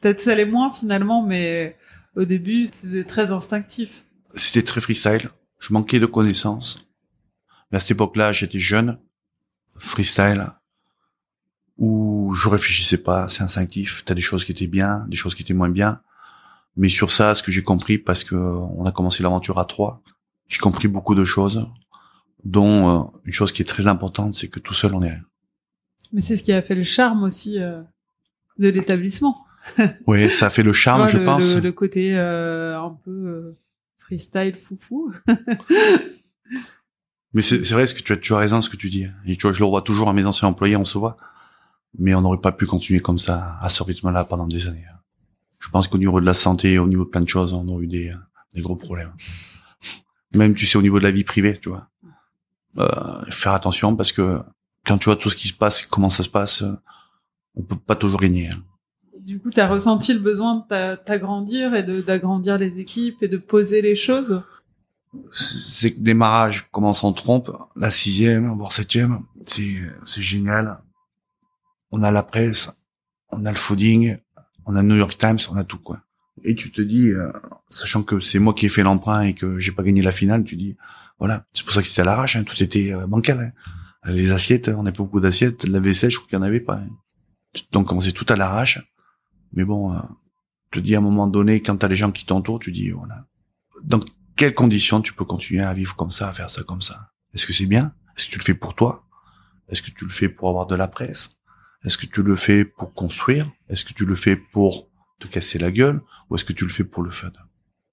peut-être 0.00 0.20
ça 0.20 0.34
l'est 0.34 0.44
moins 0.44 0.72
finalement, 0.72 1.22
mais 1.22 1.76
au 2.14 2.24
début 2.24 2.66
c'était 2.66 3.04
très 3.04 3.30
instinctif. 3.30 4.04
C'était 4.34 4.62
très 4.62 4.80
freestyle. 4.80 5.30
Je 5.58 5.72
manquais 5.72 6.00
de 6.00 6.06
connaissances. 6.06 6.86
Mais 7.70 7.76
à 7.76 7.80
cette 7.80 7.92
époque-là, 7.92 8.32
j'étais 8.32 8.58
jeune, 8.58 8.98
freestyle, 9.78 10.52
où 11.78 12.34
je 12.34 12.48
réfléchissais 12.48 12.98
pas, 12.98 13.28
c'est 13.28 13.42
instinctif. 13.42 14.04
T'as 14.04 14.14
des 14.14 14.20
choses 14.20 14.44
qui 14.44 14.52
étaient 14.52 14.66
bien, 14.66 15.04
des 15.08 15.16
choses 15.16 15.34
qui 15.34 15.42
étaient 15.42 15.54
moins 15.54 15.68
bien. 15.68 16.00
Mais 16.76 16.88
sur 16.88 17.10
ça, 17.10 17.34
ce 17.34 17.42
que 17.42 17.50
j'ai 17.50 17.62
compris, 17.62 17.98
parce 17.98 18.24
que 18.24 18.34
on 18.34 18.84
a 18.84 18.92
commencé 18.92 19.22
l'aventure 19.22 19.58
à 19.58 19.64
trois, 19.64 20.02
j'ai 20.48 20.58
compris 20.58 20.88
beaucoup 20.88 21.14
de 21.14 21.24
choses, 21.24 21.66
dont 22.44 22.88
euh, 22.88 23.04
une 23.24 23.32
chose 23.32 23.52
qui 23.52 23.62
est 23.62 23.66
très 23.66 23.86
importante, 23.86 24.34
c'est 24.34 24.48
que 24.48 24.60
tout 24.60 24.74
seul, 24.74 24.94
on 24.94 25.02
est 25.02 25.10
rien. 25.10 25.22
Mais 26.12 26.20
c'est 26.20 26.36
ce 26.36 26.42
qui 26.42 26.52
a 26.52 26.62
fait 26.62 26.74
le 26.74 26.84
charme 26.84 27.24
aussi 27.24 27.58
euh, 27.58 27.82
de 28.58 28.68
l'établissement. 28.68 29.45
Oui, 30.06 30.30
ça 30.30 30.50
fait 30.50 30.62
le 30.62 30.72
charme, 30.72 31.06
je 31.06 31.12
vois, 31.12 31.20
le, 31.20 31.26
pense. 31.26 31.54
Le, 31.56 31.60
le 31.60 31.72
côté 31.72 32.16
euh, 32.16 32.80
un 32.80 32.98
peu 33.04 33.10
euh, 33.10 33.58
freestyle 33.98 34.56
foufou. 34.56 35.12
Mais 37.34 37.42
c'est 37.42 37.58
vrai, 37.72 37.86
ce 37.86 37.94
que 37.94 38.02
tu 38.02 38.12
as, 38.12 38.16
tu 38.16 38.32
as 38.32 38.38
raison, 38.38 38.62
ce 38.62 38.70
que 38.70 38.76
tu 38.76 38.88
dis. 38.88 39.06
Et 39.26 39.36
tu 39.36 39.42
vois, 39.42 39.52
je 39.52 39.58
le 39.58 39.66
revois 39.66 39.82
toujours 39.82 40.08
à 40.08 40.12
mes 40.14 40.24
anciens 40.24 40.48
employés, 40.48 40.76
on 40.76 40.84
se 40.84 40.96
voit. 40.96 41.16
Mais 41.98 42.14
on 42.14 42.22
n'aurait 42.22 42.40
pas 42.40 42.52
pu 42.52 42.66
continuer 42.66 43.00
comme 43.00 43.18
ça, 43.18 43.58
à 43.60 43.68
ce 43.68 43.82
rythme-là, 43.82 44.24
pendant 44.24 44.46
des 44.46 44.66
années. 44.68 44.84
Je 45.60 45.68
pense 45.70 45.88
qu'au 45.88 45.98
niveau 45.98 46.20
de 46.20 46.26
la 46.26 46.34
santé, 46.34 46.78
au 46.78 46.86
niveau 46.86 47.04
de 47.04 47.10
plein 47.10 47.20
de 47.20 47.28
choses, 47.28 47.52
on 47.52 47.66
aurait 47.68 47.84
eu 47.84 47.88
des, 47.88 48.14
des 48.54 48.62
gros 48.62 48.76
problèmes. 48.76 49.12
Même, 50.34 50.54
tu 50.54 50.66
sais, 50.66 50.78
au 50.78 50.82
niveau 50.82 50.98
de 50.98 51.04
la 51.04 51.10
vie 51.10 51.24
privée, 51.24 51.58
tu 51.60 51.68
vois. 51.68 51.88
Euh, 52.78 53.24
faire 53.30 53.52
attention 53.52 53.96
parce 53.96 54.12
que 54.12 54.40
quand 54.84 54.98
tu 54.98 55.06
vois 55.06 55.16
tout 55.16 55.30
ce 55.30 55.36
qui 55.36 55.48
se 55.48 55.54
passe, 55.54 55.84
comment 55.86 56.10
ça 56.10 56.22
se 56.22 56.28
passe, 56.28 56.62
on 57.54 57.62
peut 57.62 57.76
pas 57.76 57.96
toujours 57.96 58.20
gagner. 58.20 58.48
hein. 58.48 58.62
Du 59.26 59.40
coup, 59.40 59.50
tu 59.50 59.58
as 59.58 59.66
ressenti 59.66 60.14
le 60.14 60.20
besoin 60.20 60.54
de 60.54 60.62
t'a- 60.68 60.96
t'agrandir 60.96 61.74
et 61.74 61.82
d'agrandir 61.82 62.58
les 62.58 62.78
équipes 62.78 63.22
et 63.22 63.28
de 63.28 63.36
poser 63.36 63.82
les 63.82 63.96
choses? 63.96 64.42
c'est 65.32 65.94
que 65.94 66.00
démarrage, 66.00 66.68
comment 66.70 66.90
on 66.90 66.94
s'en 66.94 67.12
trompe, 67.12 67.50
la 67.74 67.90
sixième, 67.90 68.52
voire 68.54 68.72
septième, 68.72 69.20
c'est, 69.42 70.22
génial. 70.22 70.78
On 71.90 72.02
a 72.02 72.10
la 72.10 72.22
presse, 72.22 72.84
on 73.30 73.46
a 73.46 73.50
le 73.50 73.56
fooding, 73.56 74.18
on 74.66 74.76
a 74.76 74.82
New 74.82 74.94
York 74.96 75.16
Times, 75.18 75.38
on 75.50 75.56
a 75.56 75.64
tout, 75.64 75.78
quoi. 75.78 76.00
Et 76.44 76.54
tu 76.54 76.70
te 76.70 76.82
dis, 76.82 77.10
euh, 77.12 77.32
sachant 77.70 78.02
que 78.02 78.20
c'est 78.20 78.38
moi 78.38 78.52
qui 78.52 78.66
ai 78.66 78.68
fait 78.68 78.82
l'emprunt 78.82 79.22
et 79.22 79.32
que 79.34 79.58
j'ai 79.58 79.72
pas 79.72 79.82
gagné 79.82 80.02
la 80.02 80.12
finale, 80.12 80.44
tu 80.44 80.54
dis, 80.56 80.76
voilà, 81.18 81.46
c'est 81.54 81.64
pour 81.64 81.72
ça 81.74 81.80
que 81.82 81.88
c'était 81.88 82.02
à 82.02 82.04
l'arrache, 82.04 82.36
hein, 82.36 82.44
tout 82.44 82.62
était 82.62 82.92
euh, 82.92 83.06
bancal. 83.06 83.40
hein. 83.40 84.10
Les 84.12 84.30
assiettes, 84.30 84.68
on 84.68 84.82
n'a 84.84 84.92
pas 84.92 85.02
beaucoup 85.02 85.20
d'assiettes, 85.20 85.64
la 85.64 85.80
vaisselle, 85.80 86.10
je 86.10 86.18
crois 86.18 86.28
qu'il 86.28 86.38
y 86.38 86.40
en 86.40 86.44
avait 86.44 86.60
pas. 86.60 86.74
hein. 86.74 86.88
Donc 87.72 87.90
on 87.90 87.98
faisait 87.98 88.12
tout 88.12 88.26
à 88.28 88.36
l'arrache. 88.36 88.86
Mais 89.52 89.64
bon, 89.64 89.92
euh, 89.92 89.98
je 90.72 90.80
te 90.80 90.84
dis 90.84 90.94
à 90.94 90.98
un 90.98 91.02
moment 91.02 91.26
donné, 91.26 91.62
quand 91.62 91.76
t'as 91.76 91.88
les 91.88 91.96
gens 91.96 92.12
qui 92.12 92.26
t'entourent, 92.26 92.58
tu 92.58 92.72
dis, 92.72 92.90
voilà. 92.90 93.26
Donc 93.82 94.04
quelles 94.36 94.54
conditions 94.54 95.00
tu 95.00 95.12
peux 95.12 95.24
continuer 95.24 95.62
à 95.62 95.72
vivre 95.72 95.96
comme 95.96 96.10
ça, 96.10 96.28
à 96.28 96.32
faire 96.32 96.50
ça 96.50 96.62
comme 96.62 96.82
ça? 96.82 97.12
Est-ce 97.34 97.46
que 97.46 97.52
c'est 97.52 97.66
bien? 97.66 97.94
Est-ce 98.16 98.26
que 98.26 98.32
tu 98.32 98.38
le 98.38 98.44
fais 98.44 98.54
pour 98.54 98.74
toi? 98.74 99.06
Est-ce 99.68 99.82
que 99.82 99.90
tu 99.90 100.04
le 100.04 100.10
fais 100.10 100.28
pour 100.28 100.48
avoir 100.48 100.66
de 100.66 100.74
la 100.74 100.88
presse? 100.88 101.36
Est-ce 101.84 101.98
que 101.98 102.06
tu 102.06 102.22
le 102.22 102.36
fais 102.36 102.64
pour 102.64 102.92
construire? 102.92 103.50
Est-ce 103.68 103.84
que 103.84 103.92
tu 103.92 104.04
le 104.04 104.14
fais 104.14 104.36
pour 104.36 104.88
te 105.20 105.26
casser 105.26 105.58
la 105.58 105.70
gueule? 105.70 106.02
Ou 106.28 106.36
est-ce 106.36 106.44
que 106.44 106.52
tu 106.52 106.64
le 106.64 106.70
fais 106.70 106.84
pour 106.84 107.02
le 107.02 107.10
fun? 107.10 107.32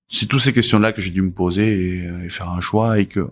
C'est 0.10 0.28
toutes 0.28 0.42
ces 0.42 0.54
questions-là 0.54 0.94
que 0.94 1.02
j'ai 1.02 1.12
dû 1.12 1.22
me 1.22 1.32
poser 1.32 1.98
et, 1.98 2.08
euh, 2.08 2.26
et 2.26 2.30
faire 2.30 2.50
un 2.50 2.62
choix 2.62 3.00
et 3.00 3.08
que 3.08 3.32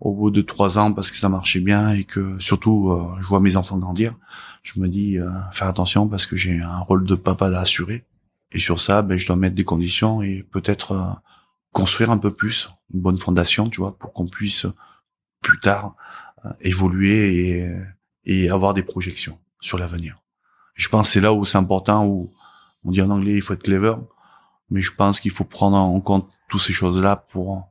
au 0.00 0.14
bout 0.14 0.30
de 0.30 0.42
trois 0.42 0.78
ans, 0.78 0.92
parce 0.92 1.10
que 1.10 1.16
ça 1.16 1.28
marchait 1.28 1.60
bien 1.60 1.90
et 1.92 2.04
que 2.04 2.38
surtout 2.38 2.90
euh, 2.90 3.16
je 3.20 3.26
vois 3.26 3.40
mes 3.40 3.56
enfants 3.56 3.78
grandir, 3.78 4.14
je 4.62 4.80
me 4.80 4.88
dis 4.88 5.18
euh, 5.18 5.30
faire 5.52 5.68
attention 5.68 6.08
parce 6.08 6.26
que 6.26 6.36
j'ai 6.36 6.60
un 6.60 6.78
rôle 6.80 7.04
de 7.04 7.14
papa 7.14 7.48
à 7.48 7.60
assurer. 7.60 8.04
Et 8.52 8.58
sur 8.58 8.78
ça, 8.80 9.02
ben, 9.02 9.16
je 9.16 9.26
dois 9.26 9.36
mettre 9.36 9.54
des 9.54 9.64
conditions 9.64 10.22
et 10.22 10.42
peut-être 10.42 10.92
euh, 10.92 11.10
construire 11.72 12.10
un 12.10 12.18
peu 12.18 12.30
plus 12.30 12.70
une 12.92 13.00
bonne 13.00 13.16
fondation, 13.16 13.68
tu 13.70 13.80
vois, 13.80 13.96
pour 13.96 14.12
qu'on 14.12 14.26
puisse 14.26 14.66
plus 15.40 15.60
tard 15.60 15.94
euh, 16.44 16.50
évoluer 16.60 17.50
et, 17.50 17.76
et 18.24 18.50
avoir 18.50 18.74
des 18.74 18.82
projections 18.82 19.38
sur 19.60 19.78
l'avenir. 19.78 20.22
Je 20.74 20.88
pense 20.88 21.08
c'est 21.08 21.20
là 21.20 21.32
où 21.32 21.44
c'est 21.44 21.58
important, 21.58 22.06
où 22.06 22.32
on 22.84 22.90
dit 22.90 23.02
en 23.02 23.10
anglais 23.10 23.34
il 23.34 23.42
faut 23.42 23.54
être 23.54 23.62
clever, 23.62 23.94
mais 24.70 24.80
je 24.80 24.92
pense 24.92 25.20
qu'il 25.20 25.30
faut 25.30 25.44
prendre 25.44 25.76
en 25.76 26.00
compte 26.00 26.28
toutes 26.48 26.60
ces 26.60 26.72
choses-là 26.72 27.16
pour, 27.16 27.68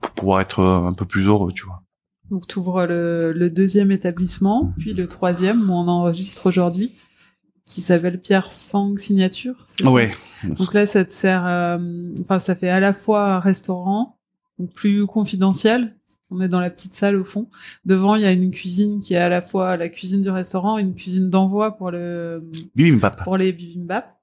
pour 0.00 0.10
pouvoir 0.12 0.40
être 0.40 0.62
un 0.62 0.92
peu 0.92 1.04
plus 1.04 1.26
heureux, 1.26 1.52
tu 1.52 1.64
vois. 1.64 1.82
Donc, 2.30 2.46
tu 2.46 2.58
ouvres 2.58 2.86
le, 2.86 3.32
le 3.32 3.50
deuxième 3.50 3.90
établissement, 3.90 4.72
puis 4.78 4.94
le 4.94 5.08
troisième 5.08 5.68
où 5.68 5.72
on 5.72 5.88
enregistre 5.88 6.46
aujourd'hui, 6.46 6.92
qui 7.70 7.82
s'appelle 7.82 8.20
Pierre 8.20 8.50
Sang 8.50 8.96
Signature. 8.96 9.66
Ouais. 9.84 10.12
Donc 10.44 10.74
là, 10.74 10.86
ça 10.86 11.04
te 11.04 11.12
sert, 11.12 11.46
euh, 11.46 11.78
enfin, 12.20 12.38
ça 12.38 12.56
fait 12.56 12.68
à 12.68 12.80
la 12.80 12.92
fois 12.92 13.34
un 13.34 13.40
restaurant, 13.40 14.18
donc 14.58 14.72
plus 14.72 15.06
confidentiel. 15.06 15.96
On 16.30 16.40
est 16.40 16.48
dans 16.48 16.60
la 16.60 16.70
petite 16.70 16.94
salle 16.94 17.16
au 17.16 17.24
fond. 17.24 17.48
Devant, 17.84 18.14
il 18.16 18.22
y 18.22 18.24
a 18.24 18.32
une 18.32 18.50
cuisine 18.50 19.00
qui 19.00 19.14
est 19.14 19.18
à 19.18 19.28
la 19.28 19.42
fois 19.42 19.76
la 19.76 19.88
cuisine 19.88 20.22
du 20.22 20.30
restaurant 20.30 20.78
et 20.78 20.82
une 20.82 20.94
cuisine 20.94 21.30
d'envoi 21.30 21.76
pour 21.76 21.90
le, 21.90 22.48
Bibimbap. 22.74 23.24
pour 23.24 23.36
les 23.36 23.52
bibimbap. 23.52 24.16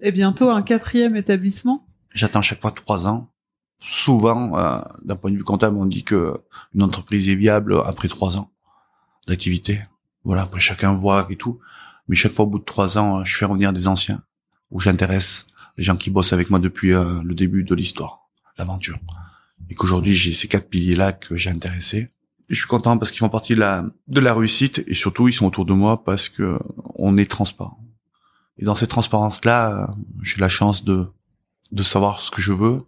Et 0.00 0.12
bientôt 0.12 0.50
un 0.50 0.62
quatrième 0.62 1.16
établissement. 1.16 1.86
J'attends 2.14 2.42
chaque 2.42 2.60
fois 2.60 2.70
trois 2.70 3.06
ans. 3.06 3.30
Souvent, 3.80 4.58
euh, 4.58 4.80
d'un 5.04 5.16
point 5.16 5.30
de 5.30 5.36
vue 5.36 5.44
comptable, 5.44 5.76
on 5.76 5.86
dit 5.86 6.04
que 6.04 6.40
une 6.74 6.82
entreprise 6.82 7.28
est 7.28 7.36
viable 7.36 7.80
après 7.84 8.08
trois 8.08 8.36
ans 8.36 8.50
d'activité. 9.26 9.82
Voilà, 10.24 10.42
après 10.42 10.60
chacun 10.60 10.94
voit 10.94 11.26
et 11.30 11.36
tout. 11.36 11.60
Mais 12.08 12.16
chaque 12.16 12.32
fois, 12.32 12.44
au 12.46 12.48
bout 12.48 12.58
de 12.58 12.64
trois 12.64 12.98
ans, 12.98 13.24
je 13.24 13.36
fais 13.36 13.44
revenir 13.44 13.72
des 13.72 13.86
anciens, 13.86 14.22
où 14.70 14.80
j'intéresse 14.80 15.46
les 15.76 15.84
gens 15.84 15.96
qui 15.96 16.10
bossent 16.10 16.32
avec 16.32 16.50
moi 16.50 16.58
depuis 16.58 16.92
euh, 16.92 17.22
le 17.22 17.34
début 17.34 17.62
de 17.62 17.74
l'histoire, 17.74 18.28
l'aventure. 18.56 18.98
Et 19.70 19.74
qu'aujourd'hui, 19.74 20.14
j'ai 20.14 20.34
ces 20.34 20.48
quatre 20.48 20.68
piliers-là 20.68 21.12
que 21.12 21.36
j'ai 21.36 21.50
intéressés. 21.50 22.10
Et 22.50 22.54
je 22.54 22.58
suis 22.58 22.66
content 22.66 22.96
parce 22.98 23.10
qu'ils 23.10 23.20
font 23.20 23.28
partie 23.28 23.54
de 23.54 23.60
la, 23.60 23.84
de 24.08 24.20
la 24.20 24.34
réussite 24.34 24.82
et 24.86 24.94
surtout, 24.94 25.28
ils 25.28 25.34
sont 25.34 25.46
autour 25.46 25.66
de 25.66 25.74
moi 25.74 26.02
parce 26.02 26.28
que 26.28 26.58
on 26.94 27.18
est 27.18 27.30
transparent. 27.30 27.78
Et 28.58 28.64
dans 28.64 28.74
cette 28.74 28.90
transparence-là, 28.90 29.70
euh, 29.70 29.86
j'ai 30.22 30.40
la 30.40 30.48
chance 30.48 30.84
de, 30.84 31.06
de 31.70 31.82
savoir 31.82 32.20
ce 32.20 32.30
que 32.30 32.40
je 32.40 32.52
veux 32.52 32.86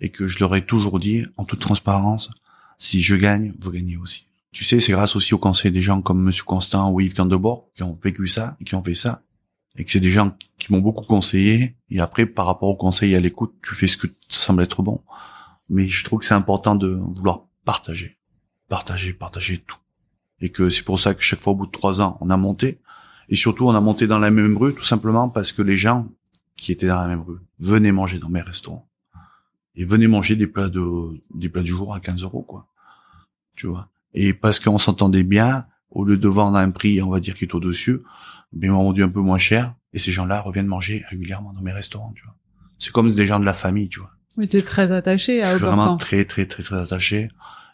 et 0.00 0.10
que 0.10 0.26
je 0.26 0.38
leur 0.38 0.54
ai 0.54 0.64
toujours 0.64 0.98
dit 0.98 1.24
en 1.36 1.44
toute 1.44 1.60
transparence, 1.60 2.30
si 2.78 3.02
je 3.02 3.16
gagne, 3.16 3.52
vous 3.60 3.70
gagnez 3.70 3.96
aussi. 3.96 4.26
Tu 4.52 4.64
sais, 4.64 4.80
c'est 4.80 4.92
grâce 4.92 5.16
aussi 5.16 5.34
au 5.34 5.38
conseil 5.38 5.70
des 5.70 5.82
gens 5.82 6.00
comme 6.00 6.22
Monsieur 6.22 6.44
Constant 6.44 6.90
ou 6.90 7.00
Yves 7.00 7.14
Candebord 7.14 7.68
qui 7.74 7.82
ont 7.82 7.98
vécu 8.02 8.26
ça 8.26 8.56
et 8.60 8.64
qui 8.64 8.74
ont 8.74 8.82
fait 8.82 8.94
ça. 8.94 9.22
Et 9.76 9.84
que 9.84 9.90
c'est 9.90 10.00
des 10.00 10.10
gens 10.10 10.36
qui 10.58 10.72
m'ont 10.72 10.80
beaucoup 10.80 11.04
conseillé. 11.04 11.76
Et 11.90 12.00
après, 12.00 12.26
par 12.26 12.46
rapport 12.46 12.68
au 12.68 12.74
conseil 12.74 13.12
et 13.12 13.16
à 13.16 13.20
l'écoute, 13.20 13.54
tu 13.62 13.74
fais 13.74 13.86
ce 13.86 13.96
que 13.96 14.08
semble 14.28 14.62
être 14.62 14.82
bon. 14.82 15.02
Mais 15.68 15.88
je 15.88 16.04
trouve 16.04 16.20
que 16.20 16.24
c'est 16.24 16.34
important 16.34 16.74
de 16.74 16.88
vouloir 16.88 17.44
partager. 17.64 18.16
Partager, 18.68 19.12
partager 19.12 19.58
tout. 19.58 19.76
Et 20.40 20.50
que 20.50 20.70
c'est 20.70 20.82
pour 20.82 20.98
ça 20.98 21.14
que 21.14 21.22
chaque 21.22 21.42
fois, 21.42 21.52
au 21.52 21.56
bout 21.56 21.66
de 21.66 21.70
trois 21.70 22.00
ans, 22.00 22.18
on 22.20 22.30
a 22.30 22.36
monté. 22.36 22.80
Et 23.28 23.36
surtout, 23.36 23.68
on 23.68 23.74
a 23.74 23.80
monté 23.80 24.06
dans 24.06 24.18
la 24.18 24.30
même 24.30 24.56
rue, 24.56 24.74
tout 24.74 24.82
simplement 24.82 25.28
parce 25.28 25.52
que 25.52 25.62
les 25.62 25.76
gens 25.76 26.08
qui 26.56 26.72
étaient 26.72 26.88
dans 26.88 26.96
la 26.96 27.06
même 27.06 27.22
rue 27.22 27.38
venaient 27.60 27.92
manger 27.92 28.18
dans 28.18 28.30
mes 28.30 28.40
restaurants. 28.40 28.87
Et 29.78 29.84
venaient 29.84 30.08
manger 30.08 30.36
des 30.36 30.46
plats 30.46 30.68
de, 30.68 30.82
des 31.34 31.48
plats 31.48 31.62
du 31.62 31.70
jour 31.70 31.94
à 31.94 32.00
15 32.00 32.22
euros, 32.24 32.42
quoi. 32.42 32.66
Tu 33.56 33.66
vois. 33.66 33.88
Et 34.12 34.34
parce 34.34 34.60
qu'on 34.60 34.78
s'entendait 34.78 35.22
bien, 35.22 35.64
au 35.90 36.04
lieu 36.04 36.18
de 36.18 36.28
vendre 36.28 36.58
à 36.58 36.60
un 36.60 36.70
prix, 36.70 37.00
on 37.00 37.08
va 37.08 37.20
dire, 37.20 37.34
qui 37.34 37.44
est 37.44 37.54
au-dessus, 37.54 38.00
ben, 38.52 38.70
on 38.70 38.84
vendu 38.84 39.02
un 39.02 39.08
peu 39.08 39.20
moins 39.20 39.38
cher. 39.38 39.74
Et 39.92 39.98
ces 39.98 40.12
gens-là 40.12 40.40
reviennent 40.40 40.66
manger 40.66 41.04
régulièrement 41.08 41.52
dans 41.52 41.62
mes 41.62 41.72
restaurants, 41.72 42.12
tu 42.14 42.24
vois. 42.24 42.34
C'est 42.78 42.92
comme 42.92 43.12
des 43.12 43.26
gens 43.26 43.40
de 43.40 43.44
la 43.44 43.54
famille, 43.54 43.88
tu 43.88 44.00
vois. 44.00 44.10
Oui, 44.36 44.48
t'es 44.48 44.62
très 44.62 44.92
attaché 44.92 45.42
à 45.42 45.52
Je 45.52 45.56
suis 45.56 45.66
vraiment 45.66 45.96
très, 45.96 46.24
très, 46.24 46.46
très, 46.46 46.62
très 46.62 46.76
attaché. 46.76 47.30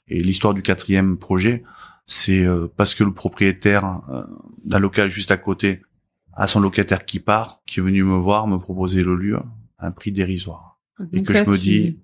Et 0.08 0.22
l'histoire 0.22 0.54
du 0.54 0.62
quatrième 0.62 1.18
projet, 1.18 1.62
c'est 2.06 2.44
euh, 2.44 2.68
parce 2.76 2.94
que 2.94 3.04
le 3.04 3.12
propriétaire 3.12 4.02
euh, 4.08 4.22
d'un 4.64 4.78
local 4.78 5.10
juste 5.10 5.30
à 5.30 5.36
côté 5.36 5.82
a 6.34 6.46
son 6.46 6.60
locataire 6.60 7.04
qui 7.04 7.20
part, 7.20 7.60
qui 7.66 7.80
est 7.80 7.82
venu 7.82 8.02
me 8.02 8.16
voir, 8.16 8.46
me 8.46 8.58
proposer 8.58 9.02
le 9.02 9.14
lieu 9.14 9.36
à 9.78 9.86
un 9.86 9.90
prix 9.90 10.12
dérisoire. 10.12 10.73
Et 11.12 11.22
que 11.22 11.33
là, 11.33 11.44
je 11.44 11.50
me 11.50 11.57
tu- 11.57 11.62
dis, 11.62 11.98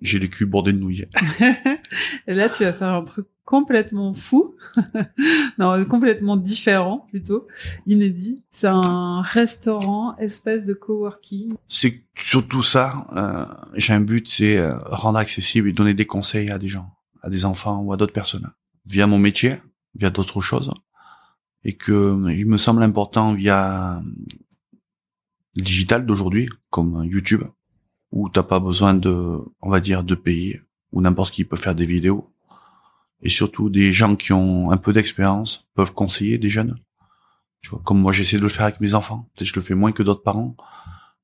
j'ai 0.00 0.18
les 0.18 0.28
culs 0.30 0.46
bordés 0.46 0.72
de 0.72 0.78
nouilles. 0.78 1.06
Là, 2.26 2.48
tu 2.48 2.64
vas 2.64 2.72
faire 2.72 2.88
un 2.88 3.04
truc 3.04 3.26
complètement 3.44 4.14
fou, 4.14 4.54
non, 5.58 5.84
complètement 5.84 6.36
différent 6.36 7.06
plutôt, 7.10 7.48
inédit. 7.84 8.40
C'est 8.52 8.68
un 8.68 9.22
restaurant, 9.22 10.16
espèce 10.18 10.66
de 10.66 10.72
coworking. 10.74 11.54
C'est 11.68 12.04
surtout 12.14 12.62
ça. 12.62 13.06
euh, 13.16 13.44
j'ai 13.74 13.92
un 13.92 14.00
but, 14.00 14.28
c'est 14.28 14.56
euh, 14.56 14.76
rendre 14.86 15.18
accessible 15.18 15.68
et 15.68 15.72
donner 15.72 15.94
des 15.94 16.06
conseils 16.06 16.50
à 16.50 16.58
des 16.58 16.68
gens, 16.68 16.92
à 17.22 17.28
des 17.28 17.44
enfants 17.44 17.80
ou 17.82 17.92
à 17.92 17.96
d'autres 17.96 18.12
personnes, 18.12 18.48
via 18.86 19.06
mon 19.08 19.18
métier, 19.18 19.56
via 19.96 20.10
d'autres 20.10 20.40
choses, 20.40 20.70
et 21.64 21.72
que 21.74 21.90
euh, 21.92 22.32
il 22.32 22.46
me 22.46 22.56
semble 22.56 22.84
important 22.84 23.34
via 23.34 24.00
le 25.56 25.62
digital 25.62 26.06
d'aujourd'hui, 26.06 26.48
comme 26.70 27.04
YouTube, 27.04 27.42
où 28.12 28.28
t'as 28.28 28.42
pas 28.42 28.60
besoin 28.60 28.94
de, 28.94 29.38
on 29.62 29.70
va 29.70 29.80
dire, 29.80 30.02
de 30.04 30.14
payer, 30.14 30.62
où 30.92 31.00
n'importe 31.00 31.32
qui 31.32 31.44
peut 31.44 31.56
faire 31.56 31.74
des 31.74 31.86
vidéos. 31.86 32.30
et 33.22 33.30
surtout 33.30 33.68
des 33.68 33.92
gens 33.92 34.16
qui 34.16 34.32
ont 34.32 34.70
un 34.70 34.76
peu 34.76 34.92
d'expérience 34.92 35.68
peuvent 35.74 35.92
conseiller 35.92 36.38
des 36.38 36.48
jeunes. 36.48 36.78
Tu 37.62 37.70
vois, 37.70 37.80
comme 37.84 38.00
moi 38.00 38.12
j'essaie 38.12 38.38
de 38.38 38.42
le 38.42 38.48
faire 38.48 38.64
avec 38.64 38.80
mes 38.80 38.94
enfants. 38.94 39.28
Peut-être 39.34 39.48
je 39.48 39.54
le 39.56 39.62
fais 39.62 39.74
moins 39.74 39.92
que 39.92 40.02
d'autres 40.02 40.22
parents, 40.22 40.56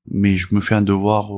mais 0.09 0.35
je 0.35 0.53
me 0.53 0.61
fais 0.61 0.75
un 0.75 0.81
devoir 0.81 1.29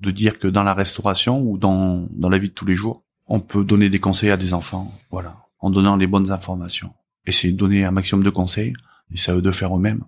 de 0.00 0.10
dire 0.10 0.38
que 0.38 0.48
dans 0.48 0.62
la 0.62 0.74
restauration 0.74 1.42
ou 1.42 1.58
dans 1.58 2.08
dans 2.12 2.28
la 2.28 2.38
vie 2.38 2.48
de 2.48 2.54
tous 2.54 2.66
les 2.66 2.76
jours, 2.76 3.02
on 3.26 3.40
peut 3.40 3.64
donner 3.64 3.90
des 3.90 4.00
conseils 4.00 4.30
à 4.30 4.36
des 4.36 4.54
enfants, 4.54 4.92
voilà, 5.10 5.46
en 5.58 5.70
donnant 5.70 5.96
les 5.96 6.06
bonnes 6.06 6.30
informations. 6.30 6.94
Essayer 7.26 7.52
de 7.52 7.58
donner 7.58 7.84
un 7.84 7.90
maximum 7.90 8.24
de 8.24 8.30
conseils, 8.30 8.72
et 9.12 9.16
c'est 9.16 9.32
à 9.32 9.34
eux 9.36 9.42
de 9.42 9.50
faire 9.50 9.76
eux-mêmes. 9.76 10.04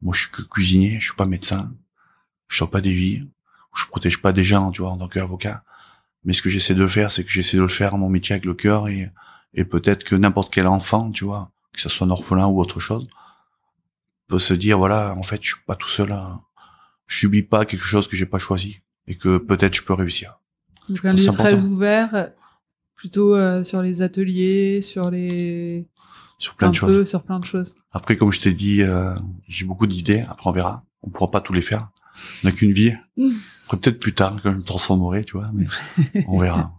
Moi, 0.00 0.14
je 0.14 0.22
suis 0.22 0.30
que 0.30 0.42
cuisinier, 0.42 0.98
je 1.00 1.06
suis 1.06 1.16
pas 1.16 1.26
médecin, 1.26 1.72
je 2.46 2.56
sauve 2.56 2.70
pas 2.70 2.80
des 2.80 2.92
vies, 2.92 3.26
je 3.78 3.86
protège 3.86 4.20
pas 4.20 4.32
des 4.32 4.42
gens, 4.42 4.70
tu 4.70 4.82
vois, 4.82 4.90
en 4.90 4.98
tant 4.98 5.08
qu'avocat. 5.08 5.62
Mais 6.24 6.32
ce 6.32 6.42
que 6.42 6.50
j'essaie 6.50 6.74
de 6.74 6.86
faire, 6.86 7.10
c'est 7.10 7.24
que 7.24 7.30
j'essaie 7.30 7.56
de 7.56 7.62
le 7.62 7.68
faire 7.68 7.96
mon 7.96 8.08
métier 8.08 8.34
avec 8.34 8.44
le 8.44 8.54
cœur 8.54 8.88
et, 8.88 9.10
et 9.54 9.64
peut-être 9.64 10.04
que 10.04 10.14
n'importe 10.14 10.52
quel 10.52 10.66
enfant, 10.66 11.10
tu 11.10 11.24
vois, 11.24 11.50
que 11.72 11.80
ce 11.80 11.88
soit 11.88 12.06
un 12.06 12.10
orphelin 12.10 12.46
ou 12.46 12.60
autre 12.60 12.80
chose, 12.80 13.08
peut 14.26 14.38
se 14.38 14.54
dire, 14.54 14.78
voilà, 14.78 15.14
en 15.16 15.22
fait, 15.22 15.42
je 15.42 15.48
suis 15.54 15.64
pas 15.66 15.76
tout 15.76 15.88
seul 15.88 16.12
à, 16.12 16.40
je 17.06 17.18
subis 17.18 17.42
pas 17.42 17.64
quelque 17.64 17.84
chose 17.84 18.08
que 18.08 18.16
j'ai 18.16 18.26
pas 18.26 18.38
choisi 18.38 18.80
et 19.06 19.16
que 19.16 19.38
peut-être 19.38 19.74
je 19.74 19.82
peux 19.82 19.94
réussir. 19.94 20.38
Donc 20.88 21.04
un 21.04 21.12
lieu 21.12 21.26
très 21.26 21.62
ouvert, 21.64 22.30
plutôt 22.94 23.34
euh, 23.34 23.62
sur 23.62 23.80
les 23.82 24.02
ateliers, 24.02 24.80
sur 24.82 25.10
les 25.10 25.86
sur 26.38 26.54
plein 26.54 26.70
de 26.70 26.74
choses. 26.74 27.08
sur 27.08 27.22
plein 27.22 27.40
de 27.40 27.44
choses. 27.44 27.74
Après, 27.90 28.16
comme 28.16 28.32
je 28.32 28.40
t'ai 28.40 28.52
dit, 28.52 28.82
euh, 28.82 29.14
j'ai 29.48 29.64
beaucoup 29.64 29.86
d'idées. 29.86 30.24
Après, 30.28 30.48
on 30.48 30.52
verra. 30.52 30.84
On 31.02 31.10
pourra 31.10 31.30
pas 31.30 31.40
tous 31.40 31.52
les 31.52 31.62
faire. 31.62 31.88
On 32.42 32.48
n'a 32.48 32.52
qu'une 32.52 32.72
vie. 32.72 32.92
Mm. 33.16 33.30
Après, 33.66 33.76
peut-être 33.78 34.00
plus 34.00 34.14
tard, 34.14 34.38
quand 34.42 34.52
je 34.52 34.56
me 34.58 34.62
transformerai, 34.62 35.24
tu 35.24 35.36
vois. 35.36 35.50
Mais 35.54 35.66
on 36.28 36.38
verra. 36.38 36.72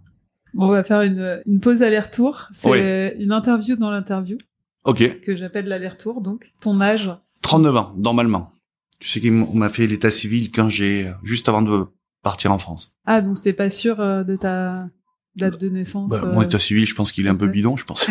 on 0.58 0.68
va 0.68 0.84
faire 0.84 1.02
une, 1.02 1.42
une 1.46 1.60
pause 1.60 1.84
aller-retour. 1.84 2.48
C'est 2.52 3.15
une 3.20 3.32
interview 3.32 3.76
dans 3.76 3.92
l'interview. 3.92 4.38
Ok. 4.86 5.22
Que 5.22 5.36
j'appelle 5.36 5.68
l'aller-retour. 5.68 6.22
Donc, 6.22 6.52
ton 6.62 6.82
âge 6.82 7.12
39 7.42 7.76
ans, 7.78 7.94
normalement. 7.98 8.52
Tu 9.00 9.08
sais 9.08 9.22
qu'on 9.22 9.54
m'a 9.56 9.70
fait 9.70 9.88
l'état 9.88 10.10
civil 10.10 10.52
quand 10.52 10.70
j'ai 10.70 11.12
juste 11.24 11.48
avant 11.48 11.62
de 11.62 11.86
partir 12.22 12.52
en 12.52 12.58
France. 12.58 12.98
Ah, 13.06 13.22
donc 13.22 13.39
t'es 13.39 13.54
pas 13.54 13.70
sûr 13.70 14.00
euh, 14.00 14.24
de 14.24 14.36
ta 14.36 14.89
date 15.36 15.60
de 15.60 15.70
naissance 15.70 16.10
bah, 16.10 16.22
Mon 16.26 16.42
euh, 16.42 16.44
état 16.44 16.60
civil, 16.60 16.86
je 16.86 16.96
pense 16.96 17.12
qu'il 17.12 17.26
est 17.26 17.30
un 17.30 17.36
peu 17.36 17.48
bidon, 17.48 17.78
je 17.78 17.86
pense. 17.86 18.10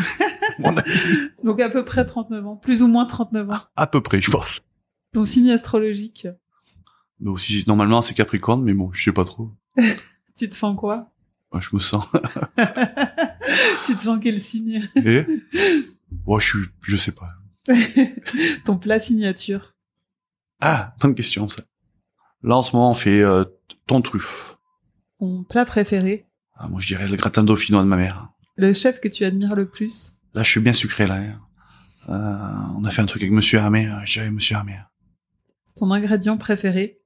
donc 1.44 1.60
à 1.60 1.68
peu 1.68 1.84
près 1.84 2.06
39 2.06 2.46
ans, 2.46 2.56
plus 2.56 2.82
ou 2.82 2.88
moins 2.88 3.04
39 3.04 3.50
ans. 3.50 3.60
À 3.76 3.86
peu 3.86 4.00
près, 4.00 4.20
je 4.20 4.30
pense. 4.30 4.62
Ton 5.12 5.24
signe 5.24 5.50
astrologique 5.50 6.26
bah 7.20 7.30
aussi, 7.30 7.64
normalement 7.66 8.02
c'est 8.02 8.14
Capricorne, 8.14 8.62
mais 8.62 8.74
bon, 8.74 8.92
je 8.92 9.02
sais 9.04 9.12
pas 9.12 9.24
trop. 9.24 9.50
tu 10.38 10.48
te 10.48 10.54
sens 10.54 10.76
quoi? 10.78 11.10
Bah, 11.52 11.60
Je 11.60 11.68
me 11.74 11.80
sens. 11.80 12.04
tu 13.86 13.96
te 13.96 14.02
sens 14.02 14.18
quel 14.22 14.40
signe? 14.40 14.88
Et? 14.96 15.24
Moi, 16.26 16.38
je 16.40 16.46
suis, 16.46 16.58
je 16.82 16.96
sais 16.96 17.12
pas. 17.12 17.28
Ton 18.64 18.78
plat 18.78 19.00
signature. 19.00 19.74
Ah, 20.60 20.94
bonne 21.00 21.14
question 21.14 21.48
ça. 21.48 21.62
Là 22.42 22.56
en 22.56 22.62
ce 22.62 22.74
moment 22.74 22.90
on 22.90 22.94
fait 22.94 23.20
euh, 23.22 23.44
ton 23.86 24.00
truffe. 24.00 24.58
Ton 25.18 25.44
plat 25.44 25.64
préféré? 25.64 26.26
Ah, 26.54 26.68
Moi 26.68 26.80
je 26.80 26.88
dirais 26.88 27.08
le 27.08 27.16
gratin 27.16 27.42
dauphinois 27.44 27.82
de 27.82 27.88
ma 27.88 27.96
mère. 27.96 28.30
Le 28.56 28.72
chef 28.72 29.00
que 29.00 29.08
tu 29.08 29.24
admires 29.24 29.54
le 29.54 29.68
plus? 29.68 30.14
Là 30.34 30.42
je 30.42 30.50
suis 30.50 30.60
bien 30.60 30.72
sucré 30.72 31.06
là. 31.06 31.16
Hein. 31.16 31.40
Euh, 32.08 32.74
on 32.76 32.84
a 32.84 32.90
fait 32.90 33.02
un 33.02 33.06
truc 33.06 33.22
avec 33.22 33.32
Monsieur 33.32 33.58
Hermé, 33.58 33.86
euh, 33.86 34.00
j'ai 34.04 34.30
Monsieur 34.30 34.56
Hermé. 34.56 34.78
Ton 35.76 35.90
ingrédient 35.92 36.38
préféré? 36.38 36.98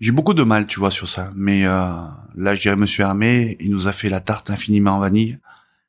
J'ai 0.00 0.12
beaucoup 0.12 0.34
de 0.34 0.44
mal, 0.44 0.66
tu 0.66 0.78
vois, 0.78 0.90
sur 0.90 1.08
ça. 1.08 1.32
Mais 1.34 1.66
euh, 1.66 1.90
là, 2.36 2.54
je 2.54 2.60
dirais 2.62 2.76
Monsieur 2.76 3.02
Hermé, 3.02 3.56
il 3.60 3.70
nous 3.70 3.88
a 3.88 3.92
fait 3.92 4.08
la 4.08 4.20
tarte 4.20 4.50
infiniment 4.50 4.92
en 4.92 5.00
vanille. 5.00 5.38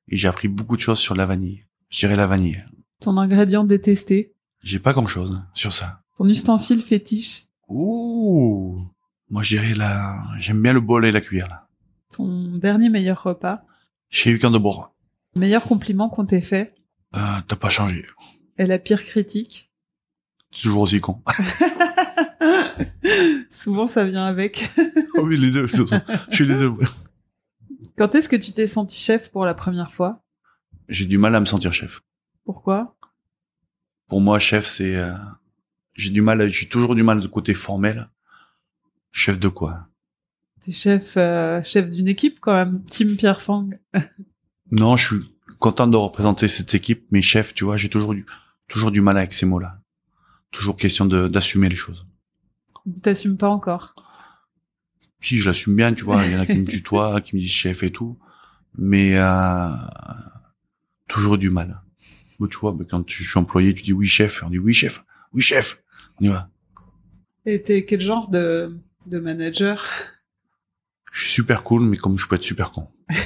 Et 0.08 0.18
j'ai 0.18 0.28
appris 0.28 0.48
beaucoup 0.48 0.76
de 0.76 0.82
choses 0.82 1.00
sur 1.00 1.16
la 1.16 1.26
vanille. 1.28 1.64
Je 1.90 2.00
dirais 2.00 2.16
la 2.16 2.26
vanille. 2.26 2.64
Ton 3.00 3.18
ingrédient 3.18 3.64
détesté 3.64 4.34
J'ai 4.64 4.80
pas 4.80 4.94
grand-chose 4.94 5.42
sur 5.54 5.72
ça. 5.72 6.02
Ton 6.18 6.28
ustensile 6.28 6.82
fétiche 6.82 7.46
Ouh 7.68 8.78
Moi, 9.30 9.44
je 9.44 9.56
dirais 9.58 9.76
la... 9.76 10.24
J'aime 10.40 10.62
bien 10.62 10.74
le 10.74 10.82
bol 10.82 11.06
et 11.06 11.12
la 11.12 11.22
cuillère, 11.22 11.48
là. 11.48 11.68
Ton 12.12 12.58
dernier 12.58 12.90
meilleur 12.90 13.22
repas 13.22 13.62
Chez 14.10 14.32
Lucan 14.32 14.50
de 14.50 14.58
Bourg. 14.58 14.92
Meilleur 15.36 15.62
compliment 15.64 16.10
qu'on 16.10 16.26
t'ait 16.26 16.42
fait 16.42 16.74
euh, 17.16 17.20
T'as 17.48 17.56
pas 17.56 17.70
changé. 17.70 18.06
Et 18.58 18.66
la 18.66 18.80
pire 18.80 19.04
critique 19.04 19.70
Toujours 20.52 20.82
aussi 20.82 21.00
con. 21.00 21.22
Souvent, 23.50 23.88
ça 23.88 24.06
vient 24.06 24.26
avec. 24.26 24.72
oh 25.16 25.22
oui, 25.24 25.38
les 25.38 25.52
deux. 25.52 25.68
Je 25.68 25.84
suis 26.32 26.46
les 26.46 26.56
deux. 26.56 26.74
Quand 27.98 28.16
est-ce 28.16 28.30
que 28.30 28.36
tu 28.36 28.52
t'es 28.54 28.68
senti 28.68 29.00
chef 29.00 29.30
pour 29.30 29.46
la 29.46 29.54
première 29.54 29.92
fois? 29.92 30.24
J'ai 30.88 31.06
du 31.06 31.18
mal 31.18 31.36
à 31.36 31.40
me 31.40 31.46
sentir 31.46 31.74
chef. 31.74 32.02
Pourquoi? 32.46 32.96
Pour 34.08 34.22
moi, 34.22 34.40
chef, 34.40 34.66
c'est... 34.66 34.96
Euh, 34.96 35.14
j'ai 35.94 36.10
du 36.10 36.22
mal, 36.22 36.50
j'ai 36.50 36.68
toujours 36.68 36.96
du 36.96 37.04
mal 37.04 37.20
de 37.20 37.28
côté 37.28 37.54
formel. 37.54 38.10
Chef 39.12 39.40
de 39.40 39.50
quoi? 39.50 39.88
T'es 40.62 40.72
chef, 40.72 41.14
euh, 41.18 41.62
chef 41.64 41.92
d'une 41.92 42.08
équipe 42.08 42.40
quand 42.40 42.54
même, 42.54 42.84
Team 42.86 43.16
Pierre 43.16 43.42
Sang. 43.42 43.70
non, 44.72 44.98
je 44.98 45.06
suis 45.06 45.36
content 45.60 45.88
de 45.88 45.98
représenter 45.98 46.48
cette 46.48 46.74
équipe, 46.74 47.06
mais 47.12 47.22
chef, 47.22 47.54
tu 47.54 47.66
vois, 47.66 47.78
j'ai 47.78 47.90
toujours 47.90 48.14
du, 48.14 48.26
toujours 48.68 48.92
du 48.92 49.02
mal 49.02 49.18
avec 49.18 49.34
ces 49.34 49.46
mots-là. 49.46 49.82
Toujours 50.52 50.78
question 50.78 51.06
d'assumer 51.06 51.70
les 51.70 51.76
choses. 51.76 52.08
T'assumes 53.02 53.38
pas 53.38 53.50
encore? 53.50 53.96
Si, 55.20 55.38
je 55.38 55.48
l'assume 55.48 55.76
bien, 55.76 55.94
tu 55.94 56.04
vois. 56.04 56.26
Il 56.26 56.32
y 56.32 56.36
en 56.36 56.40
a 56.40 56.46
qui 56.46 56.58
me 56.58 56.66
tutoient, 56.66 57.22
qui 57.22 57.36
me 57.36 57.42
disent 57.42 57.52
chef 57.52 57.84
et 57.84 57.92
tout, 57.92 58.18
mais 58.78 59.18
euh, 59.18 59.70
toujours 61.08 61.38
du 61.38 61.50
mal. 61.50 61.82
tu 62.50 62.58
vois, 62.60 62.76
quand 62.90 63.10
je 63.10 63.24
suis 63.24 63.40
employé, 63.40 63.74
tu 63.74 63.84
dis 63.84 63.94
oui 63.94 64.08
chef, 64.08 64.44
on 64.44 64.50
dit 64.50 64.60
oui 64.60 64.74
chef, 64.74 65.04
oui 65.34 65.42
chef, 65.42 65.84
on 66.22 66.26
y 66.26 66.28
va. 66.30 66.50
Et 67.46 67.62
t'es 67.62 67.86
quel 67.86 68.00
genre 68.02 68.30
de, 68.30 68.78
de 69.08 69.20
manager? 69.20 69.86
Je 71.12 71.24
suis 71.24 71.34
super 71.34 71.64
cool, 71.64 71.82
mais 71.84 71.98
comme 71.98 72.18
je 72.18 72.28
peux 72.28 72.36
être 72.36 72.44
super 72.44 72.72
con. 72.72 72.88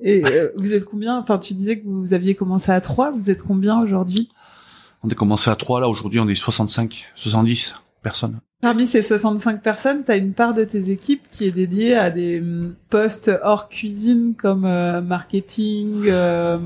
Et 0.00 0.24
euh, 0.24 0.50
vous 0.56 0.74
êtes 0.74 0.84
combien? 0.84 1.18
Enfin, 1.18 1.38
tu 1.38 1.54
disais 1.54 1.80
que 1.80 1.86
vous 1.86 2.14
aviez 2.14 2.34
commencé 2.34 2.70
à 2.70 2.80
3, 2.80 3.10
vous 3.10 3.30
êtes 3.30 3.42
combien 3.42 3.80
aujourd'hui? 3.80 4.28
On 5.02 5.08
a 5.08 5.14
commencé 5.14 5.50
à 5.50 5.56
3, 5.56 5.80
là 5.80 5.88
aujourd'hui 5.88 6.20
on 6.20 6.28
est 6.28 6.34
65, 6.34 7.06
70 7.14 7.82
personnes. 8.02 8.40
Parmi 8.60 8.86
ces 8.86 9.02
65 9.02 9.62
personnes, 9.62 10.04
tu 10.04 10.10
as 10.10 10.16
une 10.16 10.32
part 10.32 10.52
de 10.52 10.64
tes 10.64 10.90
équipes 10.90 11.22
qui 11.30 11.46
est 11.46 11.52
dédiée 11.52 11.96
à 11.96 12.10
des 12.10 12.40
hum, 12.40 12.74
postes 12.90 13.30
hors 13.42 13.68
cuisine 13.68 14.34
comme 14.36 14.64
euh, 14.64 15.00
marketing, 15.00 16.04
euh, 16.06 16.58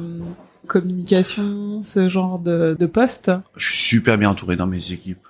communication, 0.67 1.83
ce 1.83 2.09
genre 2.09 2.39
de, 2.39 2.75
de 2.79 2.87
postes. 2.87 3.31
Je 3.57 3.67
suis 3.67 3.79
super 3.79 4.17
bien 4.17 4.31
entouré 4.31 4.57
dans 4.57 4.67
mes 4.67 4.93
équipes. 4.93 5.27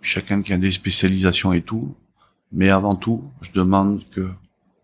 chacun 0.00 0.42
qui 0.42 0.52
a 0.52 0.58
des 0.58 0.70
spécialisations 0.70 1.52
et 1.52 1.62
tout. 1.62 1.96
Mais 2.52 2.70
avant 2.70 2.94
tout, 2.94 3.24
je 3.40 3.50
demande 3.50 4.02
que 4.10 4.28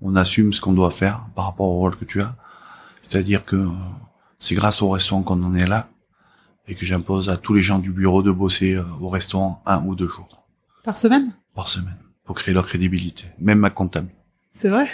on 0.03 0.17
assume 0.17 0.53
ce 0.53 0.61
qu'on 0.61 0.73
doit 0.73 0.91
faire 0.91 1.27
par 1.35 1.45
rapport 1.45 1.69
au 1.69 1.79
rôle 1.79 1.95
que 1.95 2.05
tu 2.05 2.21
as. 2.21 2.35
C'est-à-dire 3.03 3.45
que 3.45 3.57
euh, 3.57 3.69
c'est 4.39 4.55
grâce 4.55 4.83
au 4.83 4.91
restaurant 4.91 5.23
qu'on 5.23 5.43
en 5.43 5.55
est 5.55 5.67
là 5.67 5.89
et 6.71 6.75
que 6.75 6.87
j'impose 6.87 7.29
à 7.29 7.37
tous 7.37 7.53
les 7.53 7.63
gens 7.63 7.81
du 7.81 7.91
bureau 7.91 8.23
de 8.23 8.31
bosser 8.31 8.75
euh, 8.75 8.85
au 9.01 9.11
restaurant 9.11 9.61
un 9.67 9.85
ou 9.85 9.97
deux 9.97 10.07
jours. 10.07 10.47
Par 10.85 10.97
semaine? 10.97 11.33
Par 11.55 11.67
semaine, 11.67 11.99
pour 12.25 12.37
créer 12.37 12.55
leur 12.55 12.67
crédibilité. 12.67 13.25
Même 13.41 13.59
ma 13.59 13.71
comptable. 13.71 14.09
C'est 14.55 14.69
vrai? 14.69 14.89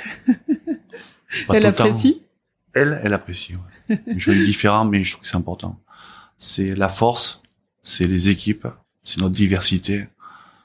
Elle 1.53 1.67
apprécie? 1.67 2.23
Elle, 2.73 3.01
elle 3.05 3.13
apprécie, 3.13 3.55
ouais. 3.55 4.01
je 4.17 4.31
suis 4.33 4.45
différent, 4.47 4.85
mais 4.85 5.05
je 5.05 5.13
trouve 5.13 5.23
que 5.23 5.29
c'est 5.29 5.37
important. 5.37 5.79
C'est 6.39 6.75
la 6.75 6.89
force, 6.89 7.43
c'est 7.83 8.07
les 8.07 8.29
équipes, 8.29 8.67
c'est 9.05 9.21
notre 9.21 9.35
diversité. 9.35 10.09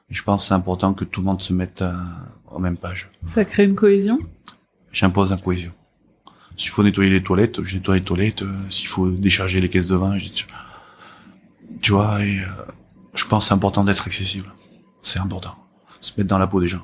Je 0.10 0.24
pense 0.24 0.43
que 0.43 0.47
c'est 0.50 0.54
important 0.54 0.93
que 0.93 1.06
tout 1.06 1.21
le 1.21 1.26
monde 1.26 1.41
se 1.41 1.54
mette 1.54 1.82
euh, 1.82 1.93
en 2.47 2.60
même 2.60 2.78
page. 2.78 3.10
Ça 3.26 3.45
crée 3.45 3.63
une 3.63 3.76
cohésion? 3.76 4.19
J'impose 4.91 5.30
la 5.30 5.38
cohésion. 5.38 5.74
S'il 6.58 6.69
faut 6.69 6.84
nettoyer 6.84 7.10
les 7.10 7.24
toilettes, 7.24 7.63
je 7.63 7.76
nettoie 7.76 7.95
les 7.95 8.04
toilettes. 8.04 8.43
Euh, 8.43 8.69
s'il 8.69 8.88
faut 8.88 9.10
décharger 9.10 9.62
les 9.62 9.70
caisses 9.70 9.88
de 9.88 9.95
vin, 9.95 10.18
je 10.18 10.30
Tu 11.82 11.93
vois, 11.93 12.23
et 12.23 12.39
euh, 12.39 12.45
je 13.15 13.25
pense 13.25 13.45
que 13.45 13.47
c'est 13.49 13.53
important 13.53 13.84
d'être 13.84 14.05
accessible. 14.05 14.51
C'est 15.01 15.19
important. 15.19 15.55
Se 15.99 16.13
mettre 16.17 16.29
dans 16.29 16.38
la 16.38 16.47
peau 16.47 16.61
des 16.61 16.67
gens. 16.67 16.84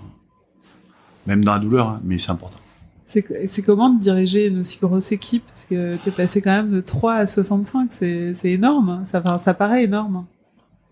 Même 1.27 1.43
dans 1.43 1.53
la 1.53 1.59
douleur, 1.59 1.89
hein, 1.89 2.01
mais 2.03 2.17
c'est 2.17 2.31
important. 2.31 2.59
C'est 3.07 3.61
comment 3.61 3.89
de 3.89 4.01
diriger 4.01 4.47
une 4.47 4.59
aussi 4.59 4.79
grosse 4.79 5.13
équipe? 5.13 5.45
Parce 5.47 5.63
que 5.63 5.97
t'es 6.03 6.11
passé 6.11 6.41
quand 6.41 6.51
même 6.51 6.71
de 6.71 6.81
3 6.81 7.13
à 7.13 7.27
65, 7.27 7.89
c'est 7.93 8.35
énorme. 8.43 8.89
Hein. 8.89 9.05
Ça, 9.09 9.39
ça 9.39 9.53
paraît 9.53 9.85
énorme. 9.85 10.25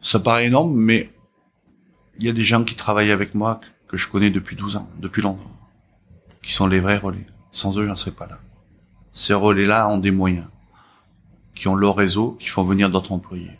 Ça 0.01 0.19
paraît 0.19 0.45
énorme, 0.45 0.73
mais 0.73 1.09
il 2.17 2.25
y 2.25 2.29
a 2.29 2.31
des 2.31 2.45
gens 2.45 2.63
qui 2.63 2.75
travaillent 2.75 3.11
avec 3.11 3.35
moi 3.35 3.59
que 3.89 3.97
je 3.97 4.07
connais 4.07 4.29
depuis 4.29 4.55
12 4.55 4.77
ans, 4.77 4.87
depuis 4.99 5.21
longtemps, 5.21 5.51
qui 6.41 6.53
sont 6.53 6.67
les 6.67 6.79
vrais 6.79 6.97
relais. 6.97 7.25
Sans 7.51 7.77
eux, 7.77 7.85
j'en 7.85 7.95
serais 7.95 8.11
pas 8.11 8.27
là. 8.27 8.39
Ces 9.11 9.33
relais-là 9.33 9.89
ont 9.89 9.97
des 9.97 10.11
moyens, 10.11 10.47
qui 11.53 11.67
ont 11.67 11.75
leur 11.75 11.97
réseau, 11.97 12.37
qui 12.39 12.47
font 12.47 12.63
venir 12.63 12.89
d'autres 12.89 13.11
employés. 13.11 13.51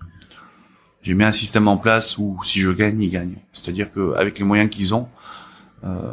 J'ai 1.06 1.14
mis 1.14 1.24
un 1.24 1.32
système 1.32 1.68
en 1.68 1.78
place 1.78 2.18
où 2.18 2.40
si 2.44 2.60
je 2.60 2.72
gagne, 2.72 3.00
ils 3.00 3.10
gagnent. 3.10 3.38
C'est-à-dire 3.54 3.92
qu'avec 3.94 4.40
les 4.40 4.44
moyens 4.44 4.72
qu'ils 4.72 4.96
ont 4.96 5.08
euh, 5.84 6.12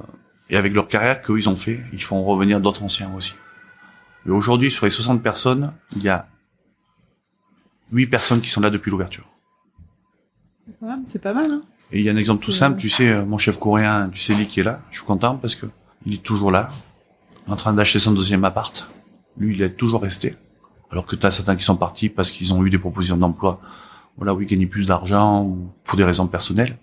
et 0.50 0.56
avec 0.58 0.74
leur 0.74 0.86
carrière 0.86 1.22
qu'eux 1.22 1.38
ils 1.38 1.48
ont 1.48 1.56
fait, 1.56 1.80
ils 1.94 2.02
font 2.02 2.22
revenir 2.24 2.60
d'autres 2.60 2.82
anciens 2.82 3.10
aussi. 3.16 3.32
Mais 4.26 4.32
aujourd'hui, 4.32 4.70
sur 4.70 4.84
les 4.84 4.90
60 4.90 5.22
personnes, 5.22 5.72
il 5.96 6.02
y 6.02 6.10
a 6.10 6.28
8 7.92 8.06
personnes 8.08 8.40
qui 8.42 8.50
sont 8.50 8.60
là 8.60 8.68
depuis 8.68 8.90
l'ouverture. 8.90 9.26
C'est 11.06 11.22
pas 11.22 11.32
mal, 11.32 11.50
hein 11.50 11.62
Et 11.90 12.00
il 12.00 12.04
y 12.04 12.10
a 12.10 12.12
un 12.12 12.16
exemple 12.18 12.44
tout 12.44 12.52
simple, 12.52 12.78
tu 12.78 12.90
sais, 12.90 13.08
euh, 13.08 13.24
mon 13.24 13.38
chef 13.38 13.58
coréen, 13.58 14.10
tu 14.10 14.20
sais, 14.20 14.34
lui 14.34 14.46
qui 14.46 14.60
est 14.60 14.62
là, 14.62 14.82
je 14.90 14.98
suis 14.98 15.06
content 15.06 15.38
parce 15.38 15.54
que 15.54 15.66
il 16.04 16.14
est 16.14 16.22
toujours 16.22 16.50
là, 16.50 16.68
en 17.46 17.56
train 17.56 17.72
d'acheter 17.72 17.98
son 17.98 18.12
deuxième 18.12 18.44
appart. 18.44 18.90
Lui, 19.38 19.54
il 19.54 19.62
est 19.62 19.72
toujours 19.72 20.02
resté. 20.02 20.34
Alors 20.90 21.06
que 21.06 21.16
tu 21.16 21.24
as 21.26 21.30
certains 21.30 21.56
qui 21.56 21.64
sont 21.64 21.76
partis 21.76 22.10
parce 22.10 22.30
qu'ils 22.30 22.52
ont 22.52 22.62
eu 22.66 22.68
des 22.68 22.78
propositions 22.78 23.16
d'emploi, 23.16 23.58
voilà, 24.16 24.34
où 24.34 24.40
ils 24.40 24.46
gagnent 24.46 24.68
plus 24.68 24.86
d'argent 24.86 25.44
ou 25.44 25.70
pour 25.84 25.96
des 25.96 26.04
raisons 26.04 26.26
personnelles. 26.26 26.76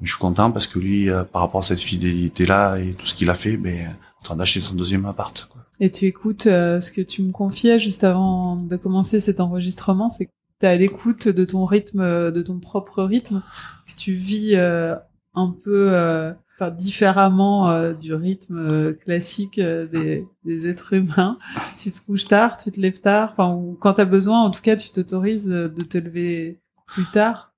Mais 0.00 0.06
je 0.06 0.12
suis 0.12 0.20
content 0.20 0.50
parce 0.50 0.66
que 0.66 0.78
lui, 0.78 1.10
euh, 1.10 1.24
par 1.24 1.42
rapport 1.42 1.60
à 1.60 1.62
cette 1.62 1.80
fidélité-là 1.80 2.78
et 2.78 2.94
tout 2.94 3.06
ce 3.06 3.14
qu'il 3.14 3.30
a 3.30 3.34
fait, 3.34 3.56
ben, 3.56 3.96
en 4.20 4.24
train 4.24 4.36
d'acheter 4.36 4.60
son 4.60 4.74
deuxième 4.74 5.06
appart. 5.06 5.48
Et 5.80 5.90
tu 5.90 6.06
écoutes 6.06 6.46
euh, 6.46 6.80
ce 6.80 6.92
que 6.92 7.00
tu 7.00 7.22
me 7.22 7.32
confiais 7.32 7.78
juste 7.78 8.04
avant 8.04 8.56
de 8.56 8.76
commencer 8.76 9.20
cet 9.20 9.40
enregistrement, 9.40 10.08
c'est 10.08 10.26
que 10.26 10.30
tu 10.60 10.66
à 10.66 10.76
l'écoute 10.76 11.28
de 11.28 11.44
ton 11.44 11.64
rythme, 11.64 12.00
euh, 12.00 12.30
de 12.30 12.42
ton 12.42 12.58
propre 12.58 13.02
rythme, 13.02 13.42
que 13.88 13.94
tu 13.96 14.14
vis 14.14 14.56
un 14.56 15.56
peu 15.64 16.34
enfin, 16.62 16.70
différemment 16.70 17.70
euh, 17.70 17.92
du 17.92 18.14
rythme 18.14 18.58
euh, 18.58 18.92
classique 18.92 19.58
euh, 19.58 19.86
des, 19.86 20.26
des 20.44 20.68
êtres 20.68 20.92
humains. 20.92 21.38
tu 21.78 21.90
te 21.90 22.00
couches 22.00 22.26
tard, 22.26 22.56
tu 22.56 22.70
te 22.70 22.80
lèves 22.80 23.00
tard, 23.00 23.30
enfin, 23.32 23.50
ou 23.50 23.76
quand 23.80 23.94
tu 23.94 24.00
as 24.00 24.06
besoin, 24.06 24.40
en 24.42 24.50
tout 24.50 24.62
cas, 24.62 24.76
tu 24.76 24.90
t'autorises 24.90 25.46
de 25.46 25.82
te 25.82 25.98
lever 25.98 26.60
plus 26.86 27.06
tard. 27.06 27.52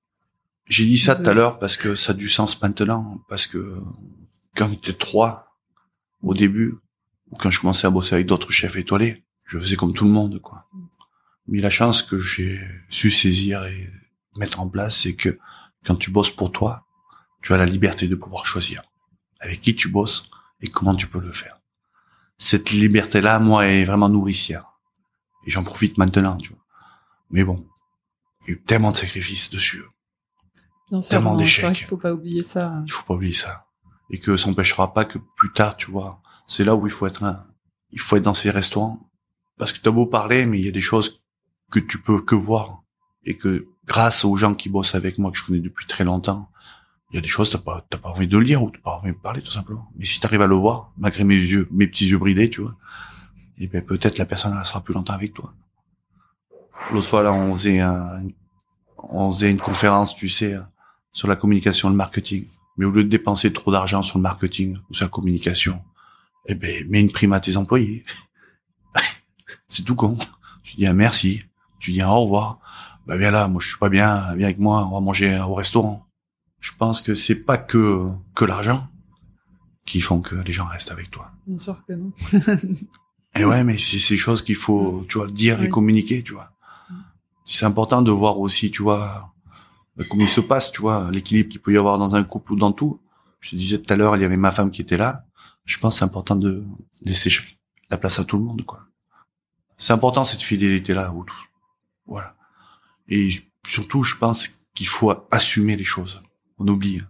J'ai 0.67 0.85
dit 0.85 0.97
ça 0.97 1.15
tout 1.15 1.29
à 1.29 1.33
l'heure 1.33 1.59
parce 1.59 1.77
que 1.77 1.95
ça 1.95 2.13
a 2.13 2.15
du 2.15 2.27
sens 2.27 2.59
maintenant, 2.61 3.21
parce 3.29 3.45
que 3.45 3.77
quand 4.55 4.67
on 4.67 4.73
était 4.73 4.93
trois 4.93 5.55
au 6.23 6.33
début, 6.33 6.75
ou 7.29 7.35
quand 7.35 7.51
je 7.51 7.59
commençais 7.59 7.85
à 7.85 7.91
bosser 7.91 8.15
avec 8.15 8.25
d'autres 8.25 8.51
chefs 8.51 8.75
étoilés, 8.75 9.23
je 9.43 9.59
faisais 9.59 9.75
comme 9.75 9.93
tout 9.93 10.05
le 10.05 10.11
monde, 10.11 10.39
quoi. 10.41 10.65
Mais 11.47 11.59
la 11.59 11.69
chance 11.69 12.01
que 12.01 12.17
j'ai 12.17 12.59
su 12.89 13.11
saisir 13.11 13.65
et 13.65 13.91
mettre 14.35 14.59
en 14.59 14.67
place, 14.67 15.01
c'est 15.01 15.13
que 15.13 15.37
quand 15.85 15.95
tu 15.95 16.09
bosses 16.09 16.31
pour 16.31 16.51
toi, 16.51 16.85
tu 17.43 17.53
as 17.53 17.57
la 17.57 17.65
liberté 17.65 18.07
de 18.07 18.15
pouvoir 18.15 18.47
choisir 18.47 18.81
avec 19.45 19.61
qui 19.61 19.75
tu 19.75 19.87
bosses 19.89 20.29
et 20.61 20.67
comment 20.67 20.95
tu 20.95 21.07
peux 21.07 21.19
le 21.19 21.31
faire. 21.31 21.59
Cette 22.37 22.71
liberté-là, 22.71 23.39
moi, 23.39 23.67
est 23.67 23.85
vraiment 23.85 24.09
nourricière. 24.09 24.65
Et 25.47 25.51
j'en 25.51 25.63
profite 25.63 25.97
maintenant, 25.97 26.35
tu 26.37 26.49
vois. 26.49 26.63
Mais 27.29 27.43
bon, 27.43 27.65
il 28.43 28.49
y 28.49 28.51
a 28.51 28.55
eu 28.57 28.61
tellement 28.61 28.91
de 28.91 28.97
sacrifices 28.97 29.49
dessus. 29.49 29.83
Bien 30.89 31.01
sûr, 31.01 31.09
Tellement 31.11 31.33
vrai 31.35 31.43
d'échecs. 31.43 31.73
qu'il 31.75 31.85
faut 31.85 31.97
pas 31.97 32.13
oublier 32.13 32.43
ça. 32.43 32.81
Il 32.85 32.91
faut 32.91 33.03
pas 33.05 33.13
oublier 33.15 33.33
ça. 33.33 33.65
Et 34.11 34.19
que 34.19 34.37
ça 34.37 34.47
n'empêchera 34.49 34.93
pas 34.93 35.05
que 35.05 35.17
plus 35.37 35.51
tard, 35.53 35.77
tu 35.77 35.89
vois, 35.91 36.21
c'est 36.47 36.63
là 36.63 36.75
où 36.75 36.85
il 36.85 36.91
faut 36.91 37.07
être 37.07 37.23
un- 37.23 37.45
il 37.91 37.99
faut 37.99 38.17
être 38.17 38.23
dans 38.23 38.33
ces 38.33 38.51
restaurants. 38.51 39.09
Parce 39.57 39.71
que 39.71 39.79
t'as 39.79 39.91
beau 39.91 40.05
parler, 40.05 40.45
mais 40.45 40.59
il 40.59 40.65
y 40.65 40.67
a 40.67 40.71
des 40.71 40.81
choses 40.81 41.21
que 41.71 41.79
tu 41.79 41.99
peux 42.01 42.21
que 42.21 42.35
voir. 42.35 42.81
Et 43.23 43.37
que 43.37 43.67
grâce 43.85 44.25
aux 44.25 44.35
gens 44.37 44.53
qui 44.53 44.69
bossent 44.69 44.93
avec 44.95 45.17
moi, 45.17 45.31
que 45.31 45.37
je 45.37 45.43
connais 45.45 45.59
depuis 45.59 45.85
très 45.87 46.03
longtemps, 46.03 46.49
il 47.11 47.15
y 47.15 47.19
a 47.19 47.21
des 47.21 47.27
choses, 47.27 47.49
t'as 47.49 47.59
pas, 47.59 47.85
t'as 47.89 47.97
pas 47.97 48.09
envie 48.09 48.27
de 48.27 48.37
le 48.37 48.43
lire 48.43 48.63
ou 48.63 48.71
t'as 48.71 48.79
pas 48.79 48.97
envie 48.97 49.11
de 49.11 49.17
parler, 49.17 49.41
tout 49.41 49.51
simplement. 49.51 49.87
Mais 49.97 50.05
si 50.05 50.19
t'arrives 50.19 50.41
à 50.41 50.47
le 50.47 50.55
voir, 50.55 50.91
malgré 50.97 51.23
mes 51.23 51.35
yeux, 51.35 51.67
mes 51.71 51.87
petits 51.87 52.07
yeux 52.07 52.17
bridés, 52.17 52.49
tu 52.49 52.61
vois, 52.61 52.75
et 53.57 53.67
ben 53.67 53.81
peut-être 53.81 54.17
la 54.17 54.25
personne 54.25 54.53
restera 54.53 54.81
plus 54.81 54.93
longtemps 54.93 55.13
avec 55.13 55.33
toi. 55.33 55.53
L'autre 56.91 57.07
fois, 57.07 57.23
là, 57.23 57.33
on 57.33 57.55
faisait 57.55 57.79
un, 57.79 58.23
on 58.97 59.31
faisait 59.31 59.51
une 59.51 59.59
conférence, 59.59 60.15
tu 60.15 60.29
sais, 60.29 60.55
sur 61.13 61.27
la 61.27 61.35
communication 61.35 61.89
le 61.89 61.95
marketing. 61.95 62.47
Mais 62.77 62.85
au 62.85 62.91
lieu 62.91 63.03
de 63.03 63.09
dépenser 63.09 63.53
trop 63.53 63.71
d'argent 63.71 64.03
sur 64.03 64.17
le 64.17 64.23
marketing 64.23 64.77
ou 64.89 64.93
sur 64.93 65.05
la 65.05 65.09
communication, 65.09 65.81
eh 66.47 66.55
ben, 66.55 66.87
mets 66.89 66.99
une 66.99 67.11
prime 67.11 67.33
à 67.33 67.39
tes 67.39 67.55
employés. 67.55 68.03
c'est 69.69 69.83
tout 69.83 69.95
con. 69.95 70.17
Tu 70.63 70.75
dis 70.75 70.87
un 70.87 70.93
merci, 70.93 71.43
tu 71.79 71.91
dis 71.91 72.01
un 72.01 72.09
au 72.09 72.21
revoir. 72.21 72.59
Bah 73.07 73.17
viens 73.17 73.31
là, 73.31 73.47
moi 73.47 73.61
je 73.61 73.67
suis 73.67 73.77
pas 73.77 73.89
bien, 73.89 74.33
viens 74.35 74.47
avec 74.47 74.59
moi, 74.59 74.87
on 74.91 74.95
va 74.95 74.99
manger 74.99 75.39
au 75.39 75.53
restaurant. 75.53 76.04
Je 76.65 76.71
pense 76.79 76.99
que 76.99 77.13
c'est 77.13 77.43
pas 77.45 77.59
que 77.59 78.09
que 78.33 78.43
l'argent 78.43 78.87
qui 79.85 80.01
font 80.01 80.19
que 80.19 80.35
les 80.35 80.51
gens 80.51 80.65
restent 80.65 80.89
avec 80.89 81.11
toi. 81.11 81.31
Bien 81.45 81.59
sûr 81.59 81.85
que 81.85 81.93
non. 81.93 82.11
Et 83.35 83.45
ouais, 83.45 83.63
mais 83.63 83.77
c'est 83.77 83.99
ces 83.99 84.17
choses 84.17 84.41
qu'il 84.41 84.55
faut, 84.55 85.05
tu 85.07 85.19
vois, 85.19 85.27
dire 85.27 85.61
et 85.61 85.69
communiquer, 85.69 86.23
tu 86.23 86.33
vois. 86.33 86.49
C'est 87.45 87.65
important 87.65 88.01
de 88.01 88.09
voir 88.09 88.39
aussi, 88.39 88.71
tu 88.71 88.81
vois, 88.81 89.31
comment 90.09 90.23
il 90.23 90.29
se 90.29 90.41
passe, 90.41 90.71
tu 90.71 90.81
vois, 90.81 91.11
l'équilibre 91.11 91.49
qu'il 91.49 91.61
peut 91.61 91.71
y 91.71 91.77
avoir 91.77 91.99
dans 91.99 92.15
un 92.15 92.23
couple 92.23 92.53
ou 92.53 92.55
dans 92.55 92.71
tout. 92.71 92.99
Je 93.41 93.51
te 93.51 93.55
disais 93.57 93.79
tout 93.79 93.93
à 93.93 93.95
l'heure, 93.95 94.15
il 94.15 94.23
y 94.23 94.25
avait 94.25 94.35
ma 94.35 94.49
femme 94.51 94.71
qui 94.71 94.81
était 94.81 94.97
là. 94.97 95.23
Je 95.65 95.77
pense 95.77 95.93
que 95.93 95.99
c'est 95.99 96.05
important 96.05 96.35
de 96.35 96.63
laisser 97.03 97.29
la 97.91 97.99
place 97.99 98.17
à 98.17 98.25
tout 98.25 98.39
le 98.39 98.43
monde, 98.43 98.65
quoi. 98.65 98.87
C'est 99.77 99.93
important 99.93 100.23
cette 100.23 100.41
fidélité-là, 100.41 101.13
ou 101.13 101.25
tout. 101.25 101.45
Voilà. 102.07 102.35
Et 103.07 103.29
surtout, 103.67 104.01
je 104.01 104.15
pense 104.15 104.65
qu'il 104.73 104.87
faut 104.87 105.13
assumer 105.29 105.75
les 105.75 105.83
choses. 105.83 106.23
On 106.57 106.67
oublie. 106.67 107.01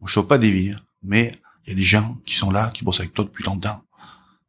On 0.00 0.06
sauve 0.06 0.26
pas 0.26 0.38
des 0.38 0.50
vies, 0.50 0.70
hein. 0.70 0.80
mais 1.02 1.32
il 1.66 1.70
y 1.70 1.72
a 1.72 1.76
des 1.76 1.82
gens 1.82 2.18
qui 2.24 2.34
sont 2.34 2.50
là, 2.50 2.70
qui 2.70 2.84
bossent 2.84 3.00
avec 3.00 3.12
toi 3.12 3.24
depuis 3.24 3.44
longtemps. 3.44 3.82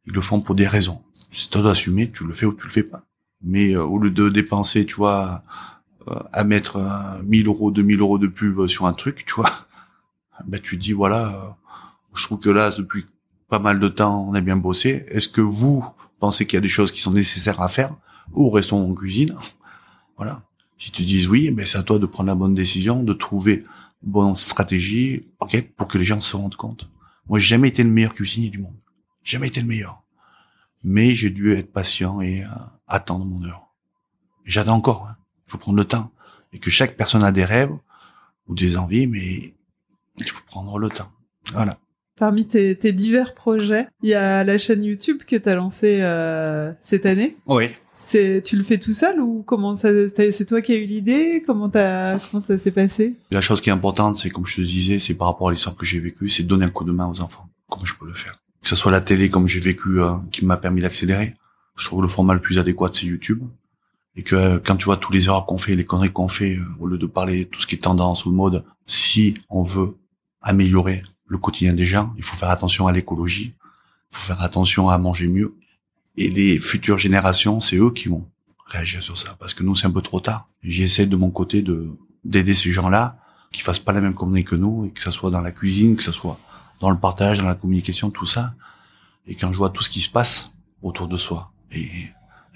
Ils 0.06 0.12
le 0.12 0.20
font 0.20 0.40
pour 0.40 0.54
des 0.54 0.66
raisons. 0.66 1.02
C'est 1.30 1.50
toi 1.50 1.62
d'assumer, 1.62 2.10
tu 2.10 2.24
le 2.26 2.32
fais 2.32 2.46
ou 2.46 2.52
tu 2.52 2.64
le 2.64 2.70
fais 2.70 2.82
pas. 2.82 3.04
Mais 3.42 3.74
euh, 3.74 3.84
au 3.84 3.98
lieu 3.98 4.10
de 4.10 4.28
dépenser, 4.28 4.86
tu 4.86 4.96
vois, 4.96 5.44
euh, 6.08 6.18
à 6.32 6.44
mettre 6.44 6.76
euh, 6.76 7.22
1000 7.24 7.46
euros, 7.46 7.70
2000 7.70 8.00
euros 8.00 8.18
de 8.18 8.26
pub 8.26 8.66
sur 8.66 8.86
un 8.86 8.92
truc, 8.92 9.24
tu 9.26 9.34
vois, 9.34 9.52
ben 10.46 10.60
tu 10.60 10.76
dis 10.76 10.92
voilà, 10.92 11.28
euh, 11.28 11.48
je 12.14 12.24
trouve 12.24 12.40
que 12.40 12.50
là 12.50 12.72
depuis 12.76 13.06
pas 13.48 13.58
mal 13.58 13.78
de 13.78 13.88
temps 13.88 14.26
on 14.28 14.34
a 14.34 14.40
bien 14.40 14.56
bossé. 14.56 15.04
Est-ce 15.08 15.28
que 15.28 15.40
vous 15.40 15.84
pensez 16.18 16.46
qu'il 16.46 16.56
y 16.56 16.58
a 16.58 16.60
des 16.62 16.68
choses 16.68 16.90
qui 16.90 17.00
sont 17.00 17.12
nécessaires 17.12 17.60
à 17.60 17.68
faire 17.68 17.94
ou 18.32 18.50
restons 18.50 18.90
en 18.90 18.94
cuisine? 18.94 19.36
Voilà. 20.16 20.42
Si 20.78 20.90
tu 20.90 21.02
dis 21.04 21.26
oui, 21.28 21.50
ben 21.50 21.66
c'est 21.66 21.78
à 21.78 21.82
toi 21.84 21.98
de 21.98 22.06
prendre 22.06 22.28
la 22.28 22.34
bonne 22.34 22.54
décision, 22.54 23.02
de 23.02 23.12
trouver 23.12 23.64
bonne 24.02 24.34
stratégie, 24.34 25.28
ok, 25.40 25.62
pour 25.76 25.88
que 25.88 25.98
les 25.98 26.04
gens 26.04 26.20
se 26.20 26.36
rendent 26.36 26.56
compte. 26.56 26.90
Moi, 27.28 27.38
j'ai 27.38 27.46
jamais 27.46 27.68
été 27.68 27.82
le 27.82 27.90
meilleur 27.90 28.14
cuisinier 28.14 28.50
du 28.50 28.58
monde. 28.58 28.76
Jamais 29.22 29.48
été 29.48 29.60
le 29.60 29.66
meilleur. 29.66 30.02
Mais 30.84 31.10
j'ai 31.10 31.30
dû 31.30 31.52
être 31.54 31.72
patient 31.72 32.20
et 32.20 32.42
euh, 32.44 32.48
attendre 32.88 33.24
mon 33.24 33.44
heure. 33.44 33.68
J'attends 34.44 34.74
encore. 34.76 35.06
hein. 35.08 35.16
Il 35.46 35.52
faut 35.52 35.58
prendre 35.58 35.78
le 35.78 35.84
temps. 35.84 36.10
Et 36.52 36.58
que 36.58 36.70
chaque 36.70 36.96
personne 36.96 37.22
a 37.22 37.32
des 37.32 37.44
rêves 37.44 37.72
ou 38.48 38.54
des 38.54 38.76
envies, 38.76 39.06
mais 39.06 39.54
il 40.18 40.28
faut 40.28 40.42
prendre 40.46 40.78
le 40.78 40.88
temps. 40.88 41.10
Voilà. 41.52 41.78
Parmi 42.16 42.46
tes, 42.46 42.76
tes 42.76 42.92
divers 42.92 43.34
projets, 43.34 43.86
il 44.02 44.10
y 44.10 44.14
a 44.14 44.44
la 44.44 44.58
chaîne 44.58 44.84
YouTube 44.84 45.22
que 45.26 45.36
tu 45.36 45.48
as 45.48 45.54
lancée 45.54 46.00
euh, 46.02 46.72
cette 46.82 47.06
année. 47.06 47.36
Oui. 47.46 47.70
C'est, 48.12 48.42
tu 48.44 48.58
le 48.58 48.62
fais 48.62 48.78
tout 48.78 48.92
seul 48.92 49.22
ou 49.22 49.42
comment 49.42 49.74
ça, 49.74 49.88
c'est 50.14 50.44
toi 50.44 50.60
qui 50.60 50.72
as 50.72 50.76
eu 50.76 50.84
l'idée? 50.84 51.42
Comment 51.46 51.70
t'as, 51.70 52.18
comment 52.18 52.42
ça 52.42 52.58
s'est 52.58 52.70
passé? 52.70 53.14
La 53.30 53.40
chose 53.40 53.62
qui 53.62 53.70
est 53.70 53.72
importante, 53.72 54.18
c'est 54.18 54.28
comme 54.28 54.44
je 54.44 54.56
te 54.56 54.60
disais, 54.60 54.98
c'est 54.98 55.14
par 55.14 55.28
rapport 55.28 55.48
à 55.48 55.52
l'histoire 55.52 55.74
que 55.74 55.86
j'ai 55.86 55.98
vécue, 55.98 56.28
c'est 56.28 56.42
donner 56.42 56.66
un 56.66 56.68
coup 56.68 56.84
de 56.84 56.92
main 56.92 57.06
aux 57.06 57.22
enfants. 57.22 57.48
Comment 57.70 57.86
je 57.86 57.94
peux 57.94 58.06
le 58.06 58.12
faire? 58.12 58.38
Que 58.60 58.68
ce 58.68 58.76
soit 58.76 58.92
la 58.92 59.00
télé, 59.00 59.30
comme 59.30 59.48
j'ai 59.48 59.60
vécu, 59.60 60.02
euh, 60.02 60.10
qui 60.30 60.44
m'a 60.44 60.58
permis 60.58 60.82
d'accélérer. 60.82 61.36
Je 61.74 61.86
trouve 61.86 62.02
le 62.02 62.08
format 62.08 62.34
le 62.34 62.40
plus 62.40 62.58
adéquat, 62.58 62.90
c'est 62.92 63.06
YouTube. 63.06 63.44
Et 64.14 64.22
que 64.22 64.36
euh, 64.36 64.58
quand 64.62 64.76
tu 64.76 64.84
vois 64.84 64.98
tous 64.98 65.10
les 65.10 65.24
erreurs 65.28 65.46
qu'on 65.46 65.56
fait, 65.56 65.74
les 65.74 65.86
conneries 65.86 66.12
qu'on 66.12 66.28
fait, 66.28 66.56
euh, 66.56 66.64
au 66.80 66.86
lieu 66.86 66.98
de 66.98 67.06
parler 67.06 67.46
tout 67.46 67.60
ce 67.60 67.66
qui 67.66 67.76
est 67.76 67.78
tendance 67.78 68.26
ou 68.26 68.30
mode, 68.30 68.62
si 68.84 69.32
on 69.48 69.62
veut 69.62 69.96
améliorer 70.42 71.00
le 71.28 71.38
quotidien 71.38 71.72
des 71.72 71.86
gens, 71.86 72.12
il 72.18 72.22
faut 72.22 72.36
faire 72.36 72.50
attention 72.50 72.86
à 72.86 72.92
l'écologie, 72.92 73.54
il 74.10 74.16
faut 74.18 74.26
faire 74.26 74.42
attention 74.42 74.90
à 74.90 74.98
manger 74.98 75.28
mieux. 75.28 75.54
Et 76.16 76.28
les 76.28 76.58
futures 76.58 76.98
générations, 76.98 77.60
c'est 77.60 77.76
eux 77.76 77.90
qui 77.90 78.08
vont 78.08 78.26
réagir 78.66 79.02
sur 79.02 79.16
ça, 79.18 79.36
parce 79.38 79.54
que 79.54 79.62
nous, 79.62 79.74
c'est 79.74 79.86
un 79.86 79.90
peu 79.90 80.02
trop 80.02 80.20
tard. 80.20 80.46
J'essaie 80.62 81.06
de 81.06 81.16
mon 81.16 81.30
côté 81.30 81.62
de 81.62 81.90
d'aider 82.24 82.54
ces 82.54 82.70
gens-là 82.72 83.18
qui 83.50 83.60
fassent 83.62 83.80
pas 83.80 83.92
la 83.92 84.00
même 84.00 84.14
connerie 84.14 84.44
que 84.44 84.54
nous, 84.54 84.86
et 84.86 84.90
que 84.90 85.02
ça 85.02 85.10
soit 85.10 85.30
dans 85.30 85.40
la 85.40 85.50
cuisine, 85.52 85.96
que 85.96 86.02
ça 86.02 86.12
soit 86.12 86.38
dans 86.80 86.90
le 86.90 86.98
partage, 86.98 87.38
dans 87.40 87.48
la 87.48 87.54
communication, 87.54 88.10
tout 88.10 88.26
ça. 88.26 88.54
Et 89.26 89.34
quand 89.34 89.52
je 89.52 89.58
vois 89.58 89.70
tout 89.70 89.82
ce 89.82 89.90
qui 89.90 90.00
se 90.00 90.08
passe 90.10 90.54
autour 90.82 91.08
de 91.08 91.16
soi, 91.16 91.52
et, 91.72 91.88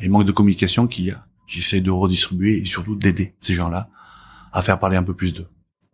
et 0.01 0.09
manque 0.09 0.25
de 0.25 0.33
communication 0.33 0.87
qu'il 0.87 1.07
y 1.07 1.11
a, 1.11 1.27
j'essaie 1.47 1.81
de 1.81 1.91
redistribuer 1.91 2.59
et 2.59 2.65
surtout 2.65 2.95
d'aider 2.97 3.35
ces 3.41 3.55
gens-là 3.55 3.89
à 4.53 4.63
faire 4.63 4.79
parler 4.79 4.97
un 4.97 5.03
peu 5.03 5.15
plus 5.15 5.35
d'eux. 5.35 5.47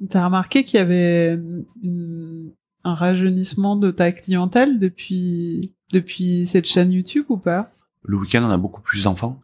T'as 0.08 0.24
remarqué 0.24 0.64
qu'il 0.64 0.78
y 0.78 0.80
avait 0.80 1.34
une- 1.82 2.52
un 2.84 2.94
rajeunissement 2.94 3.76
de 3.76 3.90
ta 3.90 4.12
clientèle 4.12 4.78
depuis 4.78 5.72
depuis 5.92 6.46
cette 6.46 6.66
chaîne 6.66 6.90
YouTube 6.90 7.26
ou 7.28 7.36
pas? 7.36 7.72
Le 8.02 8.16
week-end, 8.16 8.42
on 8.44 8.50
a 8.50 8.56
beaucoup 8.56 8.80
plus 8.80 9.04
d'enfants. 9.04 9.40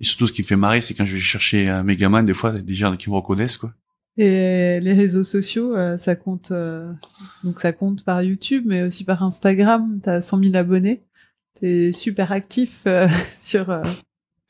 Et 0.00 0.04
surtout, 0.04 0.26
ce 0.26 0.32
qui 0.32 0.42
fait 0.42 0.56
marrer, 0.56 0.80
c'est 0.80 0.94
quand 0.94 1.04
je 1.04 1.14
vais 1.14 1.20
chercher 1.20 1.68
un 1.68 1.82
Megaman, 1.82 2.24
des 2.24 2.32
fois, 2.32 2.50
il 2.50 2.56
y 2.56 2.60
a 2.60 2.62
des 2.62 2.74
gens 2.74 2.96
qui 2.96 3.10
me 3.10 3.14
reconnaissent, 3.14 3.58
quoi. 3.58 3.72
Et 4.16 4.80
les 4.80 4.92
réseaux 4.92 5.24
sociaux, 5.24 5.76
euh, 5.76 5.96
ça 5.96 6.16
compte 6.16 6.50
euh, 6.50 6.92
donc 7.44 7.60
ça 7.60 7.72
compte 7.72 8.04
par 8.04 8.22
YouTube, 8.22 8.64
mais 8.66 8.82
aussi 8.82 9.04
par 9.04 9.22
Instagram. 9.22 10.00
T'as 10.02 10.20
100 10.20 10.42
000 10.42 10.56
abonnés. 10.56 11.00
T'es 11.54 11.92
super 11.92 12.32
actif 12.32 12.80
euh, 12.86 13.08
sur 13.38 13.70
euh, 13.70 13.82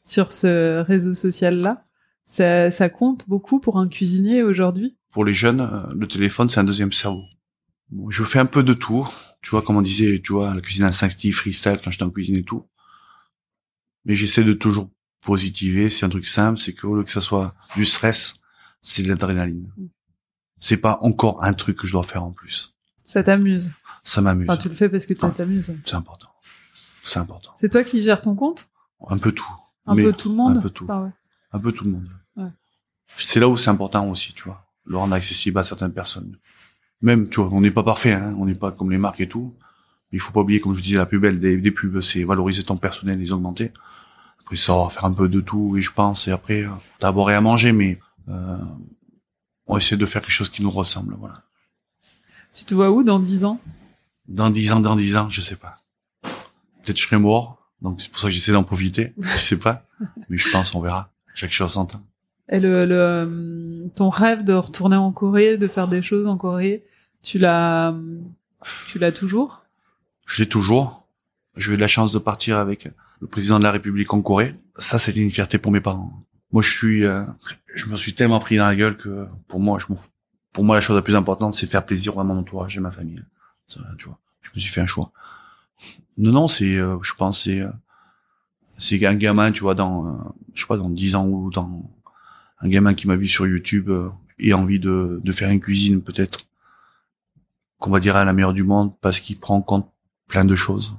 sur 0.04 0.32
ce 0.32 0.80
réseau 0.80 1.14
social-là. 1.14 1.84
Ça, 2.26 2.70
ça 2.70 2.88
compte 2.88 3.28
beaucoup 3.28 3.60
pour 3.60 3.78
un 3.78 3.88
cuisinier 3.88 4.42
aujourd'hui? 4.42 4.96
Pour 5.10 5.24
les 5.24 5.34
jeunes, 5.34 5.60
euh, 5.60 5.92
le 5.94 6.06
téléphone, 6.06 6.48
c'est 6.48 6.60
un 6.60 6.64
deuxième 6.64 6.92
cerveau. 6.92 7.24
Je 8.08 8.24
fais 8.24 8.38
un 8.38 8.46
peu 8.46 8.62
de 8.62 8.72
tout. 8.74 9.08
Tu 9.42 9.50
vois, 9.50 9.62
comme 9.62 9.76
on 9.76 9.82
disait, 9.82 10.20
tu 10.22 10.32
vois, 10.32 10.54
la 10.54 10.60
cuisine 10.60 10.84
instinctive, 10.84 11.34
freestyle, 11.34 11.78
quand 11.82 11.90
j'étais 11.90 12.04
en 12.04 12.10
cuisine 12.10 12.36
et 12.36 12.42
tout. 12.42 12.68
Mais 14.04 14.14
j'essaie 14.14 14.44
de 14.44 14.52
toujours 14.52 14.90
positiver. 15.22 15.90
C'est 15.90 16.04
un 16.06 16.08
truc 16.10 16.26
simple, 16.26 16.58
c'est 16.58 16.72
que 16.74 16.86
au 16.86 16.94
lieu 16.96 17.04
que 17.04 17.12
ça 17.12 17.20
soit 17.20 17.54
du 17.76 17.84
stress, 17.86 18.34
c'est 18.82 19.02
de 19.02 19.08
l'adrénaline. 19.08 19.70
C'est 20.60 20.76
pas 20.76 20.98
encore 21.02 21.42
un 21.42 21.52
truc 21.54 21.78
que 21.78 21.86
je 21.86 21.92
dois 21.92 22.02
faire 22.02 22.22
en 22.22 22.32
plus. 22.32 22.74
Ça 23.04 23.22
t'amuse. 23.22 23.72
Ça 24.04 24.20
m'amuse. 24.20 24.48
Enfin, 24.48 24.58
tu 24.58 24.68
le 24.68 24.74
fais 24.74 24.88
parce 24.88 25.06
que 25.06 25.18
ça 25.18 25.26
Ah. 25.28 25.30
t'amuse. 25.30 25.74
C'est 25.84 25.94
important. 25.96 26.28
C'est 27.02 27.18
important. 27.18 27.52
C'est 27.56 27.70
toi 27.70 27.82
qui 27.82 28.00
gères 28.02 28.20
ton 28.20 28.34
compte? 28.34 28.68
Un 29.08 29.18
peu 29.18 29.32
tout. 29.32 29.50
Un 29.86 29.94
Mais 29.94 30.04
peu 30.04 30.12
tout 30.12 30.28
le 30.28 30.34
monde? 30.36 30.58
un 30.58 30.60
peu 30.60 30.70
tout. 30.70 30.86
Ah 30.88 31.02
ouais. 31.02 31.10
Un 31.52 31.58
peu 31.58 31.72
tout 31.72 31.84
le 31.84 31.90
monde. 31.90 32.08
Ouais. 32.36 32.50
C'est 33.16 33.40
là 33.40 33.48
où 33.48 33.56
c'est 33.56 33.70
important 33.70 34.08
aussi, 34.08 34.32
tu 34.34 34.44
vois. 34.44 34.66
Le 34.84 34.96
rendre 34.98 35.14
accessible 35.14 35.58
à 35.58 35.62
certaines 35.62 35.92
personnes. 35.94 36.38
Même, 37.02 37.28
tu 37.28 37.40
vois, 37.40 37.50
on 37.52 37.60
n'est 37.60 37.70
pas 37.70 37.82
parfait, 37.82 38.12
hein. 38.12 38.34
On 38.38 38.46
n'est 38.46 38.54
pas 38.54 38.72
comme 38.72 38.90
les 38.90 38.98
marques 38.98 39.20
et 39.20 39.28
tout. 39.28 39.54
Mais 40.10 40.18
il 40.18 40.20
faut 40.20 40.32
pas 40.32 40.40
oublier, 40.40 40.60
comme 40.60 40.74
je 40.74 40.82
disais, 40.82 40.96
la 40.98 41.06
plus 41.06 41.18
belle 41.18 41.40
des, 41.40 41.56
des 41.56 41.70
pubs, 41.70 42.00
c'est 42.00 42.24
valoriser 42.24 42.62
ton 42.62 42.76
personnel, 42.76 43.18
les 43.18 43.32
augmenter. 43.32 43.72
Après, 44.40 44.56
ça 44.56 44.74
va 44.74 44.88
faire 44.88 45.04
un 45.04 45.12
peu 45.12 45.28
de 45.28 45.40
tout, 45.40 45.76
et 45.76 45.82
je 45.82 45.92
pense, 45.92 46.28
et 46.28 46.32
après, 46.32 46.64
euh, 46.64 46.70
t'as 46.98 47.08
à 47.08 47.12
boire 47.12 47.30
et 47.30 47.34
à 47.34 47.40
manger, 47.40 47.72
mais, 47.72 48.00
euh, 48.28 48.58
on 49.66 49.78
essaie 49.78 49.96
de 49.96 50.06
faire 50.06 50.20
quelque 50.20 50.32
chose 50.32 50.48
qui 50.48 50.62
nous 50.62 50.70
ressemble, 50.70 51.14
voilà. 51.18 51.42
Tu 52.52 52.64
te 52.64 52.74
vois 52.74 52.90
où 52.90 53.04
dans 53.04 53.20
10 53.20 53.44
ans? 53.44 53.60
Dans 54.26 54.50
dix 54.50 54.72
ans, 54.72 54.80
dans 54.80 54.96
dix 54.96 55.16
ans, 55.16 55.28
je 55.28 55.40
sais 55.40 55.56
pas. 55.56 55.78
Peut-être 56.22 56.96
je 56.96 57.02
serai 57.02 57.18
mort, 57.18 57.68
donc 57.82 58.00
c'est 58.00 58.10
pour 58.10 58.20
ça 58.20 58.28
que 58.28 58.32
j'essaie 58.32 58.52
d'en 58.52 58.64
profiter. 58.64 59.12
je 59.18 59.36
sais 59.36 59.58
pas. 59.58 59.86
Mais 60.28 60.36
je 60.36 60.50
pense, 60.50 60.74
on 60.74 60.80
verra. 60.80 61.12
Chaque 61.34 61.52
chose 61.52 61.76
en 61.76 61.86
temps. 61.86 62.02
Et 62.50 62.58
le, 62.58 62.84
le, 62.84 62.98
euh, 62.98 63.88
ton 63.94 64.10
rêve 64.10 64.42
de 64.42 64.52
retourner 64.52 64.96
en 64.96 65.12
Corée, 65.12 65.56
de 65.56 65.68
faire 65.68 65.86
des 65.86 66.02
choses 66.02 66.26
en 66.26 66.36
Corée, 66.36 66.84
tu 67.22 67.38
l'as, 67.38 67.94
tu 68.88 68.98
l'as 68.98 69.12
toujours? 69.12 69.64
Je 70.26 70.42
l'ai 70.42 70.48
toujours. 70.48 71.06
J'ai 71.56 71.74
eu 71.74 71.76
la 71.76 71.88
chance 71.88 72.10
de 72.10 72.18
partir 72.18 72.58
avec 72.58 72.88
le 73.20 73.28
président 73.28 73.58
de 73.58 73.64
la 73.64 73.70
République 73.70 74.12
en 74.12 74.20
Corée. 74.20 74.56
Ça, 74.76 74.98
c'était 74.98 75.20
une 75.20 75.30
fierté 75.30 75.58
pour 75.58 75.70
mes 75.70 75.80
parents. 75.80 76.12
Moi, 76.52 76.62
je 76.62 76.70
suis, 76.70 77.04
euh, 77.04 77.24
je 77.72 77.86
me 77.86 77.96
suis 77.96 78.14
tellement 78.14 78.40
pris 78.40 78.56
dans 78.56 78.66
la 78.66 78.74
gueule 78.74 78.96
que 78.96 79.26
pour 79.46 79.60
moi, 79.60 79.78
je. 79.78 79.86
Pour 80.52 80.64
moi, 80.64 80.74
la 80.74 80.80
chose 80.80 80.96
la 80.96 81.02
plus 81.02 81.14
importante, 81.14 81.54
c'est 81.54 81.68
faire 81.68 81.86
plaisir 81.86 82.18
à 82.18 82.24
mon 82.24 82.36
entourage 82.36 82.76
et 82.76 82.80
ma 82.80 82.90
famille. 82.90 83.22
Tu 83.68 84.06
vois, 84.06 84.18
je 84.42 84.50
me 84.52 84.60
suis 84.60 84.72
fait 84.72 84.80
un 84.80 84.86
choix. 84.86 85.12
Non, 86.18 86.32
non, 86.32 86.48
c'est, 86.48 86.76
euh, 86.76 86.98
je 87.02 87.14
pense, 87.14 87.44
c'est, 87.44 87.62
c'est 88.76 89.06
un 89.06 89.14
gamin, 89.14 89.52
tu 89.52 89.60
vois, 89.60 89.76
dans, 89.76 90.34
je 90.54 90.62
sais 90.62 90.66
pas, 90.66 90.76
dans 90.76 90.90
10 90.90 91.14
ans 91.14 91.26
ou 91.28 91.50
dans 91.50 91.88
un 92.60 92.68
gamin 92.68 92.94
qui 92.94 93.06
m'a 93.06 93.16
vu 93.16 93.26
sur 93.26 93.46
YouTube 93.46 93.88
euh, 93.88 94.08
et 94.38 94.54
envie 94.54 94.78
de, 94.78 95.20
faire 95.32 95.50
une 95.50 95.60
cuisine, 95.60 96.02
peut-être, 96.02 96.46
qu'on 97.78 97.90
va 97.90 98.00
dire 98.00 98.16
à 98.16 98.24
la 98.24 98.32
meilleure 98.32 98.54
du 98.54 98.64
monde, 98.64 98.94
parce 99.00 99.20
qu'il 99.20 99.38
prend 99.38 99.56
en 99.56 99.62
compte 99.62 99.90
plein 100.28 100.44
de 100.44 100.56
choses. 100.56 100.96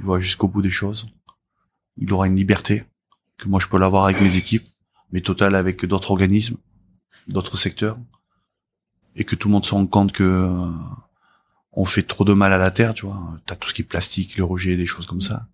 Il 0.00 0.06
voit 0.06 0.20
jusqu'au 0.20 0.48
bout 0.48 0.62
des 0.62 0.70
choses. 0.70 1.06
Il 1.96 2.12
aura 2.12 2.26
une 2.26 2.36
liberté 2.36 2.84
que 3.38 3.48
moi 3.48 3.60
je 3.60 3.68
peux 3.68 3.78
l'avoir 3.78 4.04
avec 4.04 4.20
mes 4.20 4.36
équipes, 4.36 4.66
mais 5.12 5.20
totale 5.20 5.54
avec 5.54 5.84
d'autres 5.84 6.10
organismes, 6.10 6.56
d'autres 7.28 7.56
secteurs, 7.56 7.98
et 9.16 9.24
que 9.24 9.36
tout 9.36 9.48
le 9.48 9.52
monde 9.52 9.64
se 9.64 9.74
rende 9.74 9.90
compte 9.90 10.12
que 10.12 10.24
euh, 10.24 10.72
on 11.72 11.84
fait 11.84 12.02
trop 12.02 12.24
de 12.24 12.32
mal 12.32 12.52
à 12.52 12.58
la 12.58 12.70
terre, 12.70 12.94
tu 12.94 13.06
vois. 13.06 13.38
T'as 13.46 13.56
tout 13.56 13.68
ce 13.68 13.74
qui 13.74 13.82
est 13.82 13.84
plastique, 13.84 14.36
le 14.36 14.44
rejet, 14.44 14.76
des 14.76 14.86
choses 14.86 15.06
comme 15.06 15.20
ça. 15.20 15.48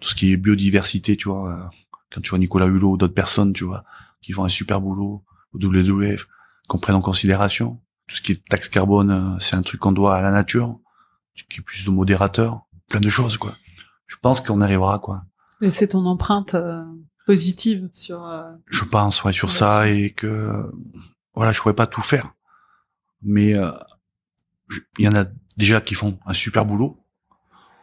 Tout 0.00 0.08
ce 0.08 0.14
qui 0.14 0.32
est 0.32 0.36
biodiversité, 0.36 1.16
tu 1.16 1.28
vois. 1.28 1.52
euh, 1.52 1.64
Quand 2.12 2.20
tu 2.20 2.30
vois 2.30 2.38
Nicolas 2.38 2.66
Hulot 2.66 2.92
ou 2.92 2.96
d'autres 2.96 3.14
personnes, 3.14 3.52
tu 3.52 3.64
vois, 3.64 3.84
qui 4.22 4.32
font 4.32 4.44
un 4.44 4.48
super 4.48 4.80
boulot 4.80 5.24
au 5.52 5.58
WWF, 5.58 6.26
qu'on 6.68 6.78
prenne 6.78 6.96
en 6.96 7.00
considération. 7.00 7.80
Tout 8.06 8.16
ce 8.16 8.22
qui 8.22 8.32
est 8.32 8.44
taxe 8.48 8.68
carbone, 8.68 9.10
euh, 9.10 9.38
c'est 9.38 9.56
un 9.56 9.62
truc 9.62 9.80
qu'on 9.80 9.92
doit 9.92 10.16
à 10.16 10.20
la 10.20 10.30
nature. 10.30 10.78
Qui 11.48 11.60
est 11.60 11.62
plus 11.62 11.84
de 11.86 11.90
modérateur. 11.90 12.62
Plein 12.88 13.00
de 13.00 13.08
choses, 13.08 13.36
quoi. 13.38 13.54
Je 14.06 14.16
pense 14.20 14.40
qu'on 14.40 14.60
arrivera, 14.60 14.98
quoi. 14.98 15.22
Et 15.62 15.70
c'est 15.70 15.88
ton 15.88 16.04
empreinte 16.04 16.54
euh, 16.54 16.84
positive 17.24 17.88
sur. 17.92 18.26
euh, 18.26 18.50
Je 18.66 18.84
pense, 18.84 19.24
ouais, 19.24 19.32
sur 19.32 19.50
ça 19.50 19.88
et 19.88 20.10
que, 20.10 20.70
voilà, 21.34 21.52
je 21.52 21.60
pourrais 21.60 21.74
pas 21.74 21.86
tout 21.86 22.02
faire. 22.02 22.34
Mais, 23.22 23.56
euh, 23.56 23.70
il 24.98 25.04
y 25.04 25.08
en 25.08 25.14
a 25.14 25.24
déjà 25.56 25.80
qui 25.80 25.94
font 25.94 26.18
un 26.26 26.34
super 26.34 26.64
boulot. 26.66 26.98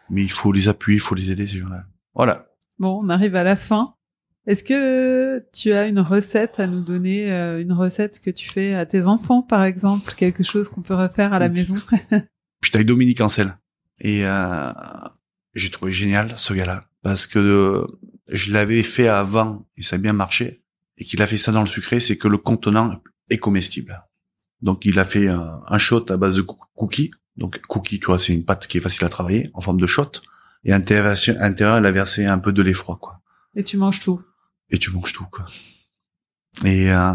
Mais 0.09 0.23
il 0.23 0.31
faut 0.31 0.51
les 0.51 0.67
appuyer, 0.67 0.97
il 0.97 1.01
faut 1.01 1.15
les 1.15 1.31
aider, 1.31 1.47
ces 1.47 1.57
gens-là. 1.57 1.85
Voilà. 2.13 2.47
Bon, 2.79 2.99
on 3.03 3.09
arrive 3.09 3.35
à 3.35 3.43
la 3.43 3.55
fin. 3.55 3.95
Est-ce 4.47 4.63
que 4.63 5.45
tu 5.51 5.73
as 5.73 5.87
une 5.87 5.99
recette 5.99 6.57
à 6.61 6.67
nous 6.67 6.79
donner, 6.79 7.29
euh, 7.29 7.61
une 7.61 7.73
recette 7.73 8.21
que 8.21 8.31
tu 8.31 8.49
fais 8.49 8.73
à 8.73 8.85
tes 8.85 9.07
enfants, 9.07 9.41
par 9.41 9.65
exemple, 9.65 10.13
quelque 10.15 10.41
chose 10.41 10.69
qu'on 10.69 10.81
peut 10.81 10.95
refaire 10.95 11.33
à 11.33 11.39
la 11.39 11.49
maison? 11.49 11.75
J'étais 12.63 12.77
avec 12.77 12.87
Dominique 12.87 13.19
Ancel. 13.19 13.53
Et 13.99 14.25
euh, 14.25 14.71
j'ai 15.53 15.69
trouvé 15.69 15.91
génial 15.91 16.31
ce 16.37 16.53
gars-là. 16.53 16.85
Parce 17.03 17.27
que 17.27 17.39
euh, 17.39 17.87
je 18.29 18.53
l'avais 18.53 18.83
fait 18.83 19.09
avant 19.09 19.67
et 19.75 19.81
ça 19.81 19.97
a 19.97 19.99
bien 19.99 20.13
marché. 20.13 20.63
Et 20.97 21.03
qu'il 21.03 21.21
a 21.21 21.27
fait 21.27 21.37
ça 21.37 21.51
dans 21.51 21.61
le 21.61 21.67
sucré, 21.67 21.99
c'est 21.99 22.17
que 22.17 22.29
le 22.29 22.37
contenant 22.37 23.01
est 23.29 23.37
comestible. 23.37 24.01
Donc 24.61 24.85
il 24.85 24.97
a 24.97 25.03
fait 25.03 25.27
un, 25.27 25.61
un 25.67 25.77
shot 25.77 26.05
à 26.09 26.15
base 26.15 26.37
de 26.37 26.41
cookies. 26.41 27.11
Donc 27.35 27.59
cookie, 27.67 27.99
tu 27.99 28.05
vois, 28.05 28.17
c'est 28.17 28.33
une 28.33 28.45
pâte 28.45 28.65
qui 28.67 28.77
est 28.77 28.81
facile 28.81 29.03
à 29.03 29.09
travailler 29.09 29.49
en 29.53 29.59
forme 29.59 29.81
de 29.81 29.87
shot. 29.87 30.11
Et 30.63 30.71
à 30.71 30.79
l'intérieur, 30.79 31.79
il 31.79 31.85
a 31.85 31.91
versé 31.91 32.25
un 32.25 32.39
peu 32.39 32.53
de 32.53 32.61
lait 32.61 32.73
froid, 32.73 32.97
quoi. 32.99 33.21
Et 33.55 33.63
tu 33.63 33.75
manges 33.75 33.99
tout? 33.99 34.21
Et 34.69 34.77
tu 34.79 34.91
manges 34.91 35.13
tout, 35.13 35.25
quoi. 35.31 35.45
Et 36.65 36.91
euh, 36.91 37.13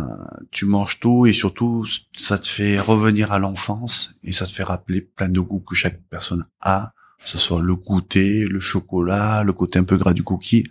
tu 0.52 0.66
manges 0.66 1.00
tout 1.00 1.26
et 1.26 1.32
surtout, 1.32 1.84
ça 2.14 2.38
te 2.38 2.46
fait 2.46 2.78
revenir 2.78 3.32
à 3.32 3.38
l'enfance 3.38 4.14
et 4.22 4.32
ça 4.32 4.46
te 4.46 4.52
fait 4.52 4.62
rappeler 4.62 5.00
plein 5.00 5.28
de 5.28 5.40
goûts 5.40 5.60
que 5.60 5.74
chaque 5.74 6.00
personne 6.08 6.46
a, 6.60 6.92
que 7.24 7.28
ce 7.28 7.38
soit 7.38 7.60
le 7.60 7.74
goûter, 7.74 8.44
le 8.46 8.60
chocolat, 8.60 9.42
le 9.42 9.52
côté 9.52 9.80
un 9.80 9.84
peu 9.84 9.96
gras 9.96 10.12
du 10.12 10.22
cookie, 10.22 10.64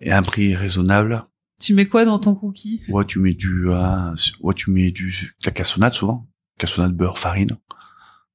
et 0.00 0.12
un 0.12 0.22
prix 0.22 0.54
raisonnable. 0.54 1.26
Tu 1.60 1.74
mets 1.74 1.86
quoi 1.86 2.04
dans 2.04 2.18
ton 2.18 2.34
cookie? 2.34 2.82
Ouais, 2.88 3.04
tu 3.04 3.18
mets 3.18 3.34
du, 3.34 3.68
euh, 3.68 4.14
ouais, 4.40 4.54
tu 4.54 4.70
mets 4.70 4.90
du 4.90 5.34
de 5.40 5.46
la 5.46 5.52
cassonade 5.52 5.94
souvent, 5.94 6.26
cassonade 6.58 6.94
beurre 6.94 7.18
farine. 7.18 7.58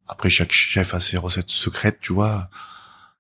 Après, 0.08 0.30
chaque 0.30 0.52
chef 0.52 0.94
a 0.94 1.00
ses 1.00 1.18
recettes 1.18 1.52
secrètes, 1.52 2.00
tu 2.02 2.14
vois, 2.14 2.50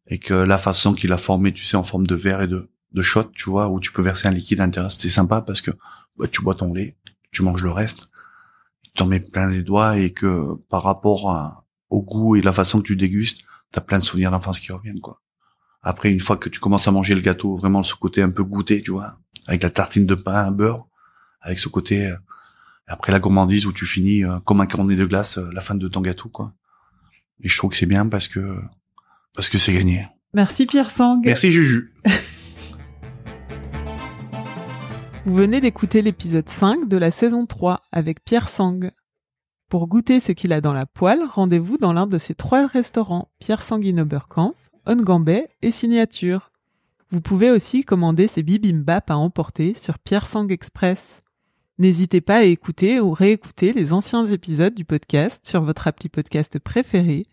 et 0.07 0.19
que 0.19 0.33
la 0.33 0.57
façon 0.57 0.93
qu'il 0.93 1.13
a 1.13 1.17
formé, 1.17 1.53
tu 1.53 1.65
sais, 1.65 1.77
en 1.77 1.83
forme 1.83 2.05
de 2.05 2.15
verre 2.15 2.41
et 2.41 2.47
de 2.47 2.69
de 2.93 3.01
shot, 3.01 3.25
tu 3.35 3.49
vois, 3.49 3.69
où 3.69 3.79
tu 3.79 3.91
peux 3.91 4.01
verser 4.01 4.27
un 4.27 4.31
liquide 4.31 4.59
à 4.59 4.65
l'intérieur, 4.65 4.91
c'est 4.91 5.09
sympa 5.09 5.41
parce 5.41 5.61
que 5.61 5.71
bah, 6.17 6.27
tu 6.27 6.41
bois 6.41 6.55
ton 6.55 6.73
lait, 6.73 6.97
tu 7.31 7.41
manges 7.43 7.63
le 7.63 7.71
reste, 7.71 8.09
tu 8.83 8.91
t'en 8.95 9.05
mets 9.05 9.19
plein 9.19 9.49
les 9.49 9.61
doigts 9.63 9.97
et 9.97 10.11
que 10.11 10.55
par 10.69 10.83
rapport 10.83 11.31
à- 11.31 11.65
au 11.89 12.01
goût 12.01 12.35
et 12.35 12.41
la 12.41 12.51
façon 12.51 12.79
que 12.81 12.87
tu 12.87 12.95
dégustes, 12.95 13.41
t'as 13.71 13.81
plein 13.81 13.99
de 13.99 14.03
souvenirs 14.03 14.31
d'enfance 14.31 14.59
qui 14.59 14.71
reviennent, 14.71 14.99
quoi. 14.99 15.21
Après, 15.83 16.11
une 16.11 16.19
fois 16.19 16.37
que 16.37 16.49
tu 16.49 16.59
commences 16.59 16.87
à 16.87 16.91
manger 16.91 17.15
le 17.15 17.21
gâteau, 17.21 17.55
vraiment 17.57 17.81
ce 17.83 17.95
côté 17.95 18.21
un 18.21 18.29
peu 18.29 18.43
goûté, 18.43 18.81
tu 18.81 18.91
vois, 18.91 19.17
avec 19.47 19.63
la 19.63 19.69
tartine 19.69 20.05
de 20.05 20.13
pain, 20.15 20.45
un 20.45 20.51
beurre, 20.51 20.85
avec 21.41 21.57
ce 21.59 21.69
côté, 21.69 22.05
euh, 22.07 22.15
après 22.87 23.11
la 23.11 23.19
gourmandise 23.19 23.65
où 23.65 23.71
tu 23.73 23.85
finis 23.85 24.23
euh, 24.23 24.39
comme 24.41 24.61
un 24.61 24.67
cornet 24.67 24.95
de 24.95 25.05
glace 25.05 25.37
euh, 25.37 25.49
la 25.53 25.61
fin 25.61 25.73
de 25.75 25.87
ton 25.87 26.01
gâteau, 26.01 26.29
quoi. 26.29 26.53
Et 27.41 27.49
je 27.49 27.57
trouve 27.57 27.71
que 27.71 27.77
c'est 27.77 27.85
bien 27.87 28.07
parce 28.07 28.27
que 28.27 28.57
parce 29.33 29.49
que 29.49 29.57
c'est 29.57 29.73
gagné. 29.73 30.07
Merci 30.33 30.65
Pierre 30.65 30.91
Sang. 30.91 31.19
Merci 31.23 31.51
Juju. 31.51 31.93
Vous 35.23 35.35
venez 35.35 35.61
d'écouter 35.61 36.01
l'épisode 36.01 36.49
5 36.49 36.87
de 36.87 36.97
la 36.97 37.11
saison 37.11 37.45
3 37.45 37.83
avec 37.91 38.25
Pierre 38.25 38.49
Sang. 38.49 38.79
Pour 39.69 39.87
goûter 39.87 40.19
ce 40.19 40.31
qu'il 40.31 40.51
a 40.51 40.61
dans 40.61 40.73
la 40.73 40.87
poêle, 40.87 41.21
rendez-vous 41.23 41.77
dans 41.77 41.93
l'un 41.93 42.07
de 42.07 42.17
ses 42.17 42.33
trois 42.33 42.65
restaurants, 42.65 43.29
Pierre 43.37 43.61
Sang 43.61 43.79
in 43.83 43.99
Oberkampf, 43.99 44.55
Ongambay 44.87 45.47
et 45.61 45.69
Signature. 45.69 46.51
Vous 47.11 47.21
pouvez 47.21 47.51
aussi 47.51 47.83
commander 47.83 48.27
ses 48.27 48.41
bibimbap 48.41 49.11
à 49.11 49.17
emporter 49.17 49.75
sur 49.75 49.99
Pierre 49.99 50.25
Sang 50.25 50.47
Express. 50.47 51.19
N'hésitez 51.77 52.21
pas 52.21 52.37
à 52.37 52.43
écouter 52.43 52.99
ou 52.99 53.11
réécouter 53.11 53.73
les 53.73 53.93
anciens 53.93 54.25
épisodes 54.25 54.73
du 54.73 54.85
podcast 54.85 55.45
sur 55.45 55.61
votre 55.61 55.85
appli 55.85 56.09
podcast 56.09 56.57
préféré 56.57 57.27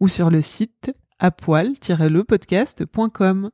ou 0.00 0.08
sur 0.08 0.30
le 0.30 0.40
site 0.40 0.92
apoil-lepodcast.com. 1.18 3.50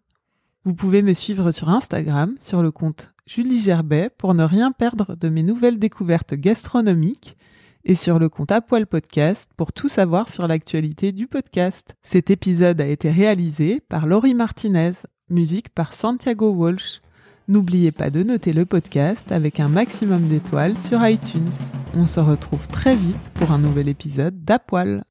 Vous 0.64 0.74
pouvez 0.74 1.02
me 1.02 1.12
suivre 1.12 1.50
sur 1.50 1.70
Instagram 1.70 2.36
sur 2.38 2.62
le 2.62 2.70
compte 2.70 3.08
Julie 3.32 3.60
Gerbet 3.60 4.10
pour 4.18 4.34
ne 4.34 4.42
rien 4.42 4.72
perdre 4.72 5.14
de 5.14 5.28
mes 5.28 5.44
nouvelles 5.44 5.78
découvertes 5.78 6.34
gastronomiques 6.34 7.36
et 7.84 7.94
sur 7.94 8.18
le 8.18 8.28
compte 8.28 8.50
Apoil 8.50 8.88
Podcast 8.88 9.52
pour 9.56 9.72
tout 9.72 9.88
savoir 9.88 10.28
sur 10.28 10.48
l'actualité 10.48 11.12
du 11.12 11.28
podcast. 11.28 11.94
Cet 12.02 12.30
épisode 12.30 12.80
a 12.80 12.88
été 12.88 13.08
réalisé 13.08 13.78
par 13.88 14.08
Laurie 14.08 14.34
Martinez, 14.34 14.94
musique 15.28 15.68
par 15.68 15.94
Santiago 15.94 16.50
Walsh. 16.50 17.02
N'oubliez 17.46 17.92
pas 17.92 18.10
de 18.10 18.24
noter 18.24 18.52
le 18.52 18.66
podcast 18.66 19.30
avec 19.30 19.60
un 19.60 19.68
maximum 19.68 20.26
d'étoiles 20.26 20.76
sur 20.76 21.06
iTunes. 21.06 21.52
On 21.94 22.08
se 22.08 22.18
retrouve 22.18 22.66
très 22.66 22.96
vite 22.96 23.30
pour 23.34 23.52
un 23.52 23.58
nouvel 23.58 23.88
épisode 23.88 24.44
d'Apoil. 24.44 25.04